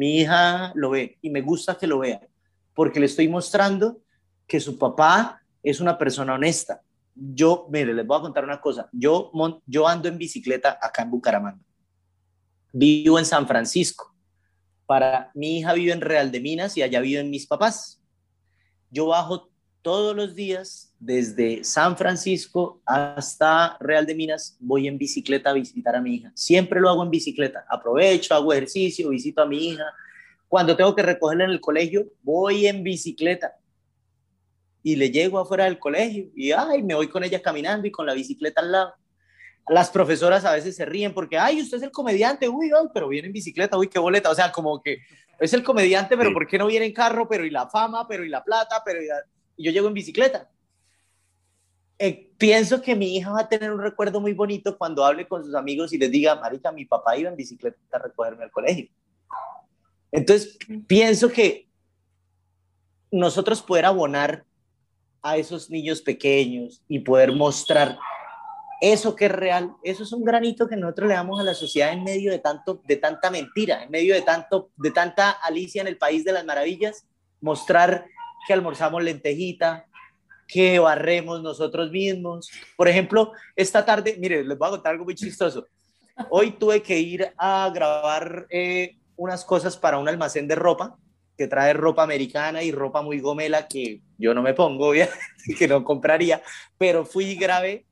Mi 0.00 0.20
hija 0.20 0.72
lo 0.76 0.88
ve 0.88 1.18
y 1.20 1.28
me 1.28 1.42
gusta 1.42 1.76
que 1.76 1.86
lo 1.86 1.98
vea, 1.98 2.26
porque 2.72 2.98
le 2.98 3.04
estoy 3.04 3.28
mostrando 3.28 4.00
que 4.46 4.58
su 4.58 4.78
papá 4.78 5.42
es 5.62 5.78
una 5.78 5.98
persona 5.98 6.36
honesta. 6.36 6.80
Yo, 7.14 7.66
mire, 7.70 7.92
les 7.92 8.06
voy 8.06 8.16
a 8.16 8.22
contar 8.22 8.44
una 8.44 8.62
cosa. 8.62 8.88
Yo, 8.92 9.30
yo 9.66 9.86
ando 9.86 10.08
en 10.08 10.16
bicicleta 10.16 10.78
acá 10.80 11.02
en 11.02 11.10
Bucaramanga. 11.10 11.60
Vivo 12.72 13.18
en 13.18 13.26
San 13.26 13.46
Francisco. 13.46 14.14
Para 14.86 15.30
mi 15.34 15.58
hija 15.58 15.74
vive 15.74 15.92
en 15.92 16.00
Real 16.00 16.32
de 16.32 16.40
Minas 16.40 16.78
y 16.78 16.82
allá 16.82 17.00
viven 17.00 17.28
mis 17.28 17.46
papás. 17.46 18.00
Yo 18.90 19.08
bajo 19.08 19.49
todos 19.82 20.14
los 20.14 20.34
días 20.34 20.92
desde 20.98 21.64
San 21.64 21.96
Francisco 21.96 22.82
hasta 22.84 23.76
Real 23.80 24.04
de 24.06 24.14
Minas 24.14 24.56
voy 24.60 24.86
en 24.86 24.98
bicicleta 24.98 25.50
a 25.50 25.54
visitar 25.54 25.96
a 25.96 26.00
mi 26.00 26.16
hija. 26.16 26.32
Siempre 26.34 26.80
lo 26.80 26.90
hago 26.90 27.02
en 27.02 27.10
bicicleta. 27.10 27.64
Aprovecho, 27.68 28.34
hago 28.34 28.52
ejercicio, 28.52 29.08
visito 29.08 29.40
a 29.42 29.46
mi 29.46 29.68
hija. 29.68 29.84
Cuando 30.48 30.76
tengo 30.76 30.94
que 30.94 31.02
recogerla 31.02 31.44
en 31.44 31.50
el 31.50 31.60
colegio, 31.60 32.06
voy 32.22 32.66
en 32.66 32.82
bicicleta. 32.82 33.56
Y 34.82 34.96
le 34.96 35.10
llego 35.10 35.38
afuera 35.38 35.64
del 35.64 35.78
colegio 35.78 36.30
y 36.34 36.52
ay, 36.52 36.82
me 36.82 36.94
voy 36.94 37.08
con 37.08 37.24
ella 37.24 37.40
caminando 37.40 37.86
y 37.86 37.90
con 37.90 38.06
la 38.06 38.14
bicicleta 38.14 38.60
al 38.60 38.72
lado. 38.72 38.94
Las 39.68 39.90
profesoras 39.90 40.44
a 40.44 40.52
veces 40.52 40.74
se 40.74 40.84
ríen 40.84 41.14
porque, 41.14 41.38
ay, 41.38 41.60
usted 41.60 41.76
es 41.76 41.82
el 41.84 41.90
comediante, 41.90 42.48
uy, 42.48 42.70
pero 42.92 43.08
viene 43.08 43.28
en 43.28 43.32
bicicleta, 43.32 43.78
uy, 43.78 43.88
qué 43.88 43.98
boleta. 43.98 44.30
O 44.30 44.34
sea, 44.34 44.50
como 44.50 44.82
que 44.82 44.98
es 45.38 45.52
el 45.54 45.62
comediante, 45.62 46.16
pero 46.16 46.32
¿por 46.32 46.46
qué 46.46 46.58
no 46.58 46.66
viene 46.66 46.86
en 46.86 46.92
carro? 46.92 47.28
Pero 47.28 47.44
y 47.44 47.50
la 47.50 47.68
fama, 47.68 48.06
pero 48.08 48.24
y 48.24 48.28
la 48.28 48.42
plata, 48.42 48.82
pero 48.84 49.00
y 49.60 49.64
yo 49.64 49.72
llego 49.72 49.88
en 49.88 49.94
bicicleta. 49.94 50.48
Eh, 51.98 52.30
pienso 52.38 52.80
que 52.80 52.96
mi 52.96 53.14
hija 53.14 53.30
va 53.30 53.40
a 53.40 53.48
tener 53.48 53.70
un 53.70 53.82
recuerdo 53.82 54.18
muy 54.18 54.32
bonito 54.32 54.78
cuando 54.78 55.04
hable 55.04 55.28
con 55.28 55.44
sus 55.44 55.54
amigos 55.54 55.92
y 55.92 55.98
les 55.98 56.10
diga, 56.10 56.34
Marica, 56.34 56.72
mi 56.72 56.86
papá 56.86 57.18
iba 57.18 57.28
en 57.28 57.36
bicicleta 57.36 57.76
a 57.92 57.98
recogerme 57.98 58.44
al 58.44 58.50
colegio. 58.50 58.88
Entonces, 60.10 60.56
pienso 60.86 61.30
que 61.30 61.68
nosotros 63.10 63.60
poder 63.60 63.84
abonar 63.84 64.46
a 65.20 65.36
esos 65.36 65.68
niños 65.68 66.00
pequeños 66.00 66.82
y 66.88 67.00
poder 67.00 67.32
mostrar 67.32 67.98
eso 68.80 69.14
que 69.14 69.26
es 69.26 69.32
real, 69.32 69.74
eso 69.82 70.04
es 70.04 70.12
un 70.12 70.24
granito 70.24 70.66
que 70.66 70.76
nosotros 70.76 71.06
le 71.06 71.16
damos 71.16 71.38
a 71.38 71.44
la 71.44 71.52
sociedad 71.52 71.92
en 71.92 72.02
medio 72.02 72.32
de 72.32 72.38
tanto 72.38 72.80
de 72.86 72.96
tanta 72.96 73.30
mentira, 73.30 73.82
en 73.82 73.90
medio 73.90 74.14
de 74.14 74.22
tanto 74.22 74.70
de 74.78 74.90
tanta 74.90 75.32
Alicia 75.32 75.82
en 75.82 75.88
el 75.88 75.98
país 75.98 76.24
de 76.24 76.32
las 76.32 76.46
maravillas, 76.46 77.04
mostrar 77.42 78.06
que 78.46 78.52
almorzamos 78.52 79.02
lentejita, 79.02 79.86
que 80.46 80.78
barremos 80.78 81.42
nosotros 81.42 81.90
mismos. 81.90 82.50
Por 82.76 82.88
ejemplo, 82.88 83.32
esta 83.54 83.84
tarde, 83.84 84.16
mire, 84.18 84.44
les 84.44 84.58
voy 84.58 84.68
a 84.68 84.72
contar 84.72 84.92
algo 84.92 85.04
muy 85.04 85.14
chistoso. 85.14 85.66
Hoy 86.28 86.52
tuve 86.52 86.82
que 86.82 86.98
ir 86.98 87.32
a 87.36 87.70
grabar 87.72 88.46
eh, 88.50 88.96
unas 89.16 89.44
cosas 89.44 89.76
para 89.76 89.98
un 89.98 90.08
almacén 90.08 90.48
de 90.48 90.54
ropa 90.54 90.98
que 91.36 91.46
trae 91.46 91.72
ropa 91.72 92.02
americana 92.02 92.62
y 92.62 92.70
ropa 92.70 93.00
muy 93.00 93.18
gomela 93.20 93.66
que 93.66 94.02
yo 94.18 94.34
no 94.34 94.42
me 94.42 94.52
pongo, 94.52 94.92
que 95.58 95.68
no 95.68 95.84
compraría, 95.84 96.42
pero 96.76 97.06
fui 97.06 97.26
y 97.26 97.36
grabé. 97.36 97.86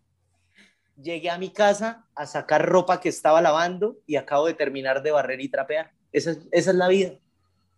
Llegué 1.00 1.30
a 1.30 1.38
mi 1.38 1.50
casa 1.50 2.04
a 2.14 2.26
sacar 2.26 2.68
ropa 2.68 3.00
que 3.00 3.08
estaba 3.08 3.40
lavando 3.40 3.96
y 4.06 4.16
acabo 4.16 4.46
de 4.46 4.54
terminar 4.54 5.02
de 5.02 5.12
barrer 5.12 5.40
y 5.40 5.48
trapear. 5.48 5.92
Esa 6.12 6.32
esa 6.50 6.70
es 6.70 6.76
la 6.76 6.88
vida. 6.88 7.12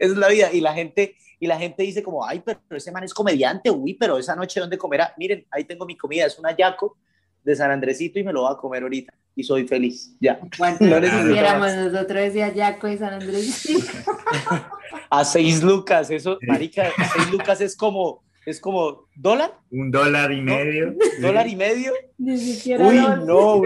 Esa 0.00 0.12
es 0.12 0.18
la 0.18 0.28
vida. 0.28 0.52
Y 0.52 0.60
la 0.60 0.72
gente, 0.72 1.14
y 1.38 1.46
la 1.46 1.58
gente 1.58 1.82
dice 1.82 2.02
como, 2.02 2.26
ay, 2.26 2.42
pero 2.44 2.58
ese 2.70 2.90
man 2.90 3.04
es 3.04 3.14
comediante, 3.14 3.70
uy, 3.70 3.94
pero 3.94 4.18
esa 4.18 4.34
noche 4.34 4.58
¿dónde 4.58 4.78
comerá? 4.78 5.14
Miren, 5.18 5.46
ahí 5.50 5.64
tengo 5.64 5.84
mi 5.84 5.96
comida, 5.96 6.26
es 6.26 6.38
una 6.38 6.56
yaco 6.56 6.96
de 7.44 7.54
San 7.54 7.70
Andresito 7.70 8.18
y 8.18 8.24
me 8.24 8.32
lo 8.32 8.42
voy 8.42 8.52
a 8.52 8.56
comer 8.56 8.82
ahorita 8.82 9.14
y 9.36 9.44
soy 9.44 9.68
feliz, 9.68 10.16
ya. 10.20 10.40
¿Cuánto 10.56 10.84
no 10.84 11.00
quisiéramos 11.00 11.74
nosotros 11.74 12.22
ese 12.22 12.52
yaco 12.54 12.86
de 12.86 12.98
San 12.98 13.14
Andresito? 13.14 13.80
a 15.10 15.24
seis 15.24 15.62
lucas, 15.62 16.10
eso, 16.10 16.38
marica, 16.46 16.90
seis 17.12 17.30
lucas 17.30 17.60
es 17.60 17.76
como, 17.76 18.24
es 18.46 18.58
como, 18.58 19.06
¿dólar? 19.14 19.58
Un 19.70 19.90
dólar 19.90 20.32
y 20.32 20.40
medio. 20.40 20.94
¿Dólar 21.20 21.46
y 21.46 21.56
medio? 21.56 21.92
Ni 22.18 22.38
siquiera. 22.38 22.86
Uy, 22.86 22.96
no. 23.26 23.62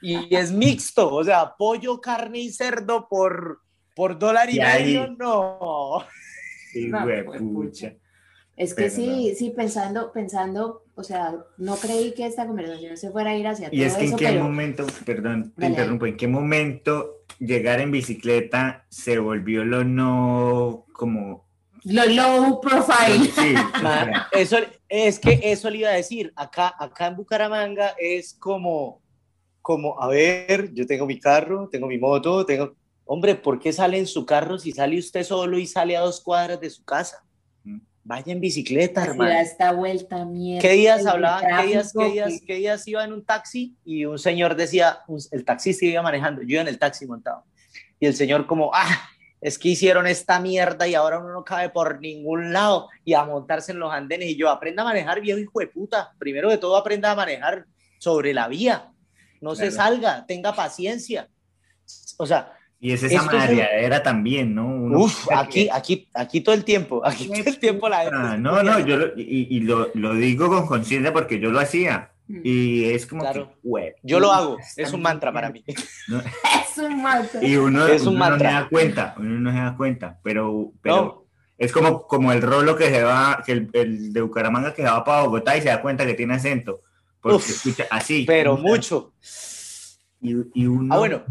Y 0.00 0.34
es 0.34 0.52
mixto, 0.52 1.12
o 1.12 1.24
sea, 1.24 1.54
pollo, 1.56 2.00
carne 2.00 2.38
y 2.40 2.52
cerdo 2.52 3.08
por, 3.08 3.62
por 3.96 4.18
dólar 4.18 4.48
y, 4.50 4.60
medio, 4.60 5.08
no. 5.18 6.04
Es 8.56 8.74
que 8.74 8.88
sí, 8.90 9.34
sí, 9.36 9.50
pensando, 9.50 10.12
pensando, 10.12 10.84
o 10.94 11.02
sea, 11.02 11.34
no 11.58 11.76
creí 11.76 12.12
que 12.14 12.24
esta 12.24 12.46
conversación 12.46 12.96
se 12.96 13.10
fuera 13.10 13.30
a 13.30 13.36
ir 13.36 13.46
hacia 13.46 13.68
y 13.70 13.82
es 13.82 13.94
que 13.96 14.06
en 14.06 14.16
qué 14.16 14.32
momento, 14.38 14.86
perdón, 15.04 15.52
te 15.56 15.66
interrumpo, 15.66 16.06
en 16.06 16.16
qué 16.16 16.26
momento 16.26 17.24
llegar 17.38 17.80
en 17.80 17.90
bicicleta 17.90 18.86
se 18.88 19.18
volvió 19.18 19.64
lo 19.64 19.84
no 19.84 20.86
como 20.94 21.46
lo 21.84 22.04
low 22.06 22.60
profile. 22.60 23.30
Sí, 23.34 23.54
eso 24.32 24.56
es 24.88 25.18
que 25.18 25.40
eso 25.42 25.70
le 25.70 25.78
iba 25.78 25.90
a 25.90 25.94
decir. 25.94 26.32
Acá, 26.34 26.74
acá 26.78 27.08
en 27.08 27.16
Bucaramanga 27.16 27.94
es 27.98 28.34
como, 28.34 29.02
como, 29.60 30.02
a 30.02 30.08
ver, 30.08 30.72
yo 30.72 30.86
tengo 30.86 31.06
mi 31.06 31.20
carro, 31.20 31.68
tengo 31.70 31.86
mi 31.86 31.98
moto, 31.98 32.44
tengo, 32.46 32.74
Hombre, 33.08 33.36
¿por 33.36 33.60
qué 33.60 33.72
sale 33.72 33.98
en 33.98 34.06
su 34.06 34.26
carro 34.26 34.58
si 34.58 34.72
sale 34.72 34.98
usted 34.98 35.22
solo 35.22 35.58
y 35.58 35.66
sale 35.66 35.96
a 35.96 36.00
dos 36.00 36.20
cuadras 36.20 36.60
de 36.60 36.68
su 36.68 36.84
casa? 36.84 37.24
Mm. 37.62 37.78
Vaya 38.02 38.32
en 38.32 38.40
bicicleta, 38.40 39.04
hermano. 39.04 39.30
esta 39.38 39.70
vuelta, 39.70 40.24
mierda. 40.24 40.60
¿Qué 40.60 40.72
días 40.74 41.06
hablaba? 41.06 41.40
¿Qué 41.40 41.66
días, 41.68 41.92
qué, 41.96 42.10
días, 42.10 42.32
¿Qué 42.44 42.54
días 42.56 42.86
iba 42.88 43.04
en 43.04 43.12
un 43.12 43.24
taxi 43.24 43.76
y 43.84 44.04
un 44.04 44.18
señor 44.18 44.56
decía, 44.56 45.00
el 45.30 45.44
taxista 45.44 45.86
iba 45.86 46.02
manejando, 46.02 46.42
yo 46.42 46.60
en 46.60 46.66
el 46.66 46.78
taxi 46.80 47.06
montado. 47.06 47.44
Y 48.00 48.06
el 48.06 48.14
señor 48.14 48.46
como, 48.46 48.72
ah, 48.74 49.08
es 49.40 49.56
que 49.56 49.68
hicieron 49.68 50.08
esta 50.08 50.40
mierda 50.40 50.88
y 50.88 50.96
ahora 50.96 51.20
uno 51.20 51.32
no 51.32 51.44
cabe 51.44 51.68
por 51.68 52.00
ningún 52.00 52.52
lado 52.52 52.88
y 53.04 53.14
a 53.14 53.24
montarse 53.24 53.70
en 53.70 53.78
los 53.78 53.92
andenes. 53.92 54.30
Y 54.30 54.36
yo, 54.36 54.50
aprenda 54.50 54.82
a 54.82 54.86
manejar, 54.86 55.20
viejo 55.20 55.38
hijo 55.38 55.60
de 55.60 55.68
puta. 55.68 56.12
Primero 56.18 56.50
de 56.50 56.58
todo, 56.58 56.76
aprenda 56.76 57.12
a 57.12 57.14
manejar 57.14 57.66
sobre 57.98 58.34
la 58.34 58.48
vía. 58.48 58.92
No 59.40 59.54
se 59.54 59.70
salga, 59.70 60.26
tenga 60.26 60.52
paciencia. 60.54 61.28
O 62.18 62.26
sea, 62.26 62.55
y 62.86 62.92
es 62.92 63.02
esa 63.02 63.50
era 63.50 64.00
también, 64.00 64.54
¿no? 64.54 64.68
Uf, 64.96 65.26
aquí, 65.34 65.68
aquí, 65.72 66.08
aquí 66.14 66.40
todo 66.40 66.54
el 66.54 66.62
tiempo, 66.62 67.04
aquí 67.04 67.26
todo 67.26 67.42
el 67.44 67.58
tiempo 67.58 67.88
la 67.88 68.02
ah, 68.12 68.36
No, 68.36 68.62
no, 68.62 68.78
yo 68.78 68.96
lo, 68.96 69.06
y, 69.16 69.48
y 69.50 69.60
lo, 69.62 69.90
lo, 69.94 70.14
digo 70.14 70.48
con 70.48 70.68
conciencia 70.68 71.12
porque 71.12 71.40
yo 71.40 71.50
lo 71.50 71.58
hacía. 71.58 72.12
Y 72.28 72.84
es 72.84 73.06
como 73.06 73.22
claro. 73.22 73.52
Yo 74.04 74.20
lo 74.20 74.30
hago, 74.30 74.58
es 74.76 74.92
un 74.92 75.02
mantra 75.02 75.32
para 75.32 75.50
mí. 75.50 75.64
es 75.66 76.78
un 76.78 77.02
mantra. 77.02 77.42
Y 77.42 77.56
uno, 77.56 77.88
es 77.88 78.06
un 78.06 78.16
no 78.16 78.38
se 78.38 78.44
da 78.44 78.68
cuenta, 78.68 79.16
uno 79.18 79.40
no 79.40 79.50
se 79.50 79.58
da 79.58 79.76
cuenta, 79.76 80.20
pero, 80.22 80.70
pero 80.80 81.26
es 81.58 81.72
como, 81.72 82.06
como 82.06 82.30
el 82.30 82.40
rolo 82.40 82.76
que 82.76 82.88
se 82.88 83.02
va, 83.02 83.42
que 83.44 83.68
el, 83.72 84.12
de 84.12 84.20
Bucaramanga 84.20 84.72
que 84.72 84.82
se 84.82 84.88
va 84.88 85.02
para 85.02 85.22
Bogotá 85.22 85.56
y 85.56 85.62
se 85.62 85.70
da 85.70 85.82
cuenta 85.82 86.06
que 86.06 86.14
tiene 86.14 86.34
acento, 86.34 86.82
porque 87.20 87.50
escucha 87.50 87.86
así. 87.90 88.22
Pero 88.28 88.56
mucho. 88.56 89.12
Y, 90.20 90.36
y 90.54 90.66
uno, 90.66 90.94
ah, 90.94 90.98
bueno. 90.98 91.24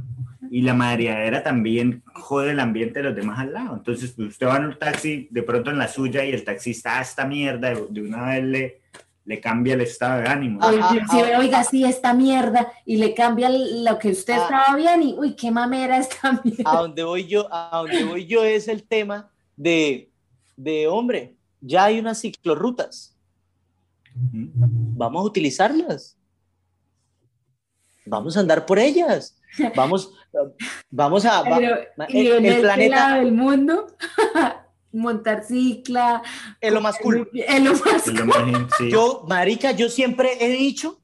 Y 0.52 0.62
la 0.62 0.74
madreadera 0.74 1.44
también 1.44 2.04
jode 2.14 2.52
el 2.52 2.60
ambiente 2.60 3.00
de 3.00 3.06
los 3.06 3.16
demás 3.16 3.40
al 3.40 3.54
lado. 3.54 3.76
Entonces, 3.76 4.12
pues, 4.12 4.30
usted 4.30 4.48
va 4.48 4.58
en 4.58 4.66
un 4.66 4.80
taxi, 4.80 5.28
de 5.32 5.44
pronto 5.44 5.72
en 5.72 5.78
la 5.78 5.88
suya, 5.88 6.24
y 6.26 6.32
el 6.32 6.44
taxista, 6.44 6.98
ah, 6.98 7.02
esta 7.02 7.26
mierda, 7.26 7.74
de 7.90 8.02
una 8.02 8.26
vez 8.28 8.44
le 8.44 8.82
le 9.26 9.42
cambia 9.42 9.74
el 9.74 9.82
estado 9.82 10.22
de 10.22 10.28
ánimo. 10.28 10.62
si 11.10 11.18
oiga, 11.18 11.64
sí, 11.64 11.84
esta 11.84 12.14
mierda, 12.14 12.72
y 12.86 12.98
le 12.98 13.14
cambia 13.14 13.50
lo 13.50 13.98
que 13.98 14.10
usted 14.10 14.34
ah. 14.34 14.44
estaba 14.44 14.78
bien, 14.78 15.02
y 15.02 15.16
uy, 15.18 15.36
qué 15.36 15.52
mamera 15.52 15.98
esta 15.98 16.32
mierda. 16.44 16.72
A 16.72 16.82
donde 16.82 17.04
voy 17.04 17.28
yo, 17.28 17.48
a 17.52 17.80
donde 17.80 18.04
voy 18.06 18.28
yo 18.28 18.44
es 18.44 18.68
el 18.68 18.84
tema 18.84 19.30
de, 19.58 20.12
de 20.56 20.88
hombre, 20.88 21.36
ya 21.60 21.86
hay 21.86 22.00
unas 22.00 22.22
ciclorrutas. 22.22 23.16
Vamos 24.14 25.22
a 25.22 25.26
utilizarlas. 25.26 26.16
Vamos 28.06 28.38
a 28.38 28.40
andar 28.40 28.66
por 28.66 28.80
ellas. 28.80 29.36
Vamos, 29.76 30.14
vamos 30.90 31.26
a. 31.26 31.44
el, 32.10 32.28
el 32.28 32.46
este 32.46 32.62
planeta 32.62 33.16
del 33.16 33.32
mundo 33.32 33.88
montar 34.92 35.44
cicla. 35.44 36.22
Es 36.60 36.74
lo 36.74 36.82
más 36.82 36.98
cool. 37.00 37.30
Es 37.34 37.64
lo 37.64 37.74
más 37.74 38.02
cool. 38.78 38.90
Yo, 38.90 39.26
marica, 39.28 39.72
yo 39.72 39.90
siempre 39.90 40.38
he 40.40 40.50
dicho 40.50 41.00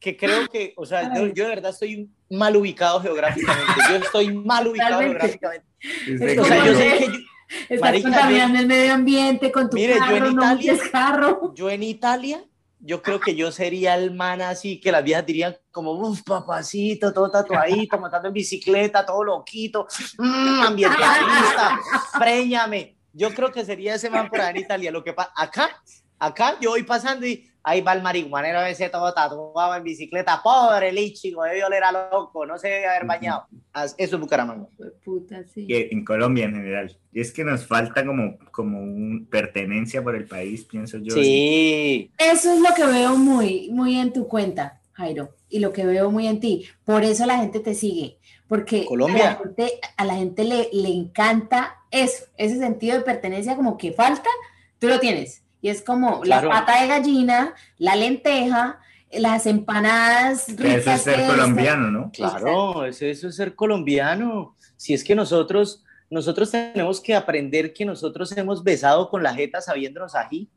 que 0.00 0.16
creo 0.16 0.48
que, 0.48 0.74
o 0.76 0.84
sea, 0.84 1.14
yo, 1.14 1.24
de 1.24 1.48
verdad 1.48 1.70
estoy 1.70 2.10
mal 2.30 2.56
ubicado 2.56 3.00
geográficamente. 3.00 3.72
Yo 3.88 3.96
estoy 3.96 4.34
mal 4.34 4.66
ubicado 4.66 5.00
geográficamente. 5.00 5.66
o 6.38 6.44
sea, 6.44 6.64
yo 6.64 6.74
sé 6.74 6.98
que 6.98 7.06
yo, 7.06 7.18
Estás 7.68 8.02
contaminando 8.02 8.58
el 8.58 8.66
medio 8.66 8.94
ambiente 8.94 9.52
con 9.52 9.68
tu 9.68 9.76
mire, 9.76 9.98
carro, 9.98 10.16
yo 10.16 10.26
en 10.26 10.32
Italia, 10.32 10.78
carro. 10.90 11.54
Yo 11.54 11.70
en 11.70 11.82
Italia, 11.82 12.44
yo 12.86 13.00
creo 13.00 13.18
que 13.18 13.34
yo 13.34 13.50
sería 13.50 13.94
el 13.94 14.12
man 14.12 14.42
así 14.42 14.78
que 14.78 14.92
las 14.92 15.02
viejas 15.02 15.24
dirían 15.24 15.56
como, 15.70 15.92
uff, 15.92 16.22
papacito, 16.22 17.14
todo 17.14 17.30
tatuadito, 17.30 17.98
montando 17.98 18.28
en 18.28 18.34
bicicleta, 18.34 19.06
todo 19.06 19.24
loquito, 19.24 19.86
mmm, 20.18 20.60
ambientalista, 20.60 21.80
préñame. 22.18 22.98
Yo 23.14 23.32
creo 23.32 23.50
que 23.50 23.64
sería 23.64 23.94
ese 23.94 24.10
man 24.10 24.28
por 24.28 24.40
ahí 24.40 24.50
en 24.50 24.62
Italia. 24.62 24.90
Lo 24.90 25.02
que 25.02 25.14
pasa, 25.14 25.32
acá, 25.34 25.82
acá 26.18 26.58
yo 26.60 26.70
voy 26.70 26.82
pasando 26.82 27.26
y 27.26 27.50
ahí 27.64 27.80
va 27.80 27.94
el 27.94 28.02
marihuanero 28.02 28.62
ese 28.62 28.88
todo 28.88 29.12
tatuado 29.12 29.74
en 29.74 29.82
bicicleta. 29.82 30.40
Pobre 30.42 30.92
lichigo, 30.92 31.42
debe 31.42 31.64
oler 31.64 31.82
a 31.82 31.92
loco, 31.92 32.46
no 32.46 32.58
se 32.58 32.68
debe 32.68 32.86
haber 32.86 33.06
bañado. 33.06 33.46
Eso 33.74 34.16
es 34.16 34.20
Bucaramanga. 34.20 34.68
Puta, 35.04 35.42
sí. 35.52 35.66
en 35.68 36.04
Colombia 36.04 36.44
en 36.44 36.54
general. 36.54 36.96
Y 37.12 37.20
es 37.20 37.32
que 37.32 37.42
nos 37.42 37.66
falta 37.66 38.04
como, 38.04 38.38
como 38.52 38.78
un 38.78 39.26
pertenencia 39.30 40.02
por 40.02 40.14
el 40.14 40.26
país, 40.26 40.64
pienso 40.64 40.98
yo. 40.98 41.14
Sí. 41.14 42.10
Eso 42.18 42.52
es 42.52 42.60
lo 42.60 42.74
que 42.74 42.84
veo 42.84 43.16
muy, 43.16 43.70
muy 43.72 43.96
en 43.98 44.12
tu 44.12 44.28
cuenta, 44.28 44.80
Jairo, 44.92 45.34
y 45.48 45.58
lo 45.58 45.72
que 45.72 45.86
veo 45.86 46.10
muy 46.10 46.28
en 46.28 46.38
ti. 46.38 46.66
Por 46.84 47.02
eso 47.02 47.26
la 47.26 47.38
gente 47.38 47.60
te 47.60 47.74
sigue 47.74 48.18
porque 48.46 48.86
A, 49.96 50.04
la 50.04 50.14
gente, 50.14 50.44
le, 50.44 50.68
le 50.72 50.88
encanta 50.88 51.78
eso, 51.90 52.24
ese 52.36 52.58
sentido 52.58 52.96
de 52.96 53.04
pertenencia 53.04 53.56
como 53.56 53.76
que 53.76 53.92
falta, 53.92 54.28
tú 54.78 54.88
lo 54.88 55.00
tienes. 55.00 55.43
Y 55.64 55.70
es 55.70 55.80
como 55.80 56.22
la 56.26 56.46
pata 56.46 56.82
de 56.82 56.88
gallina, 56.88 57.54
la 57.78 57.96
lenteja, 57.96 58.80
las 59.10 59.46
empanadas 59.46 60.46
Eso 60.50 60.92
es 60.92 61.00
ser 61.00 61.26
colombiano, 61.26 61.90
¿no? 61.90 62.10
Claro, 62.12 62.84
eso, 62.84 63.06
eso 63.06 63.28
es 63.28 63.36
ser 63.36 63.54
colombiano. 63.54 64.54
Si 64.76 64.92
es 64.92 65.02
que 65.02 65.14
nosotros, 65.14 65.82
nosotros 66.10 66.50
tenemos 66.50 67.00
que 67.00 67.14
aprender 67.14 67.72
que 67.72 67.86
nosotros 67.86 68.36
hemos 68.36 68.62
besado 68.62 69.08
con 69.08 69.22
la 69.22 69.32
jeta 69.32 69.62
sabiéndonos 69.62 70.14
ají. 70.14 70.50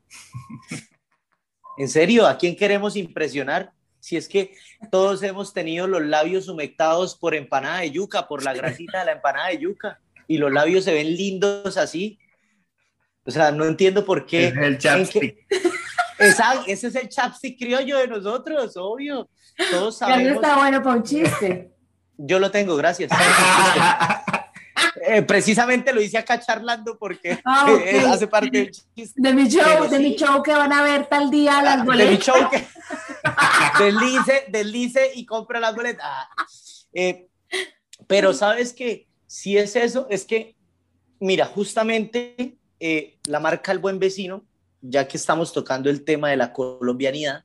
en 1.78 1.88
serio, 1.88 2.26
¿a 2.26 2.36
quién 2.36 2.54
queremos 2.54 2.94
impresionar? 2.94 3.72
si 4.00 4.18
es 4.18 4.28
que 4.28 4.52
todos 4.90 5.22
hemos 5.22 5.54
tenido 5.54 5.86
los 5.86 6.02
labios 6.02 6.48
humectados 6.48 7.16
por 7.16 7.34
empanada 7.34 7.80
de 7.80 7.92
yuca, 7.92 8.28
por 8.28 8.44
la 8.44 8.52
grasita 8.52 8.98
de 8.98 9.06
la 9.06 9.12
empanada 9.12 9.48
de 9.48 9.58
yuca, 9.58 10.00
y 10.26 10.36
los 10.36 10.52
labios 10.52 10.84
se 10.84 10.92
ven 10.92 11.16
lindos 11.16 11.78
así. 11.78 12.18
O 13.28 13.30
sea, 13.30 13.52
no 13.52 13.66
entiendo 13.66 14.06
por 14.06 14.24
qué. 14.24 14.46
Es 14.46 14.56
el 14.56 14.78
chapstick. 14.78 15.36
ese 16.66 16.86
es 16.86 16.94
el 16.94 17.10
chapstick 17.10 17.58
criollo 17.58 17.98
de 17.98 18.08
nosotros, 18.08 18.74
obvio. 18.78 19.28
Todos 19.70 19.98
sabemos. 19.98 20.36
está 20.36 20.56
bueno 20.56 20.82
para 20.82 20.96
un 20.96 21.02
chiste. 21.02 21.70
Yo 22.16 22.38
lo 22.38 22.50
tengo, 22.50 22.74
gracias. 22.76 23.12
Eh, 25.06 25.22
precisamente 25.22 25.92
lo 25.92 26.00
hice 26.00 26.18
acá 26.18 26.38
charlando 26.38 26.98
porque 26.98 27.40
ah, 27.44 27.66
hace 28.12 28.26
parte 28.26 28.50
del 28.50 28.70
chiste. 28.70 29.20
De 29.20 29.32
mi 29.32 29.48
show, 29.48 29.88
de 29.88 29.98
mi 29.98 30.14
show 30.16 30.42
que 30.42 30.52
van 30.52 30.72
a 30.72 30.82
ver 30.82 31.06
tal 31.06 31.30
día 31.30 31.62
las 31.62 31.84
boletas. 31.84 32.10
De 32.10 32.16
mi 32.16 32.22
show 32.22 32.50
que 32.50 32.64
deslice, 33.82 34.44
deslice 34.48 35.12
y 35.14 35.24
compra 35.24 35.60
las 35.60 35.74
boletas. 35.74 36.04
Ah, 36.04 36.28
eh, 36.92 37.28
pero 38.06 38.32
sabes 38.32 38.72
que 38.72 39.08
si 39.26 39.56
es 39.56 39.76
eso, 39.76 40.06
es 40.10 40.24
que, 40.24 40.56
mira, 41.20 41.46
justamente 41.46 42.57
eh, 42.80 43.18
la 43.26 43.40
marca 43.40 43.72
El 43.72 43.78
Buen 43.78 43.98
Vecino, 43.98 44.44
ya 44.80 45.08
que 45.08 45.16
estamos 45.16 45.52
tocando 45.52 45.90
el 45.90 46.04
tema 46.04 46.30
de 46.30 46.36
la 46.36 46.52
colombianidad, 46.52 47.44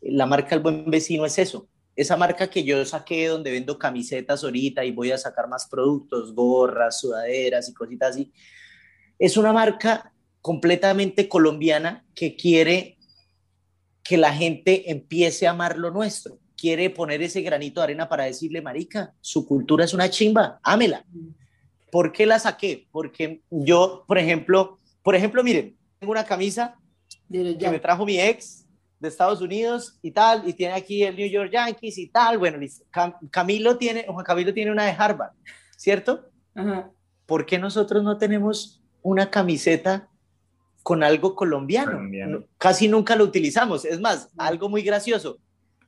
la 0.00 0.26
marca 0.26 0.54
El 0.54 0.62
Buen 0.62 0.90
Vecino 0.90 1.26
es 1.26 1.38
eso, 1.38 1.68
esa 1.96 2.16
marca 2.16 2.48
que 2.48 2.64
yo 2.64 2.84
saqué 2.84 3.26
donde 3.28 3.50
vendo 3.50 3.78
camisetas 3.78 4.42
ahorita 4.42 4.84
y 4.84 4.92
voy 4.92 5.12
a 5.12 5.18
sacar 5.18 5.48
más 5.48 5.68
productos, 5.68 6.34
gorras, 6.34 7.00
sudaderas 7.00 7.68
y 7.68 7.74
cositas 7.74 8.10
así, 8.10 8.32
es 9.18 9.36
una 9.36 9.52
marca 9.52 10.12
completamente 10.40 11.28
colombiana 11.28 12.06
que 12.14 12.36
quiere 12.36 12.96
que 14.02 14.16
la 14.16 14.32
gente 14.32 14.90
empiece 14.90 15.46
a 15.46 15.50
amar 15.50 15.76
lo 15.76 15.90
nuestro, 15.90 16.38
quiere 16.56 16.90
poner 16.90 17.22
ese 17.22 17.42
granito 17.42 17.80
de 17.80 17.84
arena 17.84 18.08
para 18.08 18.24
decirle, 18.24 18.62
marica, 18.62 19.14
su 19.20 19.46
cultura 19.46 19.84
es 19.84 19.94
una 19.94 20.10
chimba, 20.10 20.58
ámela. 20.62 21.04
¿Por 21.90 22.12
qué 22.12 22.26
la 22.26 22.38
saqué? 22.38 22.86
Porque 22.90 23.42
yo, 23.50 24.04
por 24.06 24.18
ejemplo, 24.18 24.78
por 25.02 25.14
ejemplo, 25.14 25.42
miren, 25.42 25.76
tengo 25.98 26.12
una 26.12 26.24
camisa 26.24 26.76
que 27.30 27.68
me 27.70 27.78
trajo 27.78 28.04
mi 28.04 28.20
ex 28.20 28.66
de 28.98 29.08
Estados 29.08 29.40
Unidos 29.40 29.98
y 30.02 30.10
tal, 30.10 30.46
y 30.46 30.52
tiene 30.52 30.74
aquí 30.74 31.02
el 31.02 31.16
New 31.16 31.28
York 31.28 31.50
Yankees 31.52 31.98
y 31.98 32.08
tal. 32.08 32.38
Bueno, 32.38 32.58
Camilo 33.30 33.78
tiene, 33.78 34.04
Juan 34.06 34.24
Camilo 34.24 34.52
tiene 34.52 34.70
una 34.70 34.84
de 34.84 34.92
Harvard, 34.92 35.32
¿cierto? 35.76 36.30
¿Por 37.26 37.46
qué 37.46 37.58
nosotros 37.58 38.02
no 38.02 38.18
tenemos 38.18 38.82
una 39.02 39.30
camiseta 39.30 40.08
con 40.82 41.02
algo 41.02 41.34
colombiano? 41.34 42.00
Casi 42.58 42.88
nunca 42.88 43.16
lo 43.16 43.24
utilizamos. 43.24 43.84
Es 43.84 44.00
más, 44.00 44.30
algo 44.36 44.68
muy 44.68 44.82
gracioso 44.82 45.38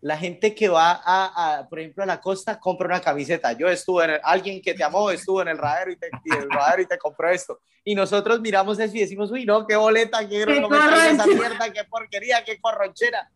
la 0.02 0.18
gente 0.18 0.52
que 0.52 0.68
va 0.68 1.00
a, 1.04 1.66
por 1.68 1.78
ejemplo, 1.78 2.02
a 2.02 2.06
la 2.06 2.20
costa 2.20 2.58
compra 2.58 2.88
una 2.88 3.00
camiseta. 3.00 3.52
Yo 3.52 3.68
estuve 3.68 4.04
en 4.04 4.20
alguien 4.24 4.60
que 4.60 4.74
te 4.74 4.82
amó 4.82 5.10
estuvo 5.12 5.40
en 5.40 5.48
el 5.48 5.58
radero 5.58 5.92
y 5.92 5.96
te, 5.96 6.10
y 6.24 6.86
te 6.86 6.98
compró 6.98 7.30
esto. 7.30 7.60
Y 7.84 7.94
nosotros 7.94 8.40
miramos 8.40 8.80
eso 8.80 8.96
y 8.96 9.00
decimos, 9.00 9.30
uy, 9.30 9.44
no, 9.44 9.64
qué 9.64 9.76
boleta, 9.76 10.28
qué, 10.28 10.44
qué 10.44 11.10
esa 11.10 11.26
mierda, 11.26 11.72
qué 11.72 11.84
porquería, 11.84 12.42
qué 12.44 12.60
corronchera. 12.60 13.30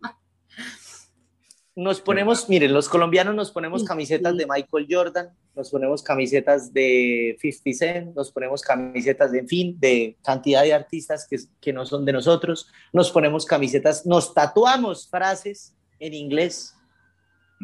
Nos 1.76 2.00
ponemos, 2.00 2.48
miren, 2.48 2.72
los 2.72 2.88
colombianos 2.88 3.34
nos 3.36 3.52
ponemos 3.52 3.84
camisetas 3.84 4.36
de 4.36 4.46
Michael 4.46 4.88
Jordan, 4.90 5.28
nos 5.54 5.70
ponemos 5.70 6.02
camisetas 6.02 6.72
de 6.72 7.36
50 7.40 7.78
Cent, 7.78 8.16
nos 8.16 8.32
ponemos 8.32 8.62
camisetas 8.62 9.30
de, 9.30 9.38
en 9.38 9.48
fin, 9.48 9.76
de 9.78 10.16
cantidad 10.24 10.62
de 10.62 10.74
artistas 10.74 11.28
que, 11.28 11.36
que 11.60 11.72
no 11.72 11.86
son 11.86 12.04
de 12.04 12.12
nosotros, 12.12 12.68
nos 12.92 13.12
ponemos 13.12 13.46
camisetas, 13.46 14.04
nos 14.04 14.34
tatuamos 14.34 15.08
frases 15.08 15.75
en 15.98 16.14
inglés, 16.14 16.74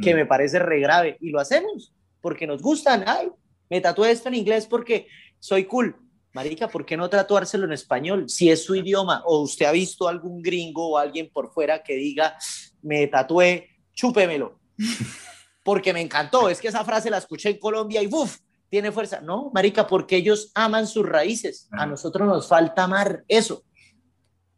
que 0.03 0.15
mm. 0.15 0.17
me 0.17 0.27
parece 0.27 0.59
re 0.59 0.81
grave, 0.81 1.17
y 1.21 1.31
lo 1.31 1.41
hacemos 1.41 1.93
porque 2.23 2.47
nos 2.47 2.63
gustan. 2.63 3.05
Ay, 3.07 3.31
me 3.69 3.81
tatué 3.81 4.11
esto 4.11 4.29
en 4.29 4.37
inglés 4.37 4.67
porque 4.67 5.09
soy 5.39 5.65
cool. 5.65 5.97
Marica, 6.33 6.69
¿por 6.69 6.87
qué 6.87 6.97
no 6.97 7.11
tatuárselo 7.11 7.67
en 7.67 7.73
español? 7.73 8.29
Si 8.29 8.51
es 8.51 8.65
su 8.65 8.75
idioma, 8.75 9.23
o 9.27 9.41
usted 9.41 9.67
ha 9.67 9.73
visto 9.73 10.09
algún 10.09 10.41
gringo 10.41 10.93
o 10.93 10.99
alguien 10.99 11.29
por 11.31 11.53
fuera 11.53 11.83
que 11.83 11.95
diga, 11.95 12.39
me 12.81 13.07
tatué, 13.07 13.69
chúpemelo. 13.93 14.59
Porque 15.65 15.93
me 15.93 16.01
encantó, 16.01 16.49
es 16.49 16.61
que 16.61 16.69
esa 16.69 16.85
frase 16.85 17.11
la 17.11 17.19
escuché 17.19 17.51
en 17.51 17.59
Colombia 17.59 18.03
y 18.03 18.07
¡buf! 18.07 18.39
Tiene 18.69 18.91
fuerza. 18.91 19.21
No, 19.21 19.51
Marica, 19.53 19.87
porque 19.87 20.17
ellos 20.17 20.51
aman 20.55 20.87
sus 20.87 21.07
raíces. 21.07 21.69
A 21.73 21.85
nosotros 21.85 22.27
nos 22.27 22.49
falta 22.49 22.85
amar 22.85 23.23
eso. 23.29 23.65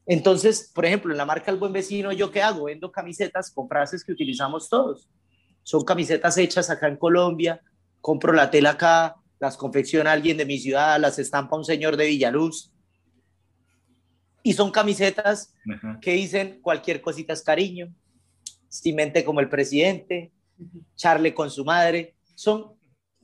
Entonces, 0.06 0.70
por 0.74 0.84
ejemplo, 0.84 1.12
en 1.12 1.18
la 1.18 1.24
marca 1.24 1.50
El 1.50 1.58
Buen 1.58 1.72
Vecino, 1.72 2.12
¿yo 2.12 2.30
qué 2.30 2.42
hago? 2.42 2.64
Vendo 2.64 2.92
camisetas 2.92 3.50
con 3.50 3.68
frases 3.68 4.04
que 4.04 4.12
utilizamos 4.12 4.68
todos. 4.68 5.08
Son 5.62 5.82
camisetas 5.84 6.36
hechas 6.36 6.68
acá 6.68 6.88
en 6.88 6.96
Colombia, 6.96 7.60
compro 8.00 8.32
la 8.32 8.50
tela 8.50 8.70
acá, 8.70 9.16
las 9.40 9.56
confecciona 9.56 10.12
alguien 10.12 10.36
de 10.36 10.44
mi 10.44 10.58
ciudad, 10.58 11.00
las 11.00 11.18
estampa 11.18 11.56
un 11.56 11.64
señor 11.64 11.96
de 11.96 12.06
Villaluz. 12.06 12.70
Y 14.42 14.52
son 14.52 14.70
camisetas 14.70 15.54
que 16.02 16.12
dicen 16.12 16.60
cualquier 16.60 17.00
cosita 17.00 17.32
es 17.32 17.42
cariño, 17.42 17.94
Cimente 18.68 19.24
como 19.24 19.38
el 19.40 19.48
presidente, 19.48 20.32
Charle 20.96 21.32
con 21.32 21.50
su 21.50 21.64
madre. 21.64 22.16
Son, 22.34 22.74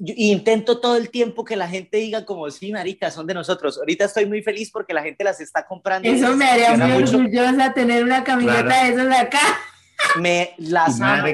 intento 0.01 0.81
todo 0.81 0.97
el 0.97 1.11
tiempo 1.11 1.45
que 1.45 1.57
la 1.57 1.69
gente 1.69 1.99
diga 1.99 2.25
como, 2.25 2.51
sí, 2.51 2.73
marica, 2.73 3.11
son 3.11 3.27
de 3.27 3.35
nosotros. 3.35 3.79
Ahorita 3.79 4.07
estoy 4.07 4.27
muy 4.27 4.43
feliz 4.43 4.71
porque 4.71 4.95
la 4.95 5.03
gente 5.03 5.25
las 5.25 5.41
está 5.41 5.67
comprando. 5.67 6.09
Eso 6.09 6.35
me 6.37 6.47
haría 6.47 6.77
muy 6.77 7.03
orgullosa 7.03 7.73
tener 7.75 8.03
una 8.03 8.25
camiseta 8.25 8.85
de 8.85 8.89
esos 8.91 9.07
de 9.07 9.17
acá. 9.17 9.41
Me 10.19 10.55
las 10.57 11.01
amo. 11.01 11.27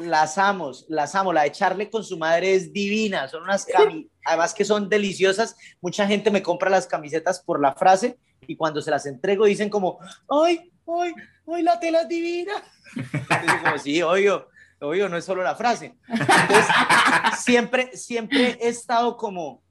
Las 0.00 0.38
amo, 0.38 0.72
las 0.88 1.14
amo. 1.14 1.32
La 1.32 1.42
de 1.42 1.52
Charle 1.52 1.90
con 1.90 2.04
su 2.04 2.16
madre 2.16 2.54
es 2.54 2.72
divina. 2.72 3.28
Son 3.28 3.42
unas 3.42 3.66
camisetas, 3.66 4.12
además 4.24 4.54
que 4.54 4.64
son 4.64 4.88
deliciosas. 4.88 5.56
Mucha 5.80 6.06
gente 6.06 6.30
me 6.30 6.42
compra 6.42 6.70
las 6.70 6.86
camisetas 6.86 7.40
por 7.40 7.60
la 7.60 7.74
frase 7.74 8.18
y 8.46 8.56
cuando 8.56 8.80
se 8.80 8.90
las 8.90 9.06
entrego 9.06 9.46
dicen 9.46 9.68
como, 9.68 9.98
ay, 10.28 10.70
ay, 10.86 11.12
ay, 11.52 11.62
la 11.62 11.80
tela 11.80 12.02
es 12.02 12.08
divina. 12.08 12.52
Entonces, 12.94 13.62
como, 13.64 13.78
sí, 13.78 14.02
obvio, 14.02 14.48
obvio, 14.80 15.08
no 15.08 15.16
es 15.16 15.24
solo 15.24 15.42
la 15.42 15.54
frase. 15.54 15.94
Entonces, 16.08 16.66
siempre, 17.38 17.96
siempre 17.96 18.58
he 18.60 18.68
estado 18.68 19.16
como, 19.16 19.62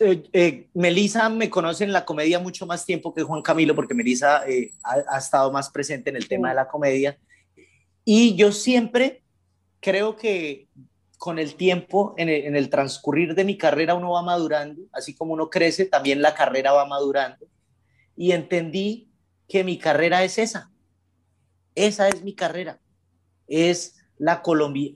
eh, 0.00 0.22
eh, 0.32 0.68
Melissa 0.74 1.28
me 1.28 1.50
conoce 1.50 1.84
en 1.84 1.92
la 1.92 2.04
comedia 2.04 2.38
mucho 2.38 2.66
más 2.66 2.84
tiempo 2.84 3.14
que 3.14 3.22
Juan 3.22 3.42
Camilo, 3.42 3.74
porque 3.74 3.94
Melissa 3.94 4.46
eh, 4.48 4.72
ha, 4.82 5.18
estado 5.18 5.50
más 5.52 5.70
presente 5.70 6.10
en 6.10 6.16
el 6.16 6.28
tema 6.28 6.50
de 6.50 6.54
la 6.54 6.68
comedia. 6.68 7.18
Y 8.04 8.36
yo 8.36 8.52
siempre 8.52 9.22
creo 9.80 10.16
que 10.16 10.68
con 11.18 11.38
el 11.38 11.56
tiempo, 11.56 12.14
en 12.16 12.28
el, 12.28 12.44
en 12.44 12.56
el, 12.56 12.70
transcurrir 12.70 13.34
de 13.34 13.44
mi 13.44 13.58
carrera, 13.58 13.94
uno 13.94 14.12
va 14.12 14.22
madurando, 14.22 14.82
así 14.92 15.14
como 15.14 15.32
uno 15.32 15.50
crece, 15.50 15.84
también 15.84 16.22
la 16.22 16.34
carrera 16.34 16.72
va 16.72 16.86
madurando. 16.86 17.46
Y 18.16 18.32
entendí 18.32 19.10
que 19.48 19.64
mi 19.64 19.78
carrera 19.78 20.22
es 20.22 20.38
esa. 20.38 20.70
Esa 21.74 22.08
es 22.08 22.22
mi 22.22 22.34
carrera. 22.34 22.80
Es 23.48 23.96
la, 24.18 24.42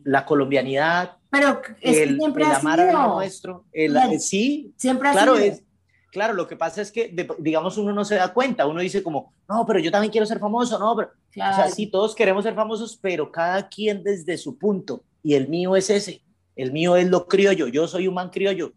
la 0.04 0.24
colombianidad, 0.24 1.16
pero 1.30 1.62
es 1.80 1.98
el, 1.98 2.18
siempre 2.18 2.44
el 2.44 2.50
amar 2.50 2.80
a 2.80 3.06
nuestro, 3.08 3.64
el, 3.72 4.20
sí, 4.20 4.74
siempre 4.76 5.08
ha 5.08 5.12
claro, 5.12 5.36
sido. 5.36 5.46
Es, 5.46 5.64
claro, 6.10 6.34
lo 6.34 6.46
que 6.46 6.56
pasa 6.56 6.82
es 6.82 6.92
que, 6.92 7.14
digamos, 7.38 7.78
uno 7.78 7.92
no 7.92 8.04
se 8.04 8.16
da 8.16 8.32
cuenta, 8.32 8.66
uno 8.66 8.80
dice 8.80 9.02
como, 9.02 9.32
no, 9.48 9.64
pero 9.66 9.78
yo 9.78 9.90
también 9.90 10.12
quiero 10.12 10.26
ser 10.26 10.38
famoso, 10.38 10.78
no, 10.78 10.94
pero, 10.94 11.08
o 11.08 11.32
sea, 11.32 11.68
sí, 11.68 11.86
todos 11.86 12.14
queremos 12.14 12.44
ser 12.44 12.54
famosos, 12.54 12.98
pero 13.00 13.32
cada 13.32 13.68
quien 13.68 14.02
desde 14.02 14.36
su 14.36 14.58
punto, 14.58 15.04
y 15.22 15.34
el 15.34 15.48
mío 15.48 15.74
es 15.74 15.88
ese, 15.88 16.22
el 16.54 16.70
mío 16.70 16.96
es 16.96 17.08
lo 17.08 17.26
criollo, 17.26 17.66
yo 17.66 17.88
soy 17.88 18.06
un 18.06 18.14
man 18.14 18.28
criollo. 18.28 18.74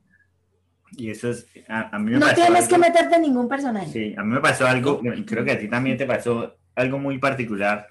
Y 0.97 1.09
eso 1.09 1.29
es, 1.29 1.45
a, 1.67 1.99
mí 1.99 2.11
me 2.11 2.19
No 2.19 2.33
tienes 2.33 2.69
que 2.69 2.77
meterte 2.77 3.15
en 3.15 3.23
ningún 3.23 3.49
personaje. 3.49 3.91
Sí, 3.91 4.15
a 4.17 4.23
mí 4.23 4.33
me 4.33 4.39
pasó 4.39 4.65
algo, 4.65 5.01
creo 5.25 5.43
que 5.43 5.51
a 5.51 5.59
ti 5.59 5.67
también 5.67 5.97
te 5.97 6.05
pasó 6.05 6.55
algo 6.73 6.99
muy 6.99 7.17
particular, 7.17 7.85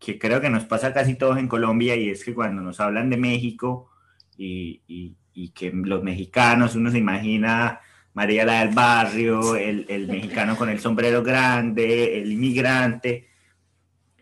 que 0.00 0.18
creo 0.18 0.40
que 0.40 0.50
nos 0.50 0.64
pasa 0.64 0.92
casi 0.92 1.14
todos 1.14 1.38
en 1.38 1.46
Colombia, 1.46 1.94
y 1.94 2.08
es 2.08 2.24
que 2.24 2.34
cuando 2.34 2.62
nos 2.62 2.80
hablan 2.80 3.10
de 3.10 3.18
México, 3.18 3.90
y, 4.36 5.14
que 5.54 5.70
los 5.70 6.02
mexicanos, 6.02 6.74
uno 6.74 6.90
se 6.90 6.98
imagina 6.98 7.80
María 8.14 8.44
la 8.44 8.60
del 8.60 8.74
barrio, 8.74 9.56
el, 9.56 9.86
el 9.88 10.08
mexicano 10.08 10.56
con 10.56 10.68
el 10.68 10.80
sombrero 10.80 11.22
grande, 11.22 12.18
el 12.20 12.32
inmigrante, 12.32 13.28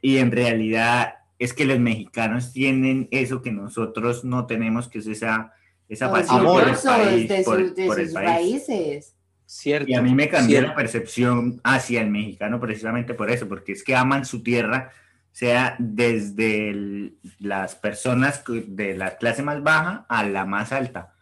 y 0.03 0.19
en 0.19 0.31
realidad 0.31 1.15
es 1.39 1.55
que 1.55 1.65
los 1.65 1.79
mexicanos 1.79 2.53
tienen 2.53 3.09
eso 3.11 3.41
que 3.41 3.53
nosotros 3.53 4.25
no 4.25 4.47
tenemos, 4.47 4.89
que 4.89 4.99
es 4.99 5.07
esa, 5.07 5.53
esa 5.89 6.11
pasión 6.11 6.45
por 6.45 6.69
el 6.69 6.75
país, 6.77 7.29
de, 7.29 7.43
por, 7.45 8.05
sus 8.05 8.13
países. 8.13 9.15
Cierto, 9.47 9.91
y 9.91 9.95
a 9.95 10.03
mí 10.03 10.15
me 10.15 10.29
cambió 10.29 10.61
la 10.61 10.75
percepción 10.75 11.61
hacia 11.65 12.03
el 12.03 12.11
mexicano 12.11 12.61
precisamente 12.61 13.15
por 13.15 13.31
eso, 13.31 13.49
porque 13.49 13.73
es 13.73 13.83
que 13.83 13.95
aman 13.95 14.25
su 14.25 14.43
tierra 14.43 14.91
sea 15.39 15.77
desde 15.79 17.13
las 17.39 17.77
personas 17.77 18.43
de 18.45 18.97
la 18.97 19.19
clase 19.19 19.41
más 19.41 19.63
baja 19.63 20.05
a 20.09 20.25
la 20.25 20.45
más 20.45 20.73
alta. 20.73 21.15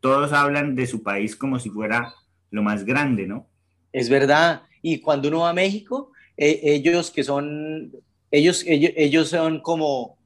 Todos 0.00 0.32
hablan 0.32 0.74
de 0.74 0.86
su 0.86 1.02
país 1.02 1.36
como 1.36 1.58
si 1.58 1.68
fuera 1.68 2.14
lo 2.50 2.62
más 2.62 2.86
grande, 2.86 3.26
¿no? 3.26 3.46
Es 3.92 4.08
verdad. 4.08 4.62
Y 4.80 5.02
cuando 5.02 5.28
uno 5.28 5.40
va 5.40 5.50
a 5.50 5.52
México, 5.52 6.12
eh, 6.34 6.60
ellos 6.62 7.10
que 7.10 7.22
son, 7.22 7.92
ellos, 8.30 8.64
ellos, 8.66 9.28
son 9.28 9.60
como, 9.60 10.16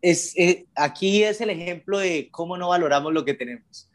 es, 0.00 0.34
eh, 0.38 0.64
aquí 0.76 1.24
es 1.24 1.42
el 1.42 1.50
ejemplo 1.50 1.98
de 1.98 2.30
cómo 2.30 2.56
no 2.56 2.68
valoramos 2.68 3.12
lo 3.12 3.26
que 3.26 3.34
tenemos. 3.34 3.90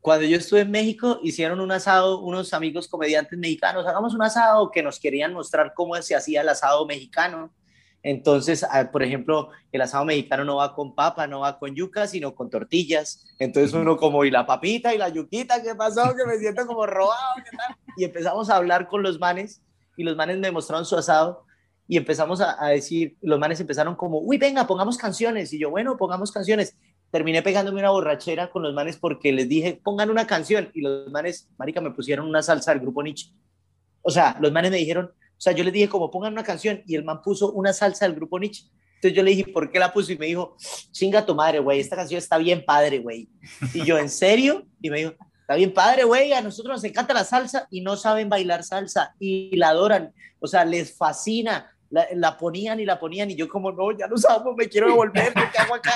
Cuando 0.00 0.26
yo 0.26 0.38
estuve 0.38 0.62
en 0.62 0.72
México, 0.72 1.20
hicieron 1.22 1.60
un 1.60 1.70
asado, 1.70 2.22
unos 2.22 2.52
amigos 2.54 2.88
comediantes 2.88 3.38
mexicanos, 3.38 3.86
hagamos 3.86 4.14
un 4.14 4.22
asado 4.22 4.68
que 4.72 4.82
nos 4.82 4.98
querían 4.98 5.32
mostrar 5.32 5.74
cómo 5.76 5.94
se 6.02 6.16
hacía 6.16 6.40
el 6.40 6.48
asado 6.48 6.84
mexicano. 6.84 7.52
Entonces, 8.02 8.64
ah, 8.70 8.90
por 8.90 9.02
ejemplo, 9.02 9.50
el 9.72 9.80
asado 9.80 10.04
mexicano 10.04 10.44
no 10.44 10.56
va 10.56 10.74
con 10.74 10.94
papa, 10.94 11.26
no 11.26 11.40
va 11.40 11.58
con 11.58 11.74
yuca, 11.74 12.06
sino 12.06 12.34
con 12.34 12.48
tortillas. 12.48 13.26
Entonces 13.38 13.72
uno 13.74 13.96
como, 13.96 14.24
¿y 14.24 14.30
la 14.30 14.46
papita 14.46 14.94
y 14.94 14.98
la 14.98 15.08
yuquita? 15.08 15.62
¿Qué 15.62 15.74
pasó? 15.74 16.14
Que 16.16 16.24
me 16.24 16.38
siento 16.38 16.66
como 16.66 16.86
robado. 16.86 17.34
¿qué 17.36 17.56
tal? 17.56 17.76
Y 17.96 18.04
empezamos 18.04 18.50
a 18.50 18.56
hablar 18.56 18.88
con 18.88 19.02
los 19.02 19.18
manes 19.18 19.62
y 19.96 20.04
los 20.04 20.16
manes 20.16 20.38
me 20.38 20.50
mostraron 20.50 20.84
su 20.84 20.96
asado 20.96 21.44
y 21.88 21.96
empezamos 21.96 22.42
a, 22.42 22.66
decir, 22.66 23.16
los 23.22 23.38
manes 23.38 23.58
empezaron 23.60 23.96
como, 23.96 24.18
uy, 24.18 24.36
venga, 24.36 24.66
pongamos 24.66 24.98
canciones. 24.98 25.52
Y 25.54 25.58
yo, 25.58 25.70
bueno, 25.70 25.96
pongamos 25.96 26.30
canciones. 26.30 26.76
Terminé 27.10 27.42
pegándome 27.42 27.80
una 27.80 27.90
borrachera 27.90 28.50
con 28.50 28.62
los 28.62 28.74
manes 28.74 28.98
porque 28.98 29.32
les 29.32 29.48
dije, 29.48 29.80
pongan 29.82 30.10
una 30.10 30.26
canción. 30.26 30.70
Y 30.74 30.82
los 30.82 31.10
manes, 31.10 31.48
marica, 31.56 31.80
me 31.80 31.90
pusieron 31.90 32.28
una 32.28 32.42
salsa 32.42 32.72
del 32.72 32.80
grupo 32.80 33.02
Nietzsche. 33.02 33.32
O 34.02 34.10
sea, 34.10 34.36
los 34.38 34.52
manes 34.52 34.70
me 34.70 34.76
dijeron, 34.76 35.12
o 35.38 35.40
sea, 35.40 35.52
yo 35.52 35.62
le 35.62 35.70
dije, 35.70 35.88
como 35.88 36.10
pongan 36.10 36.32
una 36.32 36.42
canción, 36.42 36.82
y 36.84 36.96
el 36.96 37.04
man 37.04 37.22
puso 37.22 37.52
una 37.52 37.72
salsa 37.72 38.06
del 38.06 38.16
grupo 38.16 38.40
Nietzsche. 38.40 38.64
Entonces 38.96 39.16
yo 39.16 39.22
le 39.22 39.30
dije, 39.30 39.52
¿por 39.52 39.70
qué 39.70 39.78
la 39.78 39.92
puso? 39.92 40.10
Y 40.10 40.18
me 40.18 40.26
dijo, 40.26 40.56
chinga 40.90 41.24
tu 41.24 41.32
madre, 41.32 41.60
güey, 41.60 41.78
esta 41.78 41.94
canción 41.94 42.18
está 42.18 42.38
bien 42.38 42.64
padre, 42.64 42.98
güey. 42.98 43.28
Y 43.72 43.84
yo, 43.84 43.98
¿en 43.98 44.10
serio? 44.10 44.66
Y 44.82 44.90
me 44.90 44.98
dijo, 44.98 45.12
está 45.40 45.54
bien 45.54 45.72
padre, 45.72 46.02
güey, 46.02 46.32
a 46.32 46.40
nosotros 46.40 46.74
nos 46.74 46.84
encanta 46.84 47.14
la 47.14 47.22
salsa 47.22 47.68
y 47.70 47.82
no 47.82 47.96
saben 47.96 48.28
bailar 48.28 48.64
salsa 48.64 49.14
y 49.20 49.56
la 49.56 49.68
adoran. 49.68 50.12
O 50.40 50.48
sea, 50.48 50.64
les 50.64 50.96
fascina. 50.96 51.72
La, 51.90 52.36
ponían 52.36 52.80
y 52.80 52.84
la 52.84 52.98
ponían 52.98 53.30
y 53.30 53.36
yo 53.36 53.48
como, 53.48 53.72
no, 53.72 53.96
ya 53.96 54.08
no 54.08 54.18
sabemos, 54.18 54.54
me 54.56 54.68
quiero 54.68 54.88
devolver, 54.88 55.32
¿qué 55.32 55.58
hago 55.58 55.76
acá? 55.76 55.94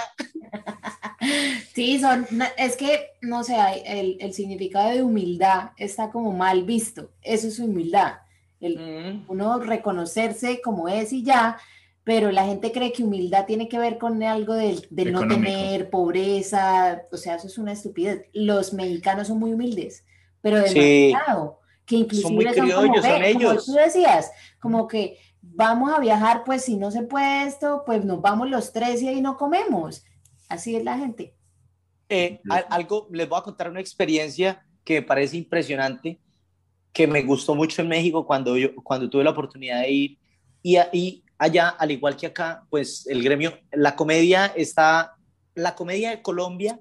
Sí, 1.74 2.00
son, 2.00 2.26
es 2.56 2.76
que, 2.76 3.10
no 3.20 3.44
sé, 3.44 3.54
el, 3.86 4.16
el 4.20 4.32
significado 4.34 4.90
de 4.90 5.02
humildad 5.02 5.70
está 5.76 6.10
como 6.10 6.32
mal 6.32 6.64
visto. 6.64 7.12
Eso 7.22 7.48
es 7.48 7.58
humildad 7.58 8.14
el, 8.62 9.24
uno 9.28 9.58
reconocerse 9.58 10.60
como 10.62 10.88
es 10.88 11.12
y 11.12 11.22
ya, 11.22 11.58
pero 12.04 12.30
la 12.30 12.46
gente 12.46 12.72
cree 12.72 12.92
que 12.92 13.04
humildad 13.04 13.44
tiene 13.46 13.68
que 13.68 13.78
ver 13.78 13.98
con 13.98 14.22
algo 14.22 14.54
de, 14.54 14.88
no 15.10 15.26
tener 15.26 15.90
pobreza, 15.90 17.02
o 17.12 17.16
sea, 17.16 17.36
eso 17.36 17.48
es 17.48 17.58
una 17.58 17.72
estupidez. 17.72 18.26
Los 18.32 18.72
mexicanos 18.72 19.28
son 19.28 19.38
muy 19.38 19.52
humildes, 19.52 20.04
pero 20.40 20.58
demasiado, 20.58 21.60
que 21.84 21.96
inclusive 21.96 22.22
son 22.22 22.34
muy 22.34 22.46
criollos, 22.46 23.04
son, 23.04 23.22
ellos. 23.22 23.66
tú 23.66 23.72
decías, 23.72 24.30
como 24.60 24.88
que 24.88 25.18
vamos 25.40 25.92
a 25.92 26.00
viajar, 26.00 26.44
pues 26.44 26.64
si 26.64 26.76
no 26.76 26.90
se 26.90 27.02
puede 27.02 27.46
esto, 27.46 27.82
pues 27.84 28.04
nos 28.04 28.20
vamos 28.20 28.48
los 28.48 28.72
tres 28.72 29.02
y 29.02 29.08
ahí 29.08 29.20
no 29.20 29.36
comemos. 29.36 30.04
Así 30.48 30.76
es 30.76 30.84
la 30.84 30.98
gente. 30.98 31.34
Eh, 32.08 32.40
algo, 32.68 33.08
les 33.10 33.28
voy 33.28 33.38
a 33.38 33.42
contar 33.42 33.70
una 33.70 33.80
experiencia 33.80 34.64
que 34.84 35.00
me 35.00 35.02
parece 35.02 35.36
impresionante 35.36 36.20
que 36.92 37.06
me 37.06 37.22
gustó 37.22 37.54
mucho 37.54 37.82
en 37.82 37.88
México 37.88 38.26
cuando, 38.26 38.56
yo, 38.56 38.74
cuando 38.76 39.08
tuve 39.08 39.24
la 39.24 39.30
oportunidad 39.30 39.80
de 39.80 39.90
ir. 39.90 40.18
Y, 40.62 40.78
y 40.92 41.24
allá, 41.38 41.70
al 41.70 41.90
igual 41.90 42.16
que 42.16 42.26
acá, 42.26 42.64
pues 42.70 43.06
el 43.06 43.22
gremio, 43.22 43.58
la 43.72 43.96
comedia 43.96 44.46
está, 44.46 45.16
la 45.54 45.74
comedia 45.74 46.10
de 46.10 46.22
Colombia, 46.22 46.78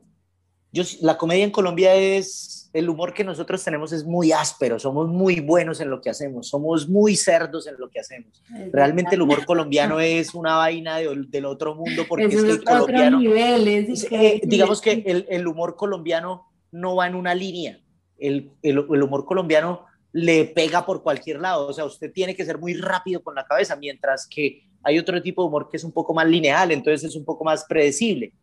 yo, 0.74 0.84
la 1.02 1.18
comedia 1.18 1.44
en 1.44 1.52
Colombia 1.52 1.96
es, 1.96 2.70
el 2.74 2.90
humor 2.90 3.14
que 3.14 3.26
nosotros 3.26 3.62
tenemos 3.62 3.92
es 3.92 4.06
muy 4.06 4.32
áspero, 4.32 4.80
somos 4.80 5.10
muy 5.10 5.42
buenos 5.42 5.82
en 5.82 5.90
lo 5.90 6.00
que 6.00 6.10
hacemos, 6.10 6.48
somos 6.48 6.88
muy 6.88 7.18
cerdos 7.18 7.68
en 7.68 7.76
lo 7.78 7.90
que 7.90 8.00
hacemos. 8.00 8.42
Realmente 8.72 9.16
el 9.16 9.22
humor 9.22 9.46
colombiano 9.46 10.00
es 10.00 10.34
una 10.34 10.56
vaina 10.56 10.98
del 10.98 11.46
otro 11.46 11.76
mundo 11.76 12.06
porque 12.08 12.26
es, 12.26 12.42
que 12.42 12.52
el 12.52 12.64
colombiano, 12.64 13.20
eh, 13.22 14.42
digamos 14.44 14.80
que 14.80 15.04
el, 15.06 15.26
el, 15.30 15.48
humor 15.48 15.76
colombiano 15.76 16.50
no 16.72 16.96
va 16.96 17.08
en 17.08 17.16
una 17.16 17.36
línea, 17.36 17.82
el, 18.18 18.52
el, 18.62 18.86
el 18.90 19.04
humor 19.04 19.26
colombiano 19.26 19.91
le 20.14 20.46
pega 20.46 20.86
por 20.86 21.04
cualquier 21.04 21.40
lado. 21.40 21.68
O 21.68 21.74
sea, 21.74 21.86
usted 21.86 22.12
tiene 22.12 22.36
que 22.36 22.46
ser 22.46 22.58
muy 22.58 22.74
rápido 22.74 23.24
con 23.24 23.36
la 23.36 23.46
cabeza, 23.46 23.76
mientras 23.76 24.28
que 24.28 24.64
hay 24.84 24.98
otro 24.98 25.22
tipo 25.22 25.42
de 25.42 25.48
humor 25.48 25.70
que 25.70 25.78
es 25.78 25.84
un 25.84 25.92
poco 25.92 26.14
más 26.14 26.28
lineal, 26.28 26.72
entonces 26.72 27.10
es 27.10 27.16
un 27.16 27.26
poco 27.26 27.44
más 27.44 27.66
predecible. 27.66 28.34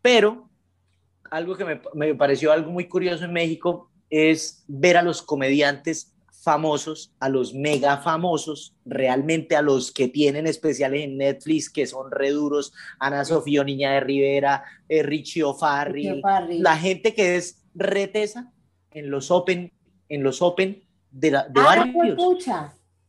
Pero 0.00 0.48
algo 1.30 1.56
que 1.56 1.80
me, 1.94 2.14
pareció 2.14 2.52
algo 2.52 2.70
muy 2.70 2.88
curioso 2.88 3.24
en 3.24 3.32
México 3.32 3.90
es 4.08 4.64
ver 4.68 4.96
a 4.96 5.02
los 5.02 5.22
comediantes 5.22 6.14
famosos, 6.42 7.14
a 7.20 7.30
los 7.30 7.54
mega 7.54 7.96
famosos, 7.96 8.76
realmente 8.84 9.56
a 9.56 9.62
los 9.62 9.90
que 9.90 10.08
tienen 10.08 10.46
especiales 10.46 11.04
en 11.04 11.16
Netflix, 11.16 11.70
que 11.70 11.86
son 11.86 12.10
reduros, 12.10 12.72
Ana 12.98 13.24
Sofía 13.24 13.64
Niña 13.64 13.92
de 13.92 14.00
Rivera, 14.00 14.62
eh, 14.88 15.02
Richie 15.02 15.42
O'Farrill, 15.42 16.20
la 16.58 16.76
gente 16.76 17.14
que 17.14 17.36
es 17.36 17.64
retesa 17.74 18.52
en 18.90 19.10
los 19.10 19.30
Open, 19.30 19.72
en 20.10 20.22
los 20.22 20.42
Open 20.42 20.83
de, 21.14 21.30
la, 21.30 21.42
de 21.44 21.60
ah, 21.60 21.62
barrios. 21.62 22.44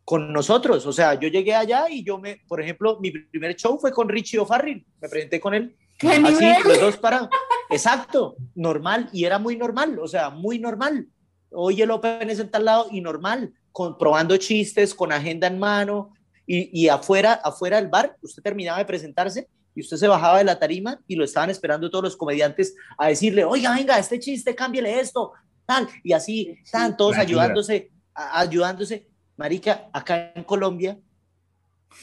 con 0.04 0.32
nosotros. 0.32 0.86
O 0.86 0.94
sea, 0.94 1.16
yo 1.16 1.28
llegué 1.28 1.56
allá 1.56 1.90
y 1.90 2.04
yo 2.04 2.18
me, 2.18 2.42
por 2.48 2.62
ejemplo, 2.62 3.00
mi 3.02 3.12
primer 3.12 3.56
show 3.56 3.78
fue 3.80 3.92
con 3.92 4.08
Richie 4.08 4.40
O'Farrill, 4.40 4.86
me 5.02 5.10
presenté 5.10 5.40
con 5.40 5.54
él. 5.54 5.76
Así, 6.00 6.46
los 6.66 6.80
dos 6.80 6.98
para. 6.98 7.30
Exacto, 7.70 8.36
normal, 8.54 9.10
y 9.12 9.26
era 9.26 9.40
muy 9.40 9.56
normal, 9.56 9.98
o 10.00 10.08
sea, 10.08 10.30
muy 10.30 10.60
normal. 10.60 11.08
Hoy 11.50 11.82
el 11.82 11.90
Open 11.90 12.30
es 12.30 12.40
en 12.40 12.52
tal 12.52 12.66
lado 12.66 12.88
y 12.92 13.02
normal, 13.02 13.54
con, 13.72 13.98
probando 13.98 14.38
chistes, 14.38 14.94
con 14.94 15.12
agenda 15.12 15.48
en 15.48 15.58
mano, 15.58 16.14
y, 16.46 16.84
y 16.84 16.90
afuera, 16.90 17.34
afuera 17.34 17.78
del 17.78 17.90
bar, 17.90 18.16
usted 18.22 18.44
terminaba 18.44 18.78
de 18.78 18.86
presentarse 18.86 19.48
y 19.74 19.82
usted 19.82 19.98
se 19.98 20.08
bajaba 20.08 20.38
de 20.38 20.44
la 20.44 20.60
tarima 20.60 21.00
y 21.08 21.16
lo 21.16 21.26
estaban 21.26 21.50
esperando 21.50 21.90
todos 21.90 22.04
los 22.04 22.18
comediantes 22.18 22.76
a 23.00 23.08
decirle, 23.08 23.44
oiga, 23.44 23.74
venga, 23.74 23.98
este 23.98 24.20
chiste, 24.20 24.54
cámbiale 24.54 25.00
esto, 25.00 25.32
tal, 25.66 25.88
y 26.04 26.14
así, 26.14 26.60
están 26.64 26.96
todos 26.96 27.18
ayudándose, 27.18 27.92
ayudándose. 28.16 29.08
Marica, 29.38 29.90
acá 29.94 30.32
en 30.34 30.44
Colombia, 30.44 30.98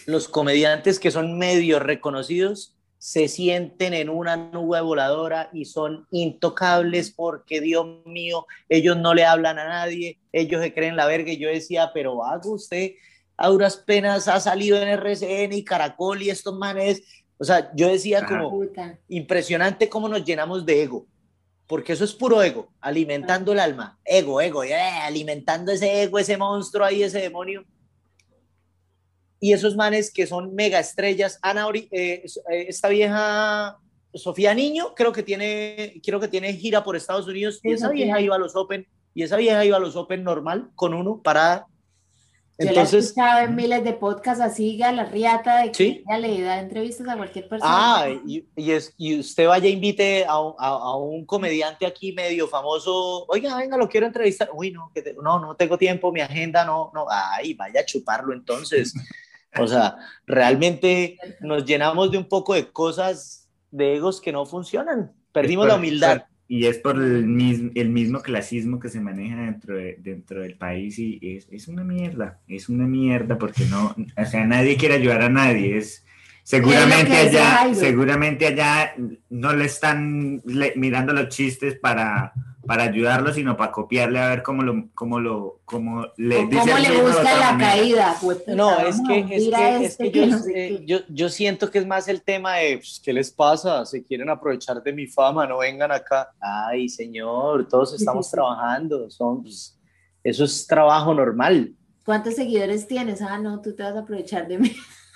los 0.06 0.28
comediantes 0.28 1.00
que 1.00 1.10
son 1.10 1.38
medio 1.38 1.78
reconocidos 1.78 2.76
se 2.98 3.26
sienten 3.26 3.94
en 3.94 4.08
una 4.08 4.36
nube 4.36 4.80
voladora 4.80 5.50
y 5.52 5.64
son 5.64 6.06
intocables 6.12 7.10
porque, 7.10 7.60
Dios 7.60 7.86
mío, 8.04 8.46
ellos 8.68 8.96
no 8.96 9.12
le 9.12 9.24
hablan 9.24 9.58
a 9.58 9.66
nadie, 9.66 10.20
ellos 10.32 10.62
se 10.62 10.72
creen 10.72 10.94
la 10.94 11.06
verga. 11.06 11.32
Y 11.32 11.38
yo 11.38 11.48
decía, 11.48 11.90
pero 11.92 12.24
hago 12.24 12.52
usted 12.52 12.92
a 13.36 13.48
duras 13.48 13.76
penas 13.76 14.28
ha 14.28 14.38
salido 14.38 14.80
en 14.80 14.88
RCN 14.88 15.52
y 15.52 15.64
Caracol 15.64 16.22
y 16.22 16.30
estos 16.30 16.56
manes. 16.56 17.02
O 17.38 17.44
sea, 17.44 17.72
yo 17.74 17.88
decía 17.88 18.24
como 18.24 18.62
impresionante 19.08 19.88
cómo 19.88 20.08
nos 20.08 20.24
llenamos 20.24 20.64
de 20.64 20.82
ego, 20.82 21.06
porque 21.66 21.92
eso 21.94 22.04
es 22.04 22.12
puro 22.12 22.42
ego, 22.42 22.72
alimentando 22.80 23.52
el 23.52 23.60
alma, 23.60 23.98
ego, 24.04 24.40
ego, 24.40 24.64
eh, 24.64 24.74
alimentando 24.74 25.72
ese 25.72 26.02
ego, 26.02 26.18
ese 26.18 26.36
monstruo 26.36 26.84
ahí, 26.84 27.02
ese 27.02 27.20
demonio 27.20 27.64
y 29.40 29.52
esos 29.52 29.74
manes 29.74 30.12
que 30.12 30.26
son 30.26 30.54
mega 30.54 30.78
estrellas. 30.78 31.38
Ana, 31.42 31.66
eh, 31.74 31.88
eh, 31.90 32.26
esta 32.68 32.88
vieja 32.88 33.76
Sofía 34.14 34.54
Niño, 34.54 34.94
creo 34.94 35.12
que 35.12 35.22
tiene, 35.22 36.00
creo 36.04 36.20
que 36.20 36.28
tiene 36.28 36.52
gira 36.52 36.84
por 36.84 36.94
Estados 36.94 37.26
Unidos 37.26 37.58
y 37.62 37.72
esa 37.72 37.90
vieja 37.90 38.20
iba 38.20 38.36
a 38.36 38.38
los 38.38 38.54
Open 38.54 38.86
y 39.14 39.22
esa 39.24 39.36
vieja 39.36 39.64
iba 39.64 39.78
a 39.78 39.80
los 39.80 39.96
Open 39.96 40.22
normal 40.22 40.70
con 40.74 40.94
uno 40.94 41.22
parada. 41.22 41.66
Entonces, 42.58 43.14
Yo 43.16 43.22
la 43.22 43.42
he 43.42 43.44
en 43.44 43.56
miles 43.56 43.82
de 43.82 43.94
podcasts 43.94 44.42
así, 44.42 44.80
a 44.82 44.92
la 44.92 45.04
riata 45.04 45.62
de 45.62 45.72
que 45.72 45.84
ella 46.06 46.18
le 46.18 46.42
da 46.42 46.60
entrevistas 46.60 47.08
a 47.08 47.16
cualquier 47.16 47.48
persona. 47.48 47.70
Ah, 47.72 48.08
y, 48.26 48.46
y, 48.54 48.70
es, 48.72 48.94
y 48.98 49.18
usted 49.18 49.48
vaya 49.48 49.68
invite 49.68 50.24
a, 50.24 50.34
a, 50.34 50.68
a, 50.68 50.96
un 50.96 51.24
comediante 51.24 51.86
aquí 51.86 52.12
medio 52.12 52.46
famoso, 52.46 53.24
oiga, 53.28 53.56
venga, 53.56 53.76
lo 53.76 53.88
quiero 53.88 54.06
entrevistar. 54.06 54.50
Uy, 54.52 54.70
no, 54.70 54.90
que 54.94 55.14
no, 55.22 55.40
no 55.40 55.56
tengo 55.56 55.78
tiempo, 55.78 56.12
mi 56.12 56.20
agenda 56.20 56.64
no, 56.64 56.90
no, 56.94 57.06
ay, 57.08 57.54
vaya 57.54 57.80
a 57.80 57.86
chuparlo 57.86 58.32
entonces. 58.32 58.94
O 59.58 59.66
sea, 59.66 59.96
realmente 60.26 61.18
nos 61.40 61.64
llenamos 61.64 62.10
de 62.10 62.18
un 62.18 62.28
poco 62.28 62.54
de 62.54 62.70
cosas, 62.70 63.48
de 63.70 63.96
egos 63.96 64.20
que 64.20 64.32
no 64.32 64.46
funcionan. 64.46 65.12
Perdimos 65.32 65.66
la 65.66 65.76
humildad. 65.76 66.24
Y 66.48 66.66
es 66.66 66.78
por 66.78 66.96
el 66.96 67.26
mismo, 67.26 67.70
el 67.74 67.88
mismo 67.88 68.20
clasismo 68.20 68.78
que 68.78 68.88
se 68.88 69.00
maneja 69.00 69.42
dentro, 69.42 69.76
dentro 69.98 70.42
del 70.42 70.56
país 70.56 70.98
y 70.98 71.18
es, 71.22 71.48
es, 71.50 71.68
una 71.68 71.84
mierda, 71.84 72.40
es 72.48 72.68
una 72.68 72.86
mierda 72.86 73.38
porque 73.38 73.64
no, 73.66 73.94
o 74.16 74.24
sea, 74.26 74.46
nadie 74.46 74.76
quiere 74.76 74.96
ayudar 74.96 75.22
a 75.22 75.28
nadie, 75.28 75.78
es 75.78 76.04
seguramente 76.42 77.16
allá, 77.16 77.74
seguramente 77.74 78.46
allá 78.46 78.94
no 79.30 79.52
le 79.52 79.64
están 79.64 80.42
mirando 80.76 81.12
los 81.12 81.28
chistes 81.28 81.78
para 81.78 82.32
para 82.66 82.84
ayudarlo, 82.84 83.32
sino 83.32 83.56
para 83.56 83.72
copiarle 83.72 84.20
a 84.20 84.28
ver 84.28 84.42
cómo 84.42 84.62
lo, 84.62 84.88
cómo 84.94 85.18
lo, 85.18 85.60
cómo 85.64 86.06
le 86.16 86.46
dice 86.46 86.60
¿Cómo 86.60 86.78
le 86.78 87.02
busca 87.02 87.38
la 87.38 87.58
caída? 87.58 88.16
Pues, 88.20 88.46
no, 88.46 88.78
es 88.78 89.00
que, 89.06 89.18
es 89.20 89.26
que, 89.26 89.84
es 89.84 89.96
que 89.96 90.24
este 90.24 90.86
yo, 90.86 90.98
yo, 91.08 91.28
siento 91.28 91.70
que 91.70 91.78
es 91.78 91.86
más 91.86 92.06
el 92.08 92.22
tema 92.22 92.56
de, 92.56 92.78
pues, 92.78 93.00
¿qué 93.04 93.12
les 93.12 93.30
pasa? 93.30 93.84
Se 93.84 94.04
quieren 94.04 94.30
aprovechar 94.30 94.82
de 94.82 94.92
mi 94.92 95.06
fama, 95.06 95.46
no 95.46 95.58
vengan 95.58 95.90
acá. 95.90 96.30
Ay, 96.40 96.88
señor, 96.88 97.66
todos 97.66 97.94
estamos 97.94 98.30
trabajando, 98.30 99.10
son, 99.10 99.42
pues, 99.42 99.76
eso 100.22 100.44
es 100.44 100.66
trabajo 100.66 101.12
normal. 101.14 101.74
¿Cuántos 102.04 102.34
seguidores 102.34 102.86
tienes? 102.86 103.22
Ah, 103.22 103.38
no, 103.38 103.60
tú 103.60 103.74
te 103.74 103.82
vas 103.82 103.96
a 103.96 104.00
aprovechar 104.00 104.46
de 104.46 104.58
mí. 104.58 104.72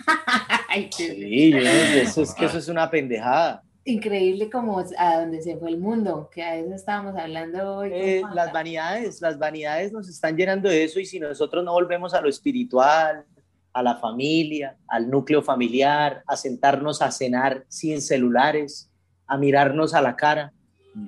sí, 0.90 1.52
eso 1.54 2.22
es 2.22 2.34
que 2.34 2.44
eso 2.46 2.58
es 2.58 2.68
una 2.68 2.90
pendejada. 2.90 3.62
Increíble 3.84 4.50
como 4.50 4.82
a 4.98 5.20
donde 5.20 5.40
se 5.42 5.56
fue 5.56 5.70
el 5.70 5.78
mundo, 5.78 6.28
que 6.32 6.42
a 6.42 6.56
eso 6.56 6.74
estábamos 6.74 7.16
hablando 7.16 7.76
hoy. 7.76 7.90
Eh, 7.92 8.22
las 8.34 8.52
vanidades, 8.52 9.20
las 9.20 9.38
vanidades 9.38 9.92
nos 9.92 10.08
están 10.08 10.36
llenando 10.36 10.68
de 10.68 10.82
eso 10.82 10.98
y 10.98 11.06
si 11.06 11.20
nosotros 11.20 11.64
no 11.64 11.72
volvemos 11.72 12.12
a 12.12 12.20
lo 12.20 12.28
espiritual, 12.28 13.24
a 13.72 13.82
la 13.82 13.96
familia, 13.96 14.76
al 14.88 15.08
núcleo 15.08 15.42
familiar, 15.42 16.24
a 16.26 16.36
sentarnos 16.36 17.00
a 17.00 17.12
cenar 17.12 17.64
sin 17.68 18.00
celulares, 18.00 18.90
a 19.26 19.36
mirarnos 19.36 19.94
a 19.94 20.02
la 20.02 20.16
cara, 20.16 20.52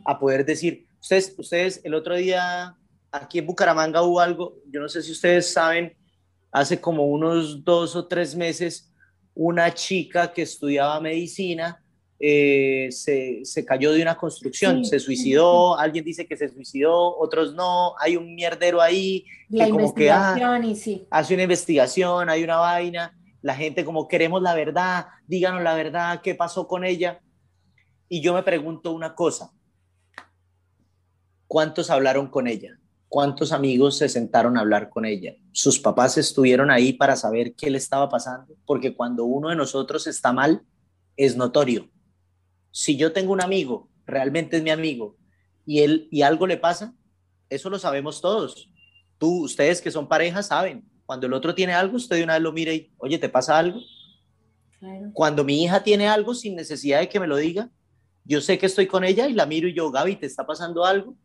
a 0.04 0.18
poder 0.18 0.44
decir, 0.44 0.86
ustedes, 1.00 1.34
ustedes 1.36 1.80
el 1.82 1.94
otro 1.94 2.14
día 2.14 2.76
aquí 3.10 3.38
en 3.38 3.46
Bucaramanga 3.46 4.02
hubo 4.02 4.20
algo, 4.20 4.56
yo 4.70 4.80
no 4.80 4.88
sé 4.88 5.02
si 5.02 5.12
ustedes 5.12 5.52
saben, 5.52 5.96
hace 6.52 6.80
como 6.80 7.06
unos 7.06 7.64
dos 7.64 7.96
o 7.96 8.06
tres 8.06 8.36
meses, 8.36 8.87
una 9.38 9.72
chica 9.72 10.32
que 10.32 10.42
estudiaba 10.42 11.00
medicina, 11.00 11.80
eh, 12.18 12.88
se, 12.90 13.44
se, 13.44 13.64
cayó 13.64 13.92
de 13.92 14.02
una 14.02 14.16
construcción, 14.16 14.84
se 14.84 14.98
suicidó, 14.98 15.78
alguien 15.78 16.04
dice 16.04 16.26
que 16.26 16.36
se 16.36 16.48
suicidó, 16.48 17.16
otros 17.16 17.54
no, 17.54 17.94
hay 18.00 18.16
un 18.16 18.34
mierdero 18.34 18.80
ahí, 18.80 19.24
la 19.48 19.66
que 19.66 19.70
como 19.70 19.94
que 19.94 20.10
ah, 20.10 20.60
y 20.60 20.74
sí. 20.74 21.06
hace 21.08 21.34
una 21.34 21.44
investigación, 21.44 22.28
hay 22.28 22.42
una 22.42 22.56
vaina, 22.56 23.16
la 23.40 23.54
gente 23.54 23.84
como 23.84 24.08
queremos 24.08 24.42
la 24.42 24.56
verdad, 24.56 25.06
díganos 25.28 25.62
la 25.62 25.76
verdad, 25.76 26.20
qué 26.20 26.34
pasó 26.34 26.66
con 26.66 26.84
ella. 26.84 27.20
Y 28.08 28.20
yo 28.20 28.34
me 28.34 28.42
pregunto 28.42 28.90
una 28.90 29.14
cosa, 29.14 29.52
¿cuántos 31.46 31.90
hablaron 31.90 32.26
con 32.26 32.48
ella? 32.48 32.76
¿Cuántos 33.08 33.52
amigos 33.52 33.96
se 33.96 34.08
sentaron 34.08 34.56
a 34.56 34.60
hablar 34.60 34.90
con 34.90 35.04
ella? 35.04 35.34
¿Sus 35.52 35.78
papás 35.78 36.18
estuvieron 36.18 36.70
ahí 36.70 36.92
para 36.92 37.16
saber 37.16 37.54
qué 37.54 37.70
le 37.70 37.78
estaba 37.78 38.08
pasando? 38.08 38.54
Porque 38.66 38.94
cuando 38.94 39.24
uno 39.24 39.48
de 39.48 39.56
nosotros 39.56 40.06
está 40.06 40.32
mal, 40.32 40.62
es 41.16 41.36
notorio 41.36 41.90
si 42.70 42.96
yo 42.96 43.12
tengo 43.12 43.32
un 43.32 43.42
amigo, 43.42 43.90
realmente 44.06 44.56
es 44.56 44.62
mi 44.62 44.70
amigo, 44.70 45.16
y 45.66 45.80
él 45.80 46.08
y 46.10 46.22
algo 46.22 46.46
le 46.46 46.56
pasa, 46.56 46.94
eso 47.50 47.70
lo 47.70 47.78
sabemos 47.78 48.20
todos. 48.20 48.70
Tú, 49.18 49.44
ustedes 49.44 49.80
que 49.80 49.90
son 49.90 50.08
parejas 50.08 50.46
saben, 50.46 50.88
cuando 51.04 51.26
el 51.26 51.32
otro 51.32 51.54
tiene 51.54 51.72
algo, 51.72 51.96
usted 51.96 52.16
de 52.16 52.22
una 52.24 52.34
vez 52.34 52.42
lo 52.42 52.52
mira 52.52 52.72
y, 52.72 52.92
oye, 52.98 53.18
¿te 53.18 53.28
pasa 53.28 53.58
algo? 53.58 53.80
Cuando 55.12 55.42
mi 55.42 55.64
hija 55.64 55.82
tiene 55.82 56.06
algo 56.06 56.34
sin 56.34 56.54
necesidad 56.54 57.00
de 57.00 57.08
que 57.08 57.18
me 57.18 57.26
lo 57.26 57.36
diga, 57.36 57.68
yo 58.24 58.40
sé 58.40 58.58
que 58.58 58.66
estoy 58.66 58.86
con 58.86 59.02
ella 59.02 59.26
y 59.26 59.32
la 59.32 59.46
miro 59.46 59.66
y 59.66 59.74
yo, 59.74 59.90
Gaby, 59.90 60.16
¿te 60.16 60.26
está 60.26 60.46
pasando 60.46 60.84
algo? 60.84 61.16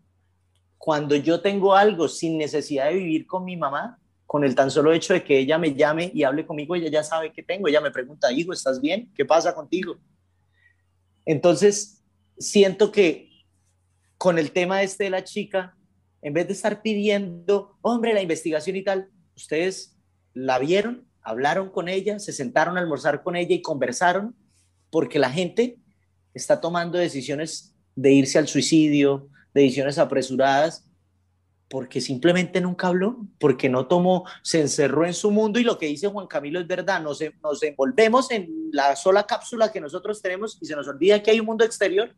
Cuando 0.84 1.16
yo 1.16 1.40
tengo 1.40 1.76
algo 1.76 2.10
sin 2.10 2.38
necesidad 2.38 2.90
de 2.90 2.96
vivir 2.96 3.26
con 3.26 3.46
mi 3.46 3.56
mamá, 3.56 4.02
con 4.26 4.44
el 4.44 4.54
tan 4.54 4.70
solo 4.70 4.92
hecho 4.92 5.14
de 5.14 5.24
que 5.24 5.40
ella 5.40 5.58
me 5.58 5.74
llame 5.74 6.12
y 6.14 6.24
hable 6.24 6.46
conmigo, 6.46 6.76
ella 6.76 6.90
ya 6.90 7.04
sabe 7.04 7.32
que 7.32 7.42
tengo, 7.42 7.70
ella 7.70 7.80
me 7.80 7.90
pregunta, 7.90 8.34
hijo, 8.34 8.52
¿estás 8.52 8.82
bien? 8.82 9.10
¿Qué 9.16 9.24
pasa 9.24 9.56
contigo? 9.56 9.96
Entonces, 11.26 12.04
siento 12.38 12.92
que 12.92 13.30
con 14.18 14.38
el 14.38 14.52
tema 14.52 14.84
este 14.84 15.06
de 15.06 15.10
la 15.10 15.24
chica, 15.24 15.78
en 16.22 16.34
vez 16.34 16.48
de 16.48 16.54
estar 16.54 16.82
pidiendo, 16.82 17.78
hombre, 17.82 18.14
la 18.14 18.22
investigación 18.22 18.76
y 18.76 18.84
tal, 18.84 19.10
ustedes 19.38 19.98
la 20.34 20.60
vieron, 20.60 21.08
hablaron 21.22 21.70
con 21.70 21.88
ella, 21.88 22.20
se 22.20 22.34
sentaron 22.34 22.78
a 22.78 22.82
almorzar 22.82 23.24
con 23.24 23.38
ella 23.38 23.56
y 23.56 23.62
conversaron, 23.62 24.36
porque 24.90 25.18
la 25.18 25.30
gente 25.30 25.78
está 26.34 26.60
tomando 26.60 26.98
decisiones 26.98 27.74
de 27.96 28.12
irse 28.12 28.38
al 28.38 28.50
suicidio, 28.50 29.30
decisiones 29.54 29.98
apresuradas, 29.98 30.90
porque 31.70 32.02
simplemente 32.02 32.62
nunca 32.62 32.88
habló, 32.88 33.26
porque 33.40 33.70
no 33.70 33.88
tomó, 33.88 34.26
se 34.44 34.62
encerró 34.62 35.06
en 35.06 35.14
su 35.14 35.32
mundo 35.32 35.60
y 35.60 35.64
lo 35.64 35.78
que 35.78 35.88
dice 35.88 36.08
Juan 36.08 36.28
Camilo 36.28 36.60
es 36.60 36.68
verdad, 36.68 37.02
nos, 37.02 37.20
nos 37.42 37.64
envolvemos 37.64 38.30
en 38.32 38.70
la 38.72 38.96
sola 38.96 39.26
cápsula 39.26 39.72
que 39.72 39.82
nosotros 39.82 40.22
tenemos 40.22 40.58
y 40.62 40.66
se 40.66 40.76
nos 40.76 40.88
olvida 40.88 41.24
que 41.24 41.32
hay 41.32 41.40
un 41.40 41.48
mundo 41.48 41.66
exterior 41.66 42.16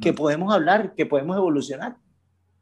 que 0.00 0.12
podemos 0.12 0.52
hablar, 0.52 0.94
que 0.94 1.06
podemos 1.06 1.36
evolucionar. 1.36 1.96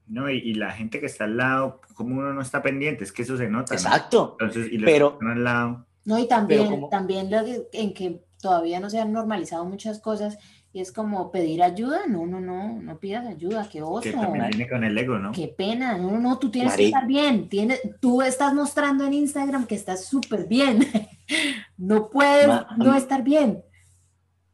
No, 0.06 0.28
y, 0.28 0.54
la 0.54 0.72
gente 0.72 1.00
que 1.00 1.06
está 1.06 1.24
al 1.24 1.36
lado, 1.36 1.80
como 1.94 2.16
uno 2.16 2.34
no 2.34 2.42
está 2.42 2.60
pendiente, 2.62 3.04
es 3.04 3.12
que 3.12 3.22
eso 3.22 3.36
se 3.36 3.48
nota. 3.48 3.74
Exacto. 3.74 4.36
Entonces, 4.38 4.70
y 4.70 4.78
pero, 4.78 5.18
al 5.22 5.44
lado. 5.44 5.86
No, 6.04 6.18
y 6.18 6.26
también, 6.26 6.88
también 6.90 7.30
lo 7.30 7.38
en 7.72 7.94
que 7.94 8.22
todavía 8.40 8.80
no 8.80 8.90
se 8.90 9.00
han 9.00 9.12
normalizado 9.12 9.64
muchas 9.64 10.00
cosas 10.00 10.36
y 10.72 10.80
es 10.80 10.90
como 10.90 11.30
pedir 11.30 11.62
ayuda, 11.62 12.06
no, 12.08 12.26
no, 12.26 12.40
no, 12.40 12.80
no 12.80 12.98
pidas 12.98 13.26
ayuda, 13.26 13.68
qué 13.70 13.82
oso. 13.82 14.00
Que 14.02 14.12
también 14.12 14.48
viene 14.48 14.68
con 14.68 14.84
el 14.84 14.96
ego, 14.96 15.18
¿no? 15.18 15.32
Qué 15.32 15.48
pena, 15.48 15.98
no, 15.98 16.18
no, 16.18 16.38
tú 16.38 16.50
tienes 16.50 16.74
que 16.74 16.86
estar 16.86 17.06
bien, 17.06 17.48
tienes, 17.48 17.80
tú 18.00 18.22
estás 18.22 18.54
mostrando 18.54 19.04
en 19.04 19.12
Instagram 19.12 19.66
que 19.66 19.74
estás 19.74 20.06
súper 20.06 20.46
bien, 20.46 20.80
no 21.76 22.08
puedes 22.08 22.48
no 22.78 22.96
estar 22.96 23.22
bien. 23.22 23.62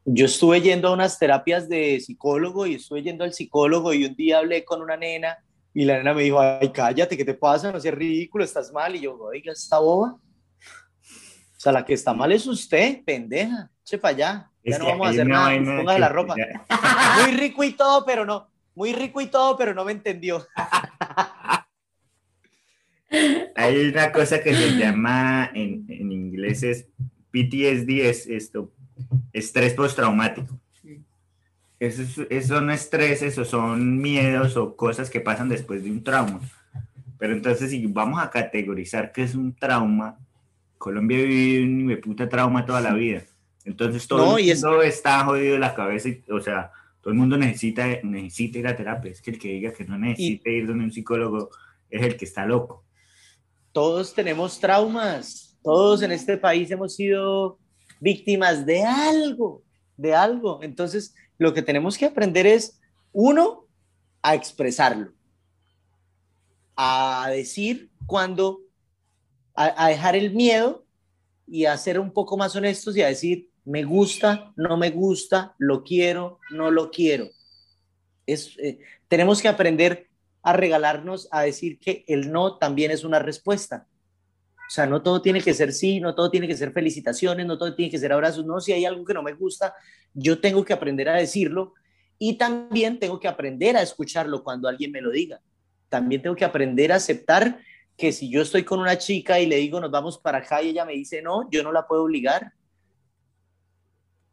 Yo 0.04 0.26
estuve 0.26 0.60
yendo 0.60 0.88
a 0.88 0.94
unas 0.94 1.18
terapias 1.18 1.68
de 1.68 2.00
psicólogo 2.00 2.66
y 2.66 2.74
estuve 2.74 3.02
yendo 3.02 3.24
al 3.24 3.32
psicólogo 3.32 3.92
y 3.92 4.06
un 4.06 4.16
día 4.16 4.38
hablé 4.38 4.64
con 4.64 4.82
una 4.82 4.96
nena 4.96 5.38
y 5.74 5.84
la 5.84 5.98
nena 5.98 6.14
me 6.14 6.22
dijo, 6.22 6.40
ay, 6.40 6.72
cállate, 6.72 7.16
¿qué 7.16 7.24
te 7.24 7.34
pasa? 7.34 7.70
No 7.70 7.78
seas 7.78 7.94
ridículo, 7.94 8.42
estás 8.42 8.72
mal. 8.72 8.96
Y 8.96 9.02
yo, 9.02 9.16
oiga, 9.16 9.52
está 9.52 9.78
boba. 9.78 10.12
O 10.12 11.60
sea, 11.60 11.72
la 11.72 11.84
que 11.84 11.94
está 11.94 12.14
mal 12.14 12.32
es 12.32 12.46
usted, 12.46 13.04
pendeja. 13.04 13.70
Che 13.84 13.98
para 13.98 14.14
allá. 14.14 14.47
Ya 14.64 14.78
no 14.78 14.86
vamos 14.86 15.06
a 15.06 15.10
hacer 15.10 15.26
nada. 15.26 15.56
Póngase 15.56 15.98
la 15.98 16.08
ropa. 16.08 16.34
Muy 17.22 17.36
rico 17.36 17.64
y 17.64 17.72
todo, 17.72 18.04
pero 18.04 18.24
no. 18.24 18.48
Muy 18.74 18.92
rico 18.92 19.20
y 19.20 19.26
todo, 19.26 19.56
pero 19.56 19.74
no 19.74 19.84
me 19.84 19.92
entendió. 19.92 20.46
Hay 23.56 23.88
una 23.88 24.12
cosa 24.12 24.42
que 24.42 24.54
se 24.54 24.76
llama 24.76 25.50
en, 25.54 25.86
en 25.88 26.12
inglés 26.12 26.62
es 26.62 26.88
PTSD, 27.30 28.08
es 28.08 28.26
esto, 28.26 28.72
estrés 29.32 29.74
postraumático. 29.74 30.58
Eso, 31.80 32.26
eso 32.28 32.60
no 32.60 32.72
es 32.72 32.82
estrés, 32.82 33.22
eso 33.22 33.44
son 33.44 33.98
miedos 33.98 34.56
o 34.56 34.74
cosas 34.74 35.10
que 35.10 35.20
pasan 35.20 35.48
después 35.48 35.84
de 35.84 35.90
un 35.90 36.02
trauma. 36.02 36.40
Pero 37.18 37.32
entonces, 37.32 37.70
si 37.70 37.86
vamos 37.86 38.22
a 38.22 38.30
categorizar 38.30 39.12
qué 39.12 39.22
es 39.22 39.34
un 39.34 39.54
trauma, 39.54 40.18
Colombia 40.76 41.18
vive 41.18 41.64
un 41.64 42.00
puta 42.00 42.28
trauma 42.28 42.64
toda 42.64 42.80
la 42.80 42.94
vida. 42.94 43.22
Entonces, 43.68 44.06
todo 44.06 44.38
el 44.38 44.54
mundo 44.54 44.82
está 44.82 45.24
jodido 45.24 45.54
de 45.54 45.58
la 45.58 45.74
cabeza, 45.74 46.08
o 46.30 46.40
sea, 46.40 46.72
todo 47.00 47.12
el 47.12 47.18
mundo 47.18 47.36
necesita, 47.36 47.86
necesita 48.02 48.58
ir 48.58 48.66
a 48.66 48.76
terapia. 48.76 49.12
Es 49.12 49.22
que 49.22 49.30
el 49.32 49.38
que 49.38 49.48
diga 49.48 49.72
que 49.72 49.84
no 49.84 49.98
necesita 49.98 50.50
ir 50.50 50.66
donde 50.66 50.84
un 50.84 50.92
psicólogo 50.92 51.50
es 51.90 52.02
el 52.02 52.16
que 52.16 52.24
está 52.24 52.46
loco. 52.46 52.84
Todos 53.72 54.14
tenemos 54.14 54.58
traumas, 54.58 55.56
todos 55.62 56.02
en 56.02 56.12
este 56.12 56.36
país 56.36 56.70
hemos 56.70 56.96
sido 56.96 57.58
víctimas 58.00 58.66
de 58.66 58.82
algo, 58.82 59.62
de 59.96 60.14
algo. 60.14 60.60
Entonces, 60.62 61.14
lo 61.38 61.54
que 61.54 61.62
tenemos 61.62 61.96
que 61.96 62.06
aprender 62.06 62.46
es, 62.46 62.80
uno, 63.12 63.66
a 64.22 64.34
expresarlo 64.34 65.12
a 66.80 67.28
decir 67.30 67.90
cuando, 68.06 68.60
a, 69.56 69.88
dejar 69.88 70.14
el 70.14 70.32
miedo 70.32 70.86
y 71.44 71.64
a 71.64 71.76
ser 71.76 71.98
un 71.98 72.12
poco 72.12 72.36
más 72.36 72.54
honestos 72.54 72.96
y 72.96 73.02
a 73.02 73.08
decir, 73.08 73.50
me 73.68 73.84
gusta, 73.84 74.52
no 74.56 74.76
me 74.76 74.90
gusta, 74.90 75.54
lo 75.58 75.82
quiero, 75.82 76.38
no 76.50 76.70
lo 76.70 76.90
quiero. 76.90 77.28
Es, 78.26 78.56
eh, 78.58 78.78
tenemos 79.08 79.40
que 79.40 79.48
aprender 79.48 80.08
a 80.42 80.52
regalarnos, 80.52 81.28
a 81.30 81.42
decir 81.42 81.78
que 81.78 82.04
el 82.08 82.32
no 82.32 82.58
también 82.58 82.90
es 82.90 83.04
una 83.04 83.18
respuesta. 83.18 83.86
O 84.56 84.70
sea, 84.70 84.86
no 84.86 85.02
todo 85.02 85.22
tiene 85.22 85.40
que 85.40 85.54
ser 85.54 85.72
sí, 85.72 86.00
no 86.00 86.14
todo 86.14 86.30
tiene 86.30 86.46
que 86.46 86.56
ser 86.56 86.72
felicitaciones, 86.72 87.46
no 87.46 87.56
todo 87.56 87.74
tiene 87.74 87.90
que 87.90 87.98
ser 87.98 88.12
abrazos. 88.12 88.44
No, 88.44 88.60
si 88.60 88.72
hay 88.72 88.84
algo 88.84 89.04
que 89.04 89.14
no 89.14 89.22
me 89.22 89.32
gusta, 89.32 89.74
yo 90.12 90.40
tengo 90.40 90.64
que 90.64 90.72
aprender 90.72 91.08
a 91.08 91.14
decirlo 91.14 91.74
y 92.18 92.36
también 92.36 92.98
tengo 92.98 93.18
que 93.18 93.28
aprender 93.28 93.76
a 93.76 93.82
escucharlo 93.82 94.42
cuando 94.44 94.68
alguien 94.68 94.92
me 94.92 95.00
lo 95.00 95.10
diga 95.10 95.40
también 95.88 96.22
tengo 96.22 96.36
que 96.36 96.44
aprender 96.44 96.92
a 96.92 96.96
aceptar 96.96 97.60
que 97.96 98.12
si 98.12 98.30
yo 98.30 98.42
estoy 98.42 98.62
con 98.64 98.80
una 98.80 98.98
chica 98.98 99.40
y 99.40 99.46
le 99.46 99.56
digo 99.56 99.80
nos 99.80 99.90
vamos 99.90 100.18
para 100.18 100.38
acá 100.38 100.62
y 100.62 100.70
ella 100.70 100.84
me 100.84 100.92
dice 100.92 101.22
no, 101.22 101.48
yo 101.50 101.62
no 101.62 101.72
la 101.72 101.86
puedo 101.86 102.04
obligar. 102.04 102.52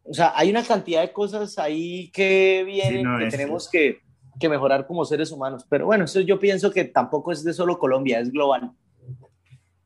O 0.07 0.13
sea, 0.13 0.33
hay 0.35 0.49
una 0.51 0.63
cantidad 0.63 1.01
de 1.01 1.11
cosas 1.11 1.57
ahí 1.57 2.09
que 2.11 2.63
vienen 2.65 3.05
que 3.19 3.27
tenemos 3.27 3.67
que, 3.69 4.01
que, 4.39 4.49
mejorar 4.49 4.85
como 4.85 5.03
seres 5.03 5.31
humanos. 5.31 5.65
Pero 5.67 5.87
bueno, 5.87 6.05
eso 6.05 6.21
yo 6.21 6.39
pienso 6.39 6.71
que 6.71 6.85
tampoco 6.85 7.31
es 7.31 7.43
de 7.43 7.53
solo 7.53 7.79
Colombia, 7.79 8.19
es 8.19 8.31
global. 8.31 8.71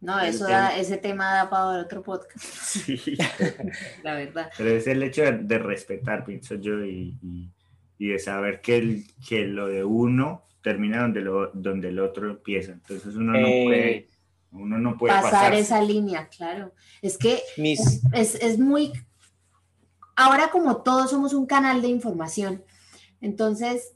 No, 0.01 0.19
eso 0.19 0.47
da, 0.47 0.77
ese 0.77 0.97
tema 0.97 1.33
da 1.33 1.49
para 1.49 1.81
otro 1.81 2.01
podcast. 2.01 2.45
Sí. 2.45 3.17
La 4.03 4.15
verdad. 4.15 4.49
Pero 4.57 4.69
es 4.69 4.87
el 4.87 5.03
hecho 5.03 5.23
de, 5.23 5.57
respetar, 5.57 6.25
pienso 6.25 6.55
yo, 6.55 6.85
y, 6.85 7.17
y, 7.21 7.51
y, 7.97 8.07
de 8.09 8.19
saber 8.19 8.61
que, 8.61 8.77
el, 8.77 9.03
que 9.27 9.45
lo 9.45 9.67
de 9.67 9.83
uno 9.83 10.45
termina 10.61 11.01
donde, 11.01 11.21
lo, 11.21 11.51
donde 11.53 11.89
el 11.89 11.99
otro 11.99 12.29
empieza. 12.29 12.73
Entonces 12.73 13.15
uno 13.15 13.33
no 13.33 13.47
eh, 13.47 13.63
puede, 13.65 14.07
uno 14.51 14.77
no 14.77 14.97
puede 14.97 15.13
pasar 15.13 15.53
esa 15.53 15.81
línea, 15.81 16.27
claro. 16.29 16.73
Es 17.01 17.17
que 17.17 17.39
es, 17.57 18.01
es 18.35 18.59
muy... 18.59 18.93
Ahora 20.21 20.51
como 20.51 20.81
todos 20.81 21.11
somos 21.11 21.33
un 21.33 21.45
canal 21.45 21.81
de 21.81 21.87
información, 21.87 22.61
entonces 23.21 23.93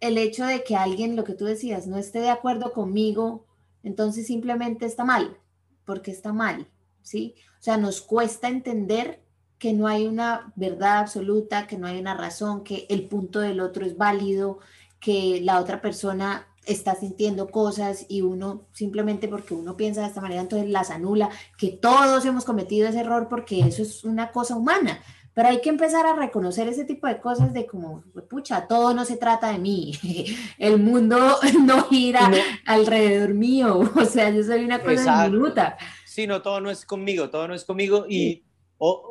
el 0.00 0.16
hecho 0.16 0.46
de 0.46 0.64
que 0.64 0.74
alguien, 0.74 1.16
lo 1.16 1.24
que 1.24 1.34
tú 1.34 1.44
decías, 1.44 1.86
no 1.86 1.98
esté 1.98 2.20
de 2.20 2.30
acuerdo 2.30 2.72
conmigo, 2.72 3.44
entonces 3.82 4.26
simplemente 4.26 4.86
está 4.86 5.04
mal, 5.04 5.36
porque 5.84 6.12
está 6.12 6.32
mal, 6.32 6.66
¿sí? 7.02 7.34
O 7.60 7.62
sea, 7.62 7.76
nos 7.76 8.00
cuesta 8.00 8.48
entender 8.48 9.22
que 9.58 9.74
no 9.74 9.86
hay 9.86 10.06
una 10.06 10.50
verdad 10.56 11.00
absoluta, 11.00 11.66
que 11.66 11.76
no 11.76 11.86
hay 11.86 12.00
una 12.00 12.14
razón, 12.14 12.64
que 12.64 12.86
el 12.88 13.06
punto 13.06 13.40
del 13.40 13.60
otro 13.60 13.84
es 13.84 13.98
válido, 13.98 14.60
que 14.98 15.42
la 15.42 15.60
otra 15.60 15.82
persona 15.82 16.46
está 16.64 16.94
sintiendo 16.94 17.50
cosas 17.50 18.06
y 18.08 18.22
uno 18.22 18.66
simplemente 18.72 19.28
porque 19.28 19.54
uno 19.54 19.76
piensa 19.76 20.02
de 20.02 20.06
esta 20.06 20.22
manera, 20.22 20.40
entonces 20.40 20.70
las 20.70 20.90
anula, 20.90 21.28
que 21.58 21.70
todos 21.70 22.24
hemos 22.24 22.46
cometido 22.46 22.88
ese 22.88 23.00
error 23.00 23.28
porque 23.28 23.60
eso 23.60 23.82
es 23.82 24.04
una 24.04 24.32
cosa 24.32 24.56
humana. 24.56 25.00
Pero 25.38 25.50
hay 25.50 25.60
que 25.60 25.68
empezar 25.68 26.04
a 26.04 26.16
reconocer 26.16 26.66
ese 26.66 26.84
tipo 26.84 27.06
de 27.06 27.20
cosas 27.20 27.52
de 27.52 27.64
como, 27.64 28.02
pucha, 28.28 28.66
todo 28.66 28.92
no 28.92 29.04
se 29.04 29.16
trata 29.16 29.52
de 29.52 29.58
mí, 29.60 29.92
el 30.58 30.80
mundo 30.80 31.16
no 31.64 31.84
gira 31.84 32.28
alrededor 32.66 33.34
mío, 33.34 33.78
o 33.94 34.04
sea, 34.04 34.30
yo 34.30 34.42
soy 34.42 34.64
una 34.64 34.82
cosa 34.82 35.26
diminuta. 35.26 35.78
Sí, 36.04 36.26
no, 36.26 36.42
todo 36.42 36.60
no 36.60 36.72
es 36.72 36.84
conmigo, 36.84 37.30
todo 37.30 37.46
no 37.46 37.54
es 37.54 37.64
conmigo 37.64 38.04
y 38.08 38.46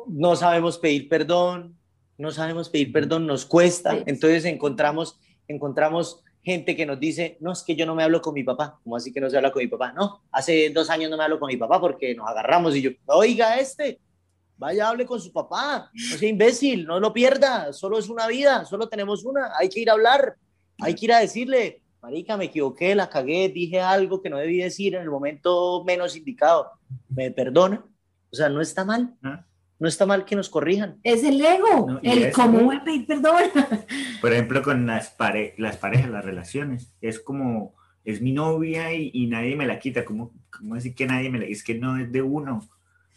no 0.08 0.36
sabemos 0.36 0.76
pedir 0.76 1.08
perdón, 1.08 1.78
no 2.18 2.30
sabemos 2.30 2.68
pedir 2.68 2.92
perdón, 2.92 3.26
nos 3.26 3.46
cuesta, 3.46 3.96
entonces 4.04 4.44
encontramos 4.44 5.18
encontramos 5.48 6.22
gente 6.42 6.76
que 6.76 6.84
nos 6.84 7.00
dice, 7.00 7.38
no, 7.40 7.52
es 7.52 7.62
que 7.62 7.74
yo 7.74 7.86
no 7.86 7.94
me 7.94 8.02
hablo 8.02 8.20
con 8.20 8.34
mi 8.34 8.44
papá. 8.44 8.78
¿Cómo 8.84 8.96
así 8.96 9.14
que 9.14 9.20
no 9.20 9.30
se 9.30 9.38
habla 9.38 9.50
con 9.50 9.62
mi 9.62 9.68
papá? 9.68 9.92
No, 9.92 10.24
hace 10.30 10.68
dos 10.68 10.90
años 10.90 11.10
no 11.10 11.16
me 11.16 11.24
hablo 11.24 11.40
con 11.40 11.48
mi 11.48 11.56
papá 11.56 11.80
porque 11.80 12.14
nos 12.14 12.28
agarramos 12.28 12.76
y 12.76 12.82
yo, 12.82 12.90
oiga 13.06 13.58
este, 13.58 13.98
vaya, 14.58 14.88
hable 14.88 15.06
con 15.06 15.20
su 15.20 15.32
papá, 15.32 15.90
no 15.94 16.16
sea 16.18 16.28
imbécil, 16.28 16.84
no 16.84 17.00
lo 17.00 17.12
pierda, 17.12 17.72
solo 17.72 17.98
es 17.98 18.08
una 18.08 18.26
vida, 18.26 18.64
solo 18.64 18.88
tenemos 18.88 19.24
una, 19.24 19.52
hay 19.58 19.68
que 19.68 19.80
ir 19.80 19.90
a 19.90 19.94
hablar, 19.94 20.36
hay 20.80 20.94
que 20.94 21.06
ir 21.06 21.12
a 21.12 21.20
decirle, 21.20 21.82
marica, 22.02 22.36
me 22.36 22.46
equivoqué, 22.46 22.94
la 22.94 23.08
cagué, 23.08 23.48
dije 23.48 23.80
algo 23.80 24.20
que 24.20 24.30
no 24.30 24.38
debí 24.38 24.58
decir 24.58 24.94
en 24.94 25.02
el 25.02 25.10
momento 25.10 25.84
menos 25.86 26.16
indicado, 26.16 26.72
me 27.08 27.30
perdona, 27.30 27.84
o 28.30 28.36
sea, 28.36 28.48
no 28.48 28.60
está 28.60 28.84
mal. 28.84 29.14
¿Ah? 29.22 29.44
no 29.78 29.88
está 29.88 30.06
mal 30.06 30.24
que 30.24 30.36
nos 30.36 30.48
corrijan. 30.48 30.98
Es 31.02 31.22
el 31.22 31.40
ego, 31.40 32.00
el 32.02 32.32
cómo 32.32 32.70
pedir 32.84 33.06
perdón. 33.06 33.42
Por 34.20 34.32
ejemplo, 34.32 34.62
con 34.62 34.86
las, 34.86 35.14
las 35.56 35.76
parejas, 35.76 36.10
las 36.10 36.24
relaciones, 36.24 36.92
es 37.00 37.20
como, 37.20 37.74
es 38.04 38.20
mi 38.20 38.32
novia 38.32 38.92
y, 38.92 39.26
nadie 39.26 39.54
me 39.54 39.66
la 39.66 39.78
quita, 39.78 40.04
¿cómo, 40.04 40.32
cómo 40.50 40.74
decir 40.74 40.94
que 40.94 41.06
nadie 41.06 41.30
me 41.30 41.38
la 41.38 41.44
Es 41.44 41.62
que 41.62 41.74
no 41.76 41.98
es 41.98 42.10
de 42.10 42.22
uno. 42.22 42.68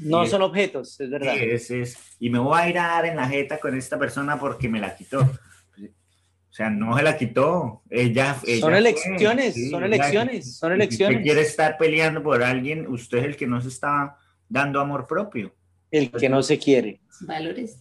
No 0.01 0.25
son 0.25 0.41
objetos, 0.41 0.99
es 0.99 1.09
verdad. 1.09 1.35
Es, 1.37 1.71
es, 1.71 1.97
y 2.19 2.29
me 2.29 2.39
voy 2.39 2.59
a 2.59 2.69
ir 2.69 2.79
a 2.79 2.87
dar 2.87 3.05
en 3.05 3.15
la 3.15 3.27
jeta 3.27 3.59
con 3.59 3.75
esta 3.75 3.97
persona 3.97 4.39
porque 4.39 4.67
me 4.67 4.79
la 4.79 4.95
quitó. 4.95 5.21
O 5.21 6.53
sea, 6.53 6.69
no 6.69 6.97
se 6.97 7.03
la 7.03 7.17
quitó. 7.17 7.81
Ella, 7.89 8.35
son 8.59 8.75
elecciones, 8.75 9.69
son 9.69 9.83
elecciones, 9.83 10.57
son 10.57 10.73
elecciones. 10.73 11.17
Si 11.19 11.23
quiere 11.23 11.41
estar 11.41 11.77
peleando 11.77 12.21
por 12.21 12.43
alguien, 12.43 12.87
usted 12.87 13.19
es 13.19 13.25
el 13.25 13.35
que 13.37 13.47
no 13.47 13.61
se 13.61 13.69
está 13.69 14.17
dando 14.49 14.81
amor 14.81 15.07
propio 15.07 15.53
el 15.91 16.09
que 16.09 16.29
no 16.29 16.41
se 16.41 16.57
quiere. 16.57 17.01
Valores. 17.21 17.77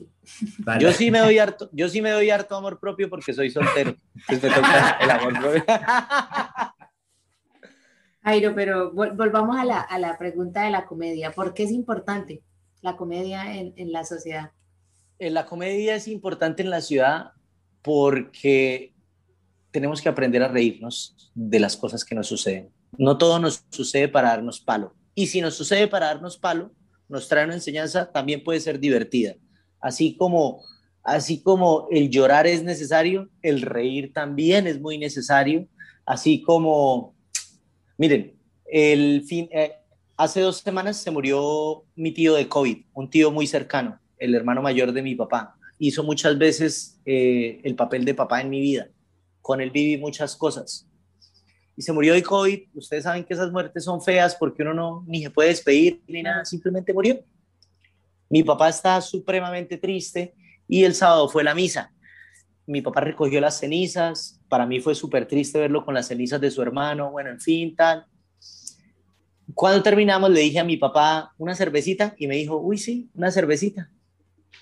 Yo 0.80 0.92
sí 0.92 1.10
me 1.10 1.20
doy 1.20 1.38
harto, 1.38 1.70
yo 1.72 1.88
sí 1.88 2.02
me 2.02 2.10
doy 2.10 2.28
harto 2.28 2.56
amor 2.56 2.78
propio 2.78 3.08
porque 3.08 3.32
soy 3.32 3.50
soltero. 3.50 3.94
Entonces 4.28 4.42
me 4.42 4.56
toca 4.56 4.98
el 5.00 5.10
amor 5.10 5.40
propio. 5.40 5.64
Jairo, 8.22 8.54
pero 8.54 8.92
volvamos 8.92 9.56
a 9.56 9.64
la, 9.64 9.80
a 9.80 9.98
la, 9.98 10.18
pregunta 10.18 10.64
de 10.64 10.70
la 10.70 10.86
comedia. 10.86 11.32
¿Por 11.32 11.54
qué 11.54 11.62
es 11.62 11.70
importante 11.70 12.42
la 12.82 12.96
comedia 12.96 13.56
en, 13.56 13.72
en 13.76 13.92
la 13.92 14.04
sociedad? 14.04 14.52
Eh, 15.18 15.30
la 15.30 15.46
comedia 15.46 15.94
es 15.94 16.08
importante 16.08 16.62
en 16.62 16.70
la 16.70 16.80
ciudad 16.80 17.32
porque 17.82 18.94
tenemos 19.70 20.00
que 20.02 20.08
aprender 20.08 20.42
a 20.42 20.48
reírnos 20.48 21.30
de 21.34 21.60
las 21.60 21.76
cosas 21.76 22.04
que 22.04 22.14
nos 22.14 22.26
suceden. 22.26 22.70
No 22.98 23.18
todo 23.18 23.38
nos 23.38 23.64
sucede 23.70 24.08
para 24.08 24.28
darnos 24.28 24.60
palo. 24.60 24.94
Y 25.14 25.26
si 25.28 25.40
nos 25.40 25.54
sucede 25.54 25.88
para 25.88 26.06
darnos 26.06 26.36
palo, 26.36 26.72
nos 27.08 27.28
trae 27.28 27.44
una 27.44 27.54
enseñanza, 27.54 28.10
también 28.10 28.44
puede 28.44 28.60
ser 28.60 28.78
divertida. 28.80 29.34
Así 29.80 30.16
como, 30.16 30.62
así 31.02 31.42
como 31.42 31.88
el 31.90 32.10
llorar 32.10 32.46
es 32.46 32.62
necesario, 32.62 33.28
el 33.42 33.62
reír 33.62 34.12
también 34.12 34.66
es 34.66 34.80
muy 34.80 34.98
necesario. 34.98 35.66
Así 36.04 36.42
como, 36.42 37.14
miren, 38.00 38.34
el 38.64 39.24
fin, 39.28 39.46
eh, 39.52 39.72
hace 40.16 40.40
dos 40.40 40.56
semanas 40.56 40.96
se 40.96 41.10
murió 41.10 41.84
mi 41.94 42.12
tío 42.12 42.32
de 42.32 42.48
COVID, 42.48 42.78
un 42.94 43.10
tío 43.10 43.30
muy 43.30 43.46
cercano, 43.46 44.00
el 44.16 44.34
hermano 44.34 44.62
mayor 44.62 44.92
de 44.92 45.02
mi 45.02 45.14
papá. 45.14 45.54
Hizo 45.78 46.02
muchas 46.02 46.38
veces 46.38 46.98
eh, 47.04 47.60
el 47.62 47.74
papel 47.74 48.06
de 48.06 48.14
papá 48.14 48.40
en 48.40 48.48
mi 48.48 48.58
vida. 48.58 48.88
Con 49.42 49.60
él 49.60 49.70
viví 49.70 49.98
muchas 49.98 50.34
cosas 50.34 50.88
y 51.76 51.82
se 51.82 51.92
murió 51.92 52.14
de 52.14 52.22
COVID. 52.22 52.68
Ustedes 52.72 53.04
saben 53.04 53.22
que 53.22 53.34
esas 53.34 53.52
muertes 53.52 53.84
son 53.84 54.00
feas 54.00 54.34
porque 54.34 54.62
uno 54.62 54.72
no 54.72 55.04
ni 55.06 55.22
se 55.22 55.30
puede 55.30 55.50
despedir 55.50 56.02
ni 56.08 56.22
nada, 56.22 56.46
simplemente 56.46 56.94
murió. 56.94 57.22
Mi 58.30 58.42
papá 58.42 58.70
está 58.70 58.98
supremamente 59.02 59.76
triste 59.76 60.34
y 60.66 60.84
el 60.84 60.94
sábado 60.94 61.28
fue 61.28 61.44
la 61.44 61.54
misa. 61.54 61.92
Mi 62.64 62.80
papá 62.80 63.02
recogió 63.02 63.42
las 63.42 63.60
cenizas, 63.60 64.39
para 64.50 64.66
mí 64.66 64.80
fue 64.80 64.94
súper 64.94 65.26
triste 65.26 65.60
verlo 65.60 65.84
con 65.84 65.94
las 65.94 66.08
cenizas 66.08 66.40
de 66.40 66.50
su 66.50 66.60
hermano, 66.60 67.12
bueno, 67.12 67.30
en 67.30 67.40
fin, 67.40 67.74
tal. 67.74 68.04
cuando 69.54 69.82
terminamos 69.82 70.28
le 70.30 70.40
dije 70.40 70.58
a 70.58 70.64
mi 70.64 70.76
papá 70.76 71.32
una 71.38 71.54
cervecita 71.54 72.14
y 72.18 72.26
me 72.26 72.34
dijo, 72.34 72.58
uy, 72.58 72.76
sí, 72.76 73.08
una 73.14 73.30
cervecita. 73.30 73.90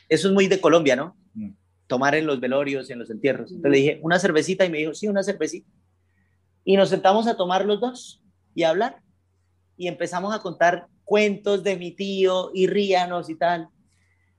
Eso 0.08 0.28
es 0.28 0.34
muy 0.34 0.46
de 0.46 0.60
Colombia, 0.60 0.94
¿no? 0.94 1.16
Mm. 1.32 1.52
Tomar 1.86 2.14
en 2.14 2.26
los 2.26 2.38
velorios 2.38 2.88
y 2.88 2.92
en 2.92 2.98
los 2.98 3.10
entierros. 3.10 3.50
Entonces 3.50 3.70
le 3.70 3.78
dije, 3.78 4.00
una 4.02 4.18
cervecita 4.18 4.66
y 4.66 4.70
me 4.70 4.78
dijo, 4.78 4.92
sí, 4.92 5.08
una 5.08 5.22
cervecita. 5.22 5.70
Y 6.64 6.76
nos 6.76 6.90
sentamos 6.90 7.26
a 7.26 7.36
tomar 7.36 7.64
los 7.64 7.80
dos 7.80 8.22
y 8.54 8.64
a 8.64 8.68
hablar. 8.68 9.00
Y 9.78 9.88
empezamos 9.88 10.34
a 10.34 10.40
contar 10.40 10.86
cuentos 11.04 11.64
de 11.64 11.76
mi 11.76 11.92
tío 11.92 12.50
y 12.52 12.66
ríanos 12.66 13.30
y 13.30 13.36
tal. 13.36 13.70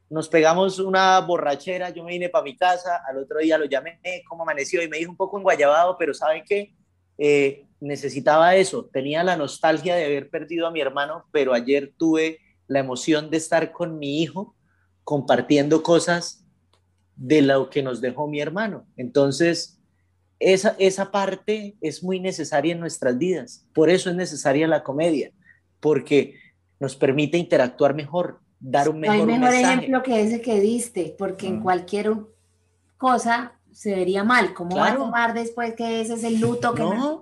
Nos 0.09 0.27
pegamos 0.27 0.79
una 0.79 1.19
borrachera, 1.19 1.91
yo 1.91 2.03
me 2.03 2.11
vine 2.11 2.29
para 2.29 2.43
mi 2.43 2.57
casa, 2.57 3.01
al 3.07 3.17
otro 3.17 3.39
día 3.39 3.57
lo 3.57 3.65
llamé, 3.65 3.99
cómo 4.27 4.43
amaneció, 4.43 4.81
y 4.81 4.89
me 4.89 4.97
dijo 4.97 5.11
un 5.11 5.17
poco 5.17 5.37
enguayabado, 5.37 5.97
pero 5.97 6.13
¿saben 6.13 6.43
qué? 6.47 6.73
Eh, 7.17 7.65
necesitaba 7.79 8.55
eso, 8.55 8.89
tenía 8.91 9.23
la 9.23 9.37
nostalgia 9.37 9.95
de 9.95 10.05
haber 10.05 10.29
perdido 10.29 10.67
a 10.67 10.71
mi 10.71 10.81
hermano, 10.81 11.25
pero 11.31 11.53
ayer 11.53 11.93
tuve 11.97 12.39
la 12.67 12.79
emoción 12.79 13.29
de 13.29 13.37
estar 13.37 13.71
con 13.71 13.99
mi 13.99 14.21
hijo 14.21 14.55
compartiendo 15.03 15.83
cosas 15.83 16.45
de 17.15 17.41
lo 17.41 17.69
que 17.69 17.83
nos 17.83 17.99
dejó 18.01 18.27
mi 18.27 18.39
hermano. 18.39 18.87
Entonces, 18.95 19.79
esa, 20.39 20.75
esa 20.79 21.11
parte 21.11 21.75
es 21.81 22.01
muy 22.03 22.19
necesaria 22.19 22.73
en 22.73 22.79
nuestras 22.79 23.17
vidas. 23.17 23.65
Por 23.73 23.89
eso 23.89 24.09
es 24.09 24.15
necesaria 24.15 24.67
la 24.67 24.83
comedia, 24.83 25.31
porque 25.79 26.35
nos 26.79 26.95
permite 26.95 27.37
interactuar 27.37 27.93
mejor, 27.93 28.39
dar 28.59 28.89
un 28.89 28.99
mejor, 28.99 29.25
mensaje. 29.25 29.57
Hay 29.57 29.63
mejor 29.63 29.73
ejemplo 29.79 30.03
que 30.03 30.21
ese 30.21 30.41
que 30.41 30.59
diste, 30.59 31.15
porque 31.17 31.47
en 31.47 31.61
cualquier 31.61 32.13
cosa 32.97 33.53
se 33.71 33.95
vería 33.95 34.23
mal. 34.23 34.53
¿Cómo 34.53 34.77
va 34.77 34.89
a 34.89 34.95
tomar 34.95 35.33
después 35.33 35.73
que 35.75 36.01
ese 36.01 36.15
es 36.15 36.23
el 36.23 36.39
luto? 36.39 36.73
Que 36.73 36.83
no. 36.83 37.21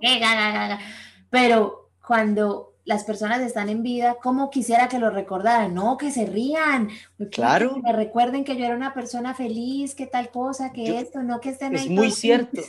Pero 1.29 1.89
cuando 2.05 2.73
las 2.85 3.03
personas 3.03 3.41
están 3.41 3.67
en 3.67 3.83
vida, 3.83 4.15
¿cómo 4.23 4.49
quisiera 4.49 4.87
que 4.87 4.97
lo 4.97 5.09
recordaran? 5.09 5.73
No, 5.73 5.97
que 5.97 6.09
se 6.09 6.25
rían. 6.25 6.89
Claro. 7.31 7.75
Que 7.75 7.81
me 7.81 7.91
recuerden 7.91 8.45
que 8.45 8.55
yo 8.55 8.65
era 8.65 8.75
una 8.75 8.93
persona 8.93 9.33
feliz, 9.33 9.93
que 9.93 10.07
tal 10.07 10.29
cosa, 10.31 10.71
que 10.71 10.97
esto, 10.99 11.21
no 11.21 11.41
que 11.41 11.49
estén 11.49 11.75
ahí. 11.75 11.83
Es 11.83 11.89
muy 11.89 12.11
cierto. 12.11 12.61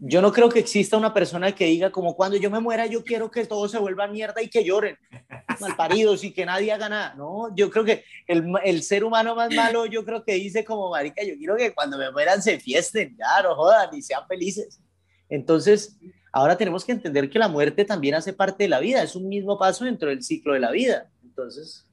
Yo 0.00 0.22
no 0.22 0.32
creo 0.32 0.48
que 0.48 0.60
exista 0.60 0.96
una 0.96 1.12
persona 1.12 1.52
que 1.52 1.66
diga 1.66 1.90
como 1.90 2.14
cuando 2.14 2.36
yo 2.36 2.50
me 2.50 2.60
muera 2.60 2.86
yo 2.86 3.02
quiero 3.02 3.32
que 3.32 3.44
todo 3.46 3.68
se 3.68 3.78
vuelva 3.78 4.06
mierda 4.06 4.40
y 4.40 4.48
que 4.48 4.62
lloren, 4.62 4.96
malparidos 5.60 6.22
y 6.22 6.32
que 6.32 6.46
nadie 6.46 6.72
haga 6.72 6.88
nada. 6.88 7.14
No, 7.14 7.54
yo 7.56 7.68
creo 7.68 7.84
que 7.84 8.04
el, 8.28 8.44
el, 8.64 8.82
ser 8.84 9.02
humano 9.02 9.34
más 9.34 9.52
malo 9.52 9.86
yo 9.86 10.04
creo 10.04 10.24
que 10.24 10.34
dice 10.34 10.64
como 10.64 10.90
marica, 10.90 11.24
yo 11.24 11.36
quiero 11.36 11.56
que 11.56 11.74
cuando 11.74 11.98
me 11.98 12.12
mueran 12.12 12.40
se 12.40 12.60
fiesten, 12.60 13.16
ya 13.18 13.42
no 13.42 13.56
jodan 13.56 13.92
y 13.92 14.02
sean 14.02 14.24
felices. 14.28 14.80
Entonces, 15.28 15.98
ahora 16.32 16.56
tenemos 16.56 16.84
que 16.84 16.92
entender 16.92 17.28
que 17.28 17.38
la 17.40 17.48
muerte 17.48 17.84
también 17.84 18.14
hace 18.14 18.32
parte 18.32 18.64
de 18.64 18.68
la 18.68 18.78
vida, 18.78 19.02
es 19.02 19.16
un 19.16 19.28
mismo 19.28 19.58
paso 19.58 19.84
dentro 19.84 20.10
del 20.10 20.22
ciclo 20.22 20.54
de 20.54 20.60
la 20.60 20.70
vida. 20.70 21.10
Entonces, 21.24 21.86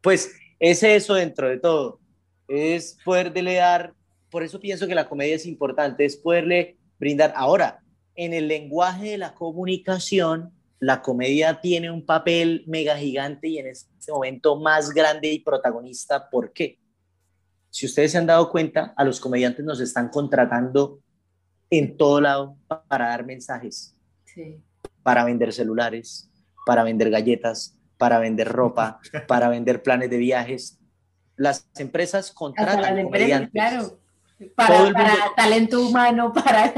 pues 0.00 0.32
es 0.60 0.82
eso 0.84 1.14
dentro 1.14 1.48
de 1.48 1.58
todo, 1.58 2.00
es 2.46 2.96
poder 3.04 3.32
dar, 3.32 3.94
por 4.30 4.42
eso 4.42 4.60
pienso 4.60 4.86
que 4.86 4.94
la 4.94 5.08
comedia 5.08 5.34
es 5.34 5.46
importante, 5.46 6.04
es 6.04 6.16
poderle 6.16 6.78
brindar. 6.98 7.32
Ahora, 7.36 7.82
en 8.14 8.34
el 8.34 8.48
lenguaje 8.48 9.10
de 9.10 9.18
la 9.18 9.34
comunicación, 9.34 10.52
la 10.80 11.02
comedia 11.02 11.60
tiene 11.60 11.90
un 11.90 12.04
papel 12.04 12.64
mega 12.66 12.96
gigante 12.96 13.48
y 13.48 13.58
en 13.58 13.68
este 13.68 14.12
momento 14.12 14.56
más 14.56 14.90
grande 14.90 15.32
y 15.32 15.40
protagonista. 15.40 16.28
¿Por 16.30 16.52
qué? 16.52 16.78
Si 17.70 17.86
ustedes 17.86 18.12
se 18.12 18.18
han 18.18 18.26
dado 18.26 18.50
cuenta, 18.50 18.94
a 18.96 19.04
los 19.04 19.20
comediantes 19.20 19.64
nos 19.64 19.80
están 19.80 20.08
contratando 20.08 21.00
en 21.70 21.96
todo 21.96 22.20
lado 22.20 22.56
para 22.88 23.08
dar 23.08 23.26
mensajes, 23.26 23.96
para 25.02 25.24
vender 25.24 25.52
celulares, 25.52 26.30
para 26.64 26.84
vender 26.84 27.10
galletas, 27.10 27.76
para 27.98 28.18
vender 28.18 28.48
ropa, 28.48 29.00
para 29.28 29.48
vender 29.48 29.82
planes 29.82 30.10
de 30.10 30.16
viajes. 30.16 30.78
Las 31.36 31.68
empresas 31.76 32.32
contratan 32.32 33.04
comediantes. 33.04 33.50
claro 33.52 34.00
para, 34.54 35.32
talento 35.36 35.80
humano, 35.80 36.32
para... 36.34 36.74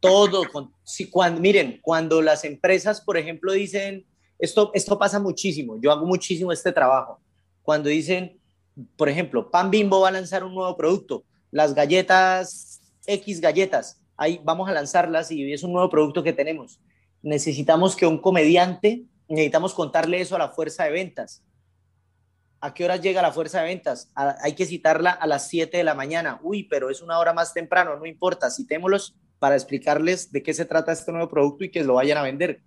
Todo, 0.00 0.42
si 0.84 1.10
cuando, 1.10 1.40
miren, 1.40 1.80
cuando 1.82 2.22
las 2.22 2.44
empresas, 2.44 3.00
por 3.00 3.16
ejemplo, 3.16 3.52
dicen, 3.52 4.06
esto, 4.38 4.70
esto 4.74 4.98
pasa 4.98 5.18
muchísimo, 5.18 5.80
yo 5.80 5.90
hago 5.90 6.06
muchísimo 6.06 6.52
este 6.52 6.70
trabajo, 6.70 7.20
cuando 7.62 7.88
dicen, 7.88 8.38
por 8.96 9.08
ejemplo, 9.08 9.50
Pan 9.50 9.70
Bimbo 9.70 10.00
va 10.00 10.08
a 10.08 10.12
lanzar 10.12 10.44
un 10.44 10.54
nuevo 10.54 10.76
producto, 10.76 11.24
las 11.50 11.74
galletas, 11.74 12.80
X 13.06 13.40
galletas, 13.40 14.00
ahí 14.16 14.40
vamos 14.44 14.68
a 14.68 14.72
lanzarlas 14.72 15.30
y 15.30 15.52
es 15.52 15.62
un 15.62 15.72
nuevo 15.72 15.88
producto 15.88 16.22
que 16.22 16.32
tenemos. 16.32 16.80
Necesitamos 17.22 17.96
que 17.96 18.06
un 18.06 18.18
comediante, 18.18 19.04
necesitamos 19.28 19.74
contarle 19.74 20.20
eso 20.20 20.36
a 20.36 20.38
la 20.38 20.50
fuerza 20.50 20.84
de 20.84 20.90
ventas. 20.90 21.42
¿A 22.60 22.74
qué 22.74 22.84
horas 22.84 23.00
llega 23.00 23.22
la 23.22 23.32
fuerza 23.32 23.60
de 23.60 23.68
ventas? 23.68 24.10
hay 24.14 24.54
que 24.54 24.66
citarla 24.66 25.10
a 25.10 25.26
las 25.26 25.48
7 25.48 25.76
de 25.76 25.84
la 25.84 25.94
mañana. 25.94 26.40
Uy, 26.42 26.64
pero 26.64 26.90
es 26.90 27.00
una 27.00 27.18
hora 27.18 27.32
más 27.32 27.54
temprano, 27.54 27.96
no 27.96 28.06
importa, 28.06 28.50
citémoslos 28.50 29.14
para 29.38 29.54
explicarles 29.54 30.32
de 30.32 30.42
qué 30.42 30.52
se 30.52 30.64
trata 30.64 30.92
este 30.92 31.12
nuevo 31.12 31.28
producto 31.28 31.64
y 31.64 31.70
que 31.70 31.84
lo 31.84 31.94
vayan 31.94 32.18
a 32.18 32.22
vender. 32.22 32.60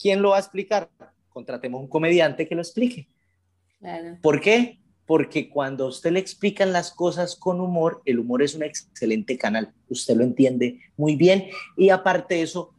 ¿Quién 0.00 0.22
lo 0.22 0.30
va 0.30 0.36
a 0.36 0.40
explicar? 0.40 0.88
Contratemos 1.28 1.80
un 1.80 1.88
comediante 1.88 2.46
que 2.46 2.54
lo 2.54 2.62
explique. 2.62 3.08
¿Por 4.22 4.40
qué? 4.40 4.78
Porque 5.06 5.48
cuando 5.48 5.88
usted 5.88 6.12
le 6.12 6.20
explican 6.20 6.72
las 6.72 6.92
cosas 6.92 7.34
con 7.34 7.60
humor, 7.60 8.02
el 8.04 8.20
humor 8.20 8.42
es 8.42 8.54
un 8.54 8.62
excelente 8.62 9.36
canal. 9.36 9.72
Usted 9.88 10.14
lo 10.14 10.22
entiende 10.22 10.80
muy 10.96 11.16
bien 11.16 11.48
y 11.76 11.90
aparte 11.90 12.36
de 12.36 12.42
eso, 12.42 12.74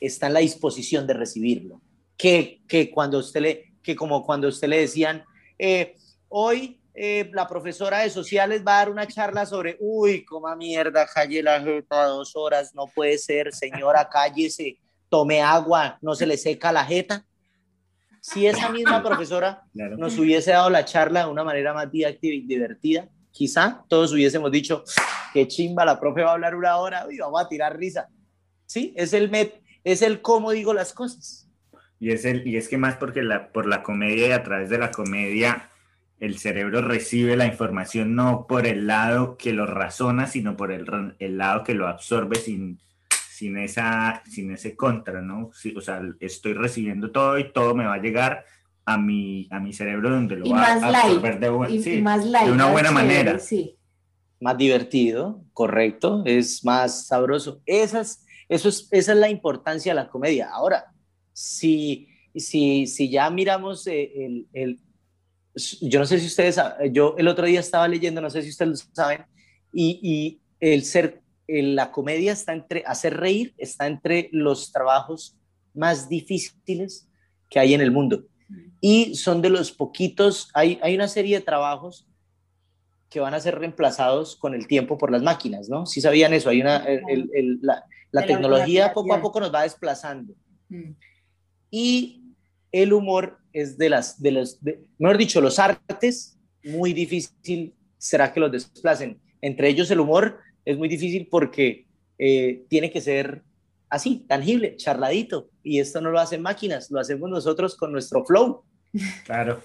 está 0.00 0.26
en 0.26 0.34
la 0.34 0.40
disposición 0.40 1.06
de 1.06 1.14
recibirlo. 1.14 1.80
Que, 2.16 2.62
que 2.66 2.90
cuando 2.90 3.18
usted 3.18 3.40
le, 3.40 3.72
que 3.82 3.94
como 3.94 4.26
cuando 4.26 4.48
usted 4.48 4.68
le 4.68 4.80
decían, 4.80 5.24
eh, 5.58 5.96
hoy 6.30 6.80
eh, 6.94 7.30
la 7.32 7.46
profesora 7.46 7.98
de 7.98 8.10
sociales 8.10 8.62
va 8.66 8.76
a 8.76 8.78
dar 8.78 8.90
una 8.90 9.06
charla 9.06 9.46
sobre, 9.46 9.76
uy, 9.80 10.24
coma 10.24 10.56
mierda, 10.56 11.06
calle 11.06 11.42
la 11.42 11.60
jeta 11.60 12.04
dos 12.06 12.34
horas, 12.34 12.74
no 12.74 12.86
puede 12.86 13.18
ser, 13.18 13.52
señora, 13.52 14.08
cállese, 14.08 14.78
tome 15.08 15.40
agua, 15.42 15.98
no 16.00 16.14
se 16.14 16.26
le 16.26 16.36
seca 16.36 16.72
la 16.72 16.84
jeta. 16.84 17.24
Si 18.20 18.46
esa 18.46 18.68
misma 18.70 19.02
profesora 19.02 19.62
nos 19.72 20.18
hubiese 20.18 20.50
dado 20.50 20.68
la 20.68 20.84
charla 20.84 21.24
de 21.24 21.30
una 21.30 21.44
manera 21.44 21.72
más 21.72 21.90
didáctica 21.90 22.34
y 22.34 22.42
divertida, 22.42 23.08
quizá 23.30 23.84
todos 23.88 24.12
hubiésemos 24.12 24.50
dicho, 24.50 24.84
qué 25.32 25.48
chimba, 25.48 25.84
la 25.84 25.98
profe 25.98 26.22
va 26.22 26.30
a 26.30 26.34
hablar 26.34 26.54
una 26.54 26.76
hora 26.76 27.06
y 27.10 27.18
vamos 27.18 27.40
a 27.40 27.48
tirar 27.48 27.78
risa. 27.78 28.08
Sí, 28.66 28.92
es 28.96 29.14
el, 29.14 29.30
met, 29.30 29.62
es 29.84 30.02
el 30.02 30.20
cómo 30.20 30.50
digo 30.50 30.74
las 30.74 30.92
cosas. 30.92 31.48
Y 31.98 32.12
es, 32.12 32.24
el, 32.24 32.46
y 32.46 32.56
es 32.56 32.68
que 32.68 32.76
más 32.76 32.96
porque 32.96 33.22
la, 33.22 33.52
por 33.52 33.66
la 33.66 33.82
comedia 33.82 34.28
y 34.28 34.32
a 34.32 34.42
través 34.42 34.68
de 34.68 34.78
la 34.78 34.90
comedia 34.90 35.69
el 36.20 36.38
cerebro 36.38 36.82
recibe 36.82 37.36
la 37.36 37.46
información 37.46 38.14
no 38.14 38.46
por 38.46 38.66
el 38.66 38.86
lado 38.86 39.36
que 39.38 39.52
lo 39.52 39.66
razona, 39.66 40.26
sino 40.26 40.56
por 40.56 40.70
el, 40.70 41.14
el 41.18 41.38
lado 41.38 41.64
que 41.64 41.74
lo 41.74 41.88
absorbe 41.88 42.36
sin, 42.36 42.78
sin, 43.30 43.56
esa, 43.56 44.22
sin 44.30 44.52
ese 44.52 44.76
contra, 44.76 45.22
¿no? 45.22 45.50
o 45.74 45.80
sea, 45.80 46.02
estoy 46.20 46.52
recibiendo 46.52 47.10
todo 47.10 47.38
y 47.38 47.50
todo 47.52 47.74
me 47.74 47.86
va 47.86 47.94
a 47.94 48.02
llegar 48.02 48.44
a 48.84 48.98
mi, 48.98 49.48
a 49.50 49.60
mi 49.60 49.72
cerebro 49.72 50.10
donde 50.10 50.36
lo 50.36 50.50
va 50.50 50.64
a 50.64 50.72
absorber 50.74 51.40
de, 51.40 51.48
de, 51.48 52.50
una 52.52 52.70
buena 52.70 52.90
manera. 52.90 53.38
Sí. 53.38 53.76
Más 54.40 54.56
divertido, 54.56 55.42
correcto, 55.52 56.22
es 56.26 56.64
más 56.64 57.06
sabroso. 57.06 57.60
Esas, 57.66 58.24
eso 58.48 58.68
es, 58.68 58.88
esa 58.90 59.12
es 59.12 59.18
la 59.18 59.30
importancia 59.30 59.92
de 59.92 59.96
la 59.96 60.08
comedia. 60.08 60.50
Ahora, 60.50 60.86
si, 61.32 62.08
si, 62.34 62.86
si 62.86 63.10
ya 63.10 63.28
miramos 63.30 63.86
eh, 63.86 64.12
el, 64.14 64.46
el, 64.52 64.80
yo 65.80 65.98
no 65.98 66.06
sé 66.06 66.18
si 66.20 66.26
ustedes, 66.26 66.58
yo 66.92 67.14
el 67.18 67.28
otro 67.28 67.46
día 67.46 67.60
estaba 67.60 67.88
leyendo, 67.88 68.20
no 68.20 68.30
sé 68.30 68.42
si 68.42 68.50
ustedes 68.50 68.70
lo 68.70 68.94
saben, 68.94 69.24
y, 69.72 70.00
y 70.02 70.40
el 70.60 70.84
ser, 70.84 71.22
la 71.46 71.90
comedia 71.90 72.32
está 72.32 72.52
entre, 72.52 72.84
hacer 72.86 73.16
reír 73.16 73.54
está 73.58 73.86
entre 73.86 74.28
los 74.32 74.72
trabajos 74.72 75.36
más 75.74 76.08
difíciles 76.08 77.08
que 77.48 77.58
hay 77.58 77.74
en 77.74 77.80
el 77.80 77.90
mundo. 77.90 78.24
Y 78.80 79.14
son 79.14 79.42
de 79.42 79.50
los 79.50 79.70
poquitos, 79.70 80.48
hay, 80.54 80.78
hay 80.82 80.94
una 80.94 81.08
serie 81.08 81.38
de 81.38 81.44
trabajos 81.44 82.06
que 83.08 83.20
van 83.20 83.34
a 83.34 83.40
ser 83.40 83.58
reemplazados 83.58 84.36
con 84.36 84.54
el 84.54 84.66
tiempo 84.66 84.96
por 84.98 85.10
las 85.10 85.22
máquinas, 85.22 85.68
¿no? 85.68 85.86
Si 85.86 86.00
sabían 86.00 86.32
eso, 86.32 86.50
hay 86.50 86.60
una, 86.60 86.78
el, 86.78 87.58
la, 87.60 87.84
la 88.12 88.26
tecnología 88.26 88.92
poco 88.92 89.14
a 89.14 89.20
poco 89.20 89.40
nos 89.40 89.52
va 89.52 89.62
desplazando. 89.62 90.34
Mm 90.68 90.92
y 91.70 92.34
el 92.72 92.92
humor 92.92 93.38
es 93.52 93.78
de 93.78 93.88
las, 93.88 94.20
de 94.20 94.30
los, 94.32 94.60
mejor 94.98 95.18
dicho, 95.18 95.40
los 95.40 95.58
artes, 95.58 96.38
muy 96.64 96.92
difícil 96.92 97.74
será 97.98 98.32
que 98.32 98.40
los 98.40 98.52
desplacen. 98.52 99.20
Entre 99.40 99.68
ellos 99.68 99.90
el 99.90 100.00
humor 100.00 100.38
es 100.64 100.76
muy 100.76 100.88
difícil 100.88 101.28
porque 101.30 101.86
eh, 102.18 102.64
tiene 102.68 102.90
que 102.90 103.00
ser 103.00 103.42
así, 103.88 104.24
tangible, 104.28 104.76
charladito. 104.76 105.50
Y 105.62 105.80
esto 105.80 106.00
no 106.00 106.10
lo 106.10 106.20
hacen 106.20 106.42
máquinas, 106.42 106.90
lo 106.90 107.00
hacemos 107.00 107.28
nosotros 107.28 107.76
con 107.76 107.92
nuestro 107.92 108.24
flow. 108.24 108.64
Claro. 109.24 109.62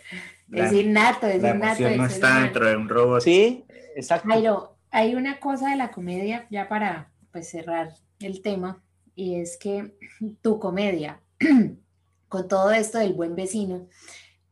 es 0.51 0.71
innato, 0.71 1.25
es 1.25 1.41
la 1.41 1.55
innato. 1.55 1.89
no 1.89 2.05
está 2.05 2.41
dentro 2.41 2.67
de 2.69 2.75
un 2.75 2.87
robot. 2.87 3.21
Sí, 3.21 3.65
exacto. 3.95 4.29
Jairo, 4.29 4.77
hay 4.91 5.15
una 5.15 5.39
cosa 5.39 5.71
de 5.71 5.77
la 5.77 5.89
comedia, 5.89 6.45
ya 6.51 6.69
para 6.69 7.11
pues, 7.31 7.49
cerrar 7.49 7.89
el 8.19 8.43
tema, 8.43 8.83
y 9.15 9.35
es 9.35 9.57
que 9.57 9.95
tu 10.41 10.59
comedia 10.59 11.21
con 12.27 12.47
todo 12.47 12.71
esto 12.71 12.97
del 12.97 13.13
buen 13.13 13.35
vecino, 13.35 13.87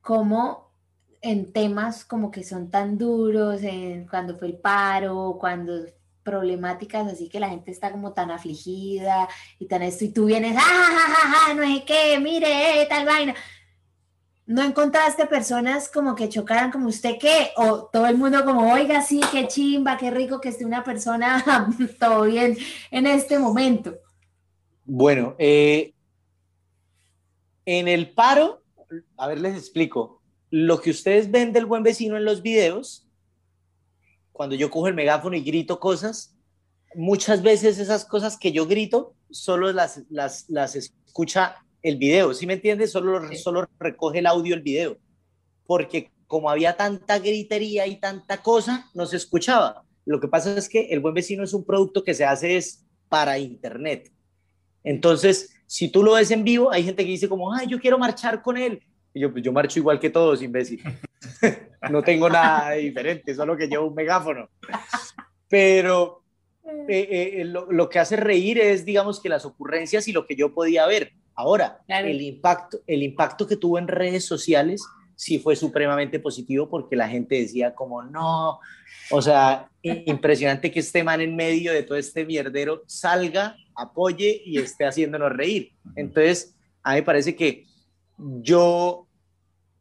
cómo 0.01 0.71
en 1.21 1.53
temas 1.53 2.03
como 2.03 2.31
que 2.31 2.43
son 2.43 2.69
tan 2.69 2.97
duros, 2.97 3.63
en 3.63 4.07
cuando 4.07 4.37
fue 4.37 4.49
el 4.49 4.57
paro, 4.57 5.37
cuando 5.39 5.73
problemáticas 6.23 7.11
así 7.11 7.29
que 7.29 7.39
la 7.39 7.49
gente 7.49 7.71
está 7.71 7.91
como 7.91 8.13
tan 8.13 8.31
afligida 8.31 9.27
y 9.59 9.67
tan 9.67 9.83
esto, 9.83 10.05
y 10.05 10.09
tú 10.09 10.25
vienes, 10.25 10.55
¡ah, 10.57 11.53
no 11.55 11.63
sé 11.63 11.83
qué! 11.85 12.19
Mire, 12.19 12.85
tal 12.89 13.05
vaina. 13.05 13.35
¿No 14.45 14.61
encontraste 14.61 15.25
personas 15.25 15.87
como 15.87 16.15
que 16.15 16.27
chocaran 16.27 16.69
como 16.69 16.89
usted 16.89 17.15
qué? 17.17 17.51
O 17.55 17.85
todo 17.85 18.07
el 18.07 18.17
mundo 18.17 18.43
como, 18.43 18.73
oiga, 18.73 19.01
sí, 19.01 19.21
qué 19.31 19.47
chimba, 19.47 19.95
qué 19.97 20.11
rico 20.11 20.41
que 20.41 20.49
esté 20.49 20.65
una 20.65 20.83
persona 20.83 21.69
todo 21.99 22.23
bien 22.23 22.57
en 22.91 23.07
este 23.07 23.39
momento. 23.39 23.95
Bueno, 24.83 25.35
eh, 25.39 25.92
en 27.65 27.87
el 27.87 28.13
paro, 28.13 28.63
a 29.17 29.27
ver, 29.27 29.39
les 29.39 29.57
explico. 29.57 30.21
Lo 30.49 30.81
que 30.81 30.91
ustedes 30.91 31.31
ven 31.31 31.53
del 31.53 31.65
buen 31.65 31.83
vecino 31.83 32.17
en 32.17 32.25
los 32.25 32.41
videos, 32.41 33.07
cuando 34.31 34.55
yo 34.55 34.69
cojo 34.69 34.87
el 34.87 34.95
megáfono 34.95 35.35
y 35.35 35.41
grito 35.41 35.79
cosas, 35.79 36.35
muchas 36.95 37.41
veces 37.41 37.79
esas 37.79 38.05
cosas 38.05 38.37
que 38.37 38.51
yo 38.51 38.67
grito 38.67 39.15
solo 39.31 39.71
las, 39.71 40.03
las, 40.09 40.49
las 40.49 40.75
escucha 40.75 41.55
el 41.81 41.97
video, 41.97 42.33
¿sí 42.33 42.47
me 42.47 42.53
entiendes? 42.53 42.91
Solo, 42.91 43.21
solo 43.35 43.67
recoge 43.79 44.19
el 44.19 44.27
audio 44.27 44.55
el 44.55 44.61
video, 44.61 44.97
porque 45.65 46.11
como 46.27 46.49
había 46.49 46.77
tanta 46.77 47.19
gritería 47.19 47.85
y 47.87 47.99
tanta 47.99 48.41
cosa, 48.41 48.89
no 48.93 49.05
se 49.05 49.17
escuchaba. 49.17 49.83
Lo 50.05 50.19
que 50.19 50.27
pasa 50.27 50.57
es 50.57 50.69
que 50.69 50.87
el 50.87 50.99
buen 50.99 51.13
vecino 51.13 51.43
es 51.43 51.53
un 51.53 51.65
producto 51.65 52.03
que 52.03 52.13
se 52.13 52.25
hace 52.25 52.57
es 52.57 52.85
para 53.09 53.37
internet. 53.37 54.11
Entonces, 54.83 55.52
si 55.73 55.87
tú 55.87 56.03
lo 56.03 56.13
ves 56.13 56.29
en 56.29 56.43
vivo, 56.43 56.71
hay 56.71 56.83
gente 56.83 57.03
que 57.03 57.09
dice 57.09 57.27
como, 57.27 57.51
ay, 57.51 57.65
yo 57.65 57.79
quiero 57.79 57.97
marchar 57.97 58.43
con 58.43 58.57
él. 58.57 58.83
Y 59.11 59.21
yo, 59.21 59.31
pues 59.31 59.43
yo 59.43 59.51
marcho 59.51 59.79
igual 59.79 59.99
que 59.99 60.11
todos, 60.11 60.43
imbécil. 60.43 60.83
no 61.89 62.03
tengo 62.03 62.29
nada 62.29 62.73
diferente, 62.73 63.33
solo 63.33 63.57
que 63.57 63.67
llevo 63.67 63.87
un 63.87 63.95
megáfono. 63.95 64.47
Pero 65.47 66.21
eh, 66.87 67.07
eh, 67.09 67.41
eh, 67.41 67.45
lo, 67.45 67.71
lo, 67.71 67.89
que 67.89 67.97
hace 67.97 68.17
reír 68.17 68.59
es, 68.59 68.85
digamos, 68.85 69.19
que 69.19 69.29
las 69.29 69.45
ocurrencias 69.45 70.07
y 70.07 70.11
lo 70.11 70.27
que 70.27 70.35
yo 70.35 70.53
podía 70.53 70.85
ver. 70.85 71.13
Ahora, 71.33 71.79
el, 71.87 72.21
impacto, 72.21 72.77
el 72.85 73.01
impacto 73.01 73.47
que 73.47 73.57
tuvo 73.57 73.79
en 73.79 73.87
redes 73.87 74.27
sociales 74.27 74.85
sí 75.15 75.39
fue 75.39 75.55
supremamente 75.55 76.19
positivo 76.19 76.69
porque 76.69 76.95
la 76.95 77.09
gente 77.09 77.33
decía 77.33 77.73
como, 77.73 78.03
no, 78.03 78.59
o 79.09 79.21
sea, 79.23 79.71
impresionante 79.81 80.69
que 80.69 80.81
este 80.81 81.03
man 81.03 81.19
en 81.19 81.35
medio 81.35 81.73
de 81.73 81.81
todo 81.81 81.97
este 81.97 82.25
mierdero 82.25 82.83
salga, 82.85 83.55
apoye 83.75 84.41
y 84.45 84.57
esté 84.59 84.85
haciéndonos 84.85 85.31
reír. 85.31 85.73
Entonces, 85.95 86.55
a 86.81 86.91
mí 86.91 86.95
me 86.97 87.03
parece 87.03 87.35
que 87.35 87.65
yo 88.17 89.07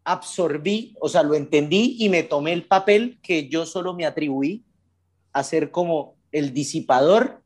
absorbí, 0.05 0.97
o 1.01 1.09
sea, 1.09 1.23
lo 1.23 1.35
entendí 1.35 1.97
y 1.99 2.09
me 2.09 2.23
tomé 2.23 2.53
el 2.53 2.65
papel 2.65 3.19
que 3.23 3.49
yo 3.49 3.67
solo 3.67 3.95
me 3.95 4.07
atribuí 4.07 4.65
a 5.33 5.45
ser 5.45 5.71
como 5.71 6.17
el 6.33 6.53
disipador 6.53 7.43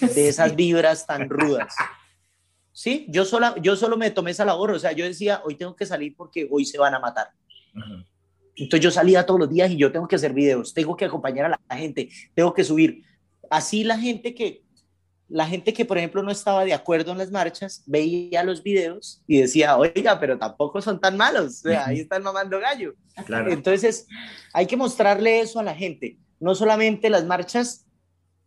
de 0.00 0.28
esas 0.28 0.54
vibras 0.54 1.06
tan 1.06 1.28
rudas. 1.28 1.74
Sí, 2.72 3.06
yo, 3.08 3.24
sola, 3.24 3.54
yo 3.62 3.76
solo 3.76 3.96
me 3.96 4.10
tomé 4.10 4.32
esa 4.32 4.44
labor, 4.44 4.72
o 4.72 4.78
sea, 4.78 4.92
yo 4.92 5.04
decía, 5.04 5.40
hoy 5.44 5.54
tengo 5.54 5.76
que 5.76 5.86
salir 5.86 6.14
porque 6.16 6.48
hoy 6.50 6.64
se 6.64 6.76
van 6.76 6.94
a 6.94 6.98
matar. 6.98 7.28
Entonces 8.56 8.80
yo 8.80 8.90
salía 8.90 9.24
todos 9.24 9.40
los 9.40 9.50
días 9.50 9.70
y 9.70 9.76
yo 9.76 9.92
tengo 9.92 10.08
que 10.08 10.16
hacer 10.16 10.32
videos, 10.32 10.74
tengo 10.74 10.96
que 10.96 11.04
acompañar 11.04 11.46
a 11.46 11.60
la 11.68 11.76
gente, 11.76 12.08
tengo 12.34 12.52
que 12.52 12.64
subir. 12.64 13.04
Así 13.48 13.84
la 13.84 13.98
gente 13.98 14.34
que, 14.34 14.63
la 15.28 15.46
gente 15.46 15.72
que 15.72 15.84
por 15.84 15.98
ejemplo 15.98 16.22
no 16.22 16.30
estaba 16.30 16.64
de 16.64 16.74
acuerdo 16.74 17.12
en 17.12 17.18
las 17.18 17.30
marchas, 17.30 17.82
veía 17.86 18.44
los 18.44 18.62
videos 18.62 19.22
y 19.26 19.40
decía, 19.40 19.76
oiga, 19.76 20.20
pero 20.20 20.38
tampoco 20.38 20.80
son 20.82 21.00
tan 21.00 21.16
malos, 21.16 21.46
o 21.46 21.68
sea, 21.68 21.86
ahí 21.86 22.00
están 22.00 22.22
mamando 22.22 22.60
gallo. 22.60 22.94
Claro. 23.26 23.50
Entonces 23.50 24.06
hay 24.52 24.66
que 24.66 24.76
mostrarle 24.76 25.40
eso 25.40 25.60
a 25.60 25.62
la 25.62 25.74
gente. 25.74 26.18
No 26.40 26.54
solamente 26.54 27.10
las 27.10 27.24
marchas, 27.24 27.86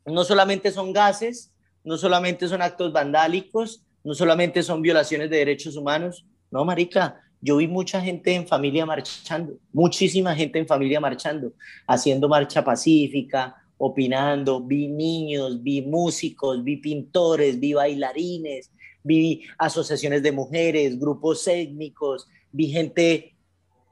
no 0.05 0.23
solamente 0.23 0.71
son 0.71 0.93
gases, 0.93 1.51
no 1.83 1.97
solamente 1.97 2.47
son 2.47 2.61
actos 2.61 2.91
vandálicos, 2.91 3.83
no 4.03 4.13
solamente 4.13 4.61
son 4.63 4.81
violaciones 4.81 5.29
de 5.29 5.37
derechos 5.37 5.75
humanos, 5.75 6.25
no, 6.51 6.63
marica, 6.63 7.21
yo 7.41 7.57
vi 7.57 7.67
mucha 7.67 8.01
gente 8.01 8.33
en 8.33 8.47
familia 8.47 8.85
marchando, 8.85 9.57
muchísima 9.71 10.35
gente 10.35 10.59
en 10.59 10.67
familia 10.67 10.99
marchando, 10.99 11.53
haciendo 11.85 12.27
marcha 12.29 12.63
pacífica, 12.63 13.55
opinando, 13.77 14.61
vi 14.61 14.87
niños, 14.87 15.61
vi 15.61 15.81
músicos, 15.81 16.63
vi 16.63 16.77
pintores, 16.77 17.59
vi 17.59 17.73
bailarines, 17.73 18.71
vi 19.03 19.43
asociaciones 19.57 20.23
de 20.23 20.31
mujeres, 20.31 20.99
grupos 20.99 21.47
étnicos, 21.47 22.27
vi 22.51 22.67
gente, 22.67 23.35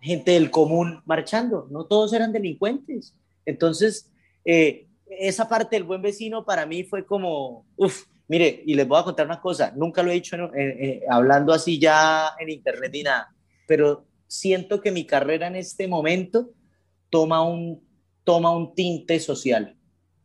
gente 0.01 0.31
del 0.31 0.51
común 0.51 1.01
marchando, 1.05 1.67
no 1.69 1.86
todos 1.86 2.13
eran 2.13 2.33
delincuentes. 2.33 3.15
Entonces, 3.45 4.11
eh, 4.43 4.88
esa 5.05 5.47
parte 5.47 5.75
del 5.75 5.83
buen 5.83 6.01
vecino 6.01 6.45
para 6.45 6.65
mí 6.65 6.83
fue 6.83 7.05
como, 7.05 7.65
uff, 7.77 8.05
Mire, 8.27 8.63
y 8.65 8.73
les 8.73 8.88
voy 8.88 8.99
a 8.99 9.03
contar 9.03 9.27
una 9.27 9.39
cosa, 9.39 9.71
nunca 9.75 10.01
lo 10.01 10.09
he 10.09 10.15
dicho 10.15 10.36
hablando 11.09 11.53
así 11.53 11.77
ya 11.77 12.29
en 12.39 12.49
internet 12.49 12.91
ni 12.91 13.03
nada, 13.03 13.36
pero 13.67 14.05
siento 14.25 14.81
que 14.81 14.91
mi 14.91 15.05
carrera 15.05 15.45
en 15.45 15.55
este 15.55 15.88
momento 15.88 16.49
toma 17.11 17.43
un, 17.43 17.83
toma 18.26 18.51
un 18.51 18.76
tinte 18.76 19.17
social. 19.21 19.78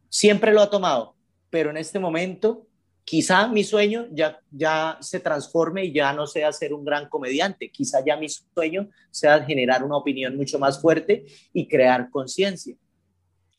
Siempre 0.09 0.53
lo 0.53 0.61
ha 0.61 0.71
tomado, 0.71 1.15
pero 1.51 1.71
en 1.71 1.77
este 1.77 2.01
momento 2.01 2.67
quizá 3.05 3.49
mi 3.49 3.65
sueño 3.65 4.07
ya, 4.13 4.41
ya 4.51 4.99
se 5.01 5.21
transforme 5.21 5.85
y 5.85 5.93
ya 5.93 6.13
no 6.13 6.27
sea 6.27 6.53
ser 6.53 6.73
un 6.73 6.85
gran 6.85 7.09
comediante, 7.09 7.71
quizá 7.71 8.05
ya 8.05 8.17
mi 8.17 8.29
sueño 8.29 8.89
sea 9.11 9.45
generar 9.45 9.85
una 9.85 9.97
opinión 9.97 10.37
mucho 10.37 10.59
más 10.59 10.81
fuerte 10.81 11.27
y 11.53 11.69
crear 11.69 12.11
conciencia. 12.11 12.77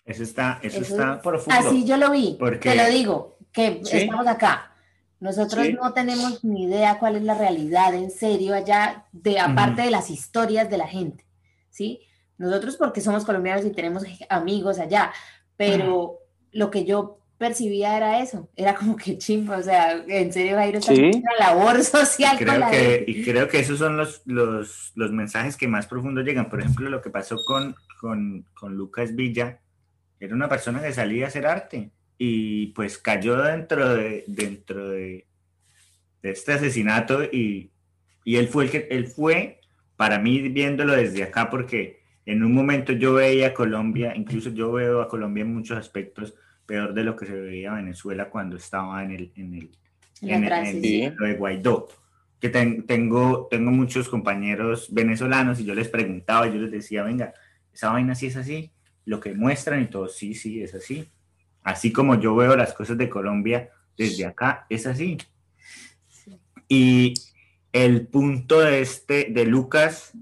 Eso 0.06 0.24
está, 0.24 0.60
eso, 0.64 0.82
está 0.82 1.22
profundo. 1.22 1.60
Así 1.60 1.86
yo 1.86 1.98
lo 1.98 2.12
vi, 2.12 2.36
porque... 2.39 2.72
te 2.72 2.76
lo 2.76 2.89
digo, 2.89 3.38
que 3.52 3.82
estamos 3.84 4.28
acá. 4.28 4.74
Nosotros 5.20 5.68
no 5.80 5.94
tenemos 5.94 6.44
ni 6.44 6.64
idea 6.64 6.98
cuál 6.98 7.18
es 7.18 7.22
la 7.24 7.36
realidad 7.36 7.94
en 7.94 8.10
serio 8.10 8.56
allá, 8.56 9.06
de 9.12 9.39
aparte 9.39 9.84
de 9.84 9.92
las 9.92 10.10
historias 10.10 10.70
de 10.70 10.78
la 10.78 10.88
gente, 10.88 11.26
¿sí? 11.70 12.02
Nosotros 12.42 12.76
porque 12.76 13.02
somos 13.02 13.24
colombianos 13.24 13.66
y 13.66 13.72
tenemos 13.72 14.04
amigos 14.30 14.80
allá, 14.80 15.14
pero 15.56 16.18
lo 16.52 16.72
que 16.72 16.86
yo 16.86 17.20
percibía 17.38 17.98
era 17.98 18.22
eso, 18.22 18.50
era 18.56 18.76
como 18.76 18.96
que 18.96 19.18
chimbo, 19.18 19.54
o 19.54 19.64
sea, 19.64 20.04
en 20.08 20.32
serio 20.32 20.58
Jairo 20.58 20.78
está 20.78 20.94
una 20.94 21.34
labor 21.39 21.84
social. 21.84 22.36
Y 22.39 22.44
creo, 22.44 22.70
que, 22.70 23.06
y 23.08 23.24
creo 23.24 23.48
que 23.48 23.60
esos 23.60 23.80
son 23.80 23.98
los, 23.98 24.22
los, 24.26 24.92
los, 24.94 25.12
mensajes 25.12 25.58
que 25.58 25.68
más 25.68 25.88
profundo 25.88 26.22
llegan. 26.22 26.50
Por 26.50 26.60
ejemplo, 26.60 26.88
lo 26.88 27.02
que 27.02 27.10
pasó 27.10 27.38
con, 27.44 27.76
con, 28.00 28.46
con 28.54 28.76
Lucas 28.76 29.16
Villa, 29.16 29.60
era 30.20 30.36
una 30.36 30.50
persona 30.50 30.84
que 30.84 30.94
salía 30.94 31.26
a 31.26 31.28
hacer 31.30 31.48
arte 31.48 31.89
y 32.18 32.68
pues 32.68 33.00
cayó 33.00 33.42
dentro 33.42 33.96
de, 33.96 34.24
dentro 34.28 34.89
de, 34.89 35.26
este 36.22 36.54
asesinato 36.54 37.24
y, 37.24 37.72
y, 38.24 38.36
él 38.36 38.48
fue 38.48 38.66
el 38.66 38.70
que, 38.70 38.88
él 38.92 39.08
fue, 39.08 39.62
para 39.96 40.20
mí 40.20 40.48
viéndolo 40.50 40.94
desde 40.94 41.24
acá, 41.24 41.50
porque 41.50 42.01
en 42.26 42.43
un 42.43 42.53
momento 42.53 42.93
yo 42.93 43.13
veía 43.13 43.47
a 43.47 43.53
Colombia, 43.53 44.13
incluso 44.15 44.49
yo 44.49 44.72
veo 44.72 45.01
a 45.01 45.07
Colombia 45.07 45.41
en 45.41 45.53
muchos 45.53 45.78
aspectos 45.78 46.36
peor 46.65 46.93
de 46.93 47.03
lo 47.03 47.15
que 47.15 47.26
se 47.26 47.34
veía 47.34 47.72
a 47.72 47.76
Venezuela 47.76 48.30
cuando 48.30 48.55
estaba 48.55 49.03
en 49.03 49.11
el, 49.11 49.32
en 49.36 49.53
el, 49.55 49.69
en, 50.22 50.43
el, 50.43 50.82
de 50.82 51.36
Guaidó. 51.38 51.88
Que 52.39 52.49
tengo, 52.49 53.47
tengo 53.51 53.72
muchos 53.72 54.09
compañeros 54.09 54.91
venezolanos 54.91 55.59
y 55.59 55.65
yo 55.65 55.76
les 55.76 55.89
preguntaba, 55.89 56.47
yo 56.47 56.55
les 56.55 56.72
decía, 56.72 57.03
venga, 57.03 57.34
esa 57.72 57.91
vaina 57.91 58.15
sí 58.15 58.28
es 58.28 58.36
así, 58.36 58.72
lo 59.05 59.19
que 59.19 59.34
muestran 59.34 59.84
y 59.84 59.86
todo, 59.88 60.07
sí, 60.07 60.34
sí, 60.34 60.61
es 60.63 60.74
así 60.74 61.07
Así 61.63 61.91
como 61.91 62.19
yo 62.19 62.36
veo 62.36 62.55
las 62.55 62.74
cosas 62.74 62.97
de 62.97 63.09
Colombia 63.09 63.69
desde 63.97 64.26
acá, 64.26 64.65
es 64.69 64.88
así. 64.88 65.17
Y 66.67 67.13
el 67.72 68.07
punto 68.07 68.61
de 68.61 68.82
este, 68.82 69.28
de 69.30 69.45
Lucas, 69.45 70.13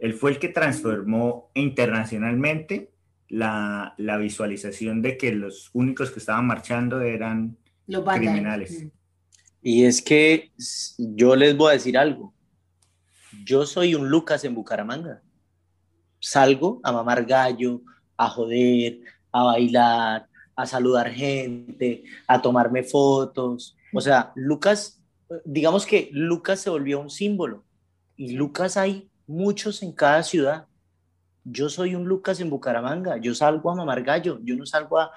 él 0.00 0.14
fue 0.14 0.30
el 0.32 0.38
que 0.38 0.48
transformó 0.48 1.50
internacionalmente 1.54 2.90
la, 3.28 3.94
visualización 4.18 5.02
de 5.02 5.16
que 5.16 5.32
los 5.32 5.70
únicos 5.72 6.10
que 6.10 6.18
estaban 6.18 6.46
marchando 6.46 7.00
eran 7.02 7.56
los 7.86 8.04
criminales. 8.04 8.86
Y 9.62 9.84
es 9.84 10.00
que 10.00 10.52
yo 10.98 11.36
les 11.36 11.56
voy 11.56 11.70
a 11.70 11.74
decir 11.74 11.98
algo. 11.98 12.34
Yo 13.44 13.66
soy 13.66 13.94
un 13.94 14.08
Lucas 14.08 14.42
en 14.44 14.54
Bucaramanga. 14.54 15.22
Salgo 16.18 16.80
a 16.82 16.92
mamar 16.92 17.24
gallo, 17.26 17.82
a 18.16 18.28
joder, 18.28 19.00
a 19.30 19.44
bailar, 19.44 20.28
a 20.56 20.66
saludar 20.66 21.10
gente, 21.10 22.04
a 22.26 22.40
tomarme 22.40 22.82
fotos. 22.84 23.76
O 23.92 24.00
sea, 24.00 24.32
Lucas, 24.34 25.02
digamos 25.44 25.84
que 25.84 26.08
Lucas 26.12 26.60
se 26.60 26.70
volvió 26.70 27.00
un 27.00 27.10
símbolo 27.10 27.64
y 28.16 28.32
Lucas 28.32 28.76
hay 28.76 29.09
muchos 29.30 29.82
en 29.82 29.92
cada 29.92 30.22
ciudad. 30.22 30.66
Yo 31.44 31.68
soy 31.68 31.94
un 31.94 32.04
Lucas 32.04 32.40
en 32.40 32.50
Bucaramanga, 32.50 33.16
yo 33.16 33.34
salgo 33.34 33.70
a 33.70 33.76
mamar 33.76 34.02
gallo, 34.02 34.40
yo 34.42 34.56
no 34.56 34.66
salgo 34.66 34.98
a, 34.98 35.10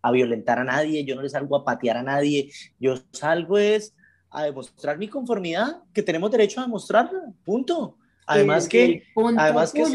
a 0.00 0.10
violentar 0.12 0.58
a 0.58 0.64
nadie, 0.64 1.04
yo 1.04 1.16
no 1.16 1.22
le 1.22 1.28
salgo 1.28 1.56
a 1.56 1.64
patear 1.64 1.98
a 1.98 2.02
nadie, 2.02 2.50
yo 2.78 2.94
salgo 3.12 3.58
es 3.58 3.94
a 4.30 4.44
demostrar 4.44 4.98
mi 4.98 5.08
conformidad, 5.08 5.82
que 5.92 6.02
tenemos 6.02 6.30
derecho 6.30 6.60
a 6.60 6.64
demostrarla, 6.64 7.20
punto. 7.44 7.96
Además 8.26 8.68
que, 8.68 9.04
además 9.36 9.72
que, 9.72 9.82
es, 9.82 9.94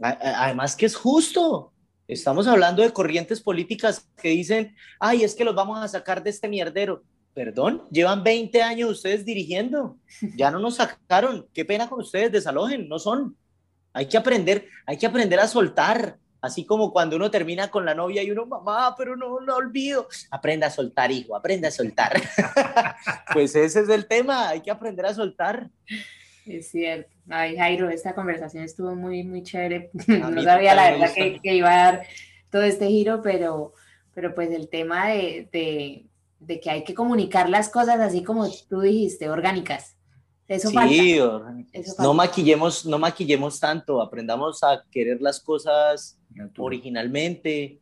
además 0.00 0.76
que 0.76 0.86
es 0.86 0.96
justo. 0.96 1.72
Estamos 2.08 2.46
hablando 2.46 2.82
de 2.82 2.92
corrientes 2.92 3.40
políticas 3.40 4.08
que 4.16 4.28
dicen, 4.30 4.74
ay, 5.00 5.24
es 5.24 5.34
que 5.34 5.44
los 5.44 5.54
vamos 5.54 5.78
a 5.82 5.88
sacar 5.88 6.22
de 6.22 6.30
este 6.30 6.48
mierdero. 6.48 7.02
Perdón, 7.36 7.82
llevan 7.90 8.24
20 8.24 8.62
años 8.62 8.90
ustedes 8.90 9.22
dirigiendo, 9.26 9.98
ya 10.38 10.50
no 10.50 10.58
nos 10.58 10.76
sacaron. 10.76 11.46
Qué 11.52 11.66
pena 11.66 11.86
con 11.86 12.00
ustedes, 12.00 12.32
desalojen, 12.32 12.88
no 12.88 12.98
son. 12.98 13.36
Hay 13.92 14.06
que 14.06 14.16
aprender, 14.16 14.66
hay 14.86 14.96
que 14.96 15.04
aprender 15.04 15.38
a 15.40 15.46
soltar, 15.46 16.16
Así 16.40 16.64
como 16.64 16.92
cuando 16.92 17.16
uno 17.16 17.30
termina 17.30 17.70
con 17.70 17.84
la 17.84 17.94
novia 17.94 18.22
y 18.22 18.30
uno, 18.30 18.46
mamá, 18.46 18.94
pero 18.96 19.16
no 19.16 19.40
lo 19.40 19.56
olvido. 19.56 20.06
Aprenda 20.30 20.68
a 20.68 20.70
soltar, 20.70 21.10
hijo, 21.10 21.34
aprenda 21.34 21.68
a 21.68 21.72
soltar. 21.72 22.12
pues 23.32 23.56
ese 23.56 23.80
es 23.80 23.88
el 23.88 24.06
tema, 24.06 24.50
hay 24.50 24.60
que 24.60 24.70
aprender 24.70 25.06
a 25.06 25.14
soltar. 25.14 25.68
Es 26.46 26.70
cierto. 26.70 27.10
Ay, 27.28 27.56
Jairo, 27.56 27.90
esta 27.90 28.14
conversación 28.14 28.62
estuvo 28.62 28.94
muy, 28.94 29.24
muy 29.24 29.42
chévere. 29.42 29.90
no 30.06 30.40
sabía 30.42 30.74
la 30.74 30.92
verdad 30.92 31.12
que, 31.12 31.54
iba 31.54 31.68
a 31.68 31.84
dar 31.84 32.06
todo 32.48 32.62
este 32.62 32.86
giro, 32.86 33.20
pero, 33.22 33.72
pero 34.14 34.32
pues 34.32 34.50
el 34.52 34.68
tema 34.68 35.08
de, 35.08 35.48
de, 35.50 36.06
de 36.46 36.60
que 36.60 36.70
hay 36.70 36.84
que 36.84 36.94
comunicar 36.94 37.48
las 37.50 37.68
cosas 37.68 37.98
así 38.00 38.22
como 38.22 38.48
tú 38.68 38.80
dijiste, 38.80 39.28
orgánicas. 39.28 39.96
Eso 40.48 40.68
sí, 40.68 41.18
no 41.98 42.14
maquillemos, 42.14 42.86
no 42.86 42.98
maquillemos 43.00 43.58
tanto, 43.58 44.00
aprendamos 44.00 44.62
a 44.62 44.84
querer 44.92 45.20
las 45.20 45.40
cosas 45.40 46.20
originalmente. 46.56 47.80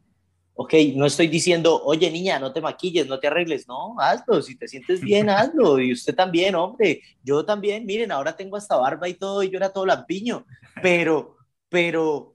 Ok, 0.55 0.73
no 0.95 1.05
estoy 1.05 1.29
diciendo, 1.29 1.83
oye 1.85 2.11
niña, 2.11 2.39
no 2.39 2.53
te 2.55 2.63
maquilles, 2.63 3.07
no 3.07 3.19
te 3.19 3.27
arregles, 3.27 3.69
no, 3.69 3.97
hazlo, 3.99 4.41
si 4.41 4.57
te 4.57 4.67
sientes 4.67 5.01
bien, 5.01 5.29
hazlo, 5.29 5.79
y 5.79 5.93
usted 5.93 6.15
también, 6.15 6.55
hombre, 6.55 7.03
yo 7.23 7.45
también, 7.45 7.85
miren, 7.85 8.13
ahora 8.13 8.35
tengo 8.35 8.57
hasta 8.57 8.77
barba 8.77 9.09
y 9.09 9.15
todo, 9.15 9.43
y 9.43 9.51
yo 9.51 9.59
era 9.59 9.71
todo 9.71 9.85
lampiño, 9.85 10.47
pero, 10.81 11.37
pero 11.69 12.35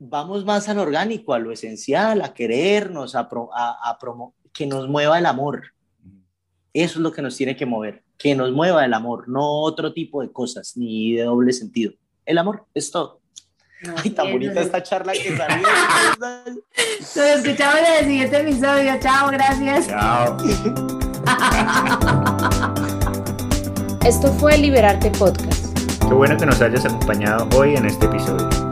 vamos 0.00 0.44
más 0.44 0.68
al 0.68 0.80
orgánico, 0.80 1.32
a 1.32 1.38
lo 1.38 1.52
esencial, 1.52 2.20
a 2.22 2.34
querernos, 2.34 3.14
a, 3.14 3.20
a, 3.54 3.90
a 3.90 3.98
que 4.52 4.66
nos 4.66 4.88
mueva 4.88 5.18
el 5.18 5.26
amor. 5.26 5.72
Eso 6.72 6.94
es 6.94 7.02
lo 7.02 7.12
que 7.12 7.22
nos 7.22 7.36
tiene 7.36 7.56
que 7.56 7.66
mover 7.66 8.02
que 8.22 8.36
nos 8.36 8.52
mueva 8.52 8.84
el 8.84 8.94
amor, 8.94 9.28
no 9.28 9.62
otro 9.62 9.92
tipo 9.92 10.22
de 10.22 10.30
cosas, 10.30 10.76
ni 10.76 11.14
de 11.14 11.24
doble 11.24 11.52
sentido. 11.52 11.92
El 12.24 12.38
amor 12.38 12.66
es 12.72 12.92
todo. 12.92 13.20
Ay, 13.96 14.10
tan 14.10 14.30
bonita 14.30 14.60
esta 14.60 14.80
charla 14.80 15.12
que 15.12 15.36
salió. 15.36 15.66
Nos 17.00 17.16
escuchamos 17.16 17.80
en 17.80 17.98
el 17.98 18.04
siguiente 18.04 18.40
episodio. 18.40 18.92
Chao, 19.00 19.28
gracias. 19.32 19.88
Chao. 19.88 20.36
Esto 24.06 24.32
fue 24.34 24.56
Liberarte 24.56 25.10
Podcast. 25.10 25.76
Qué 25.98 26.14
bueno 26.14 26.36
que 26.36 26.46
nos 26.46 26.60
hayas 26.60 26.84
acompañado 26.84 27.48
hoy 27.58 27.74
en 27.74 27.86
este 27.86 28.06
episodio. 28.06 28.71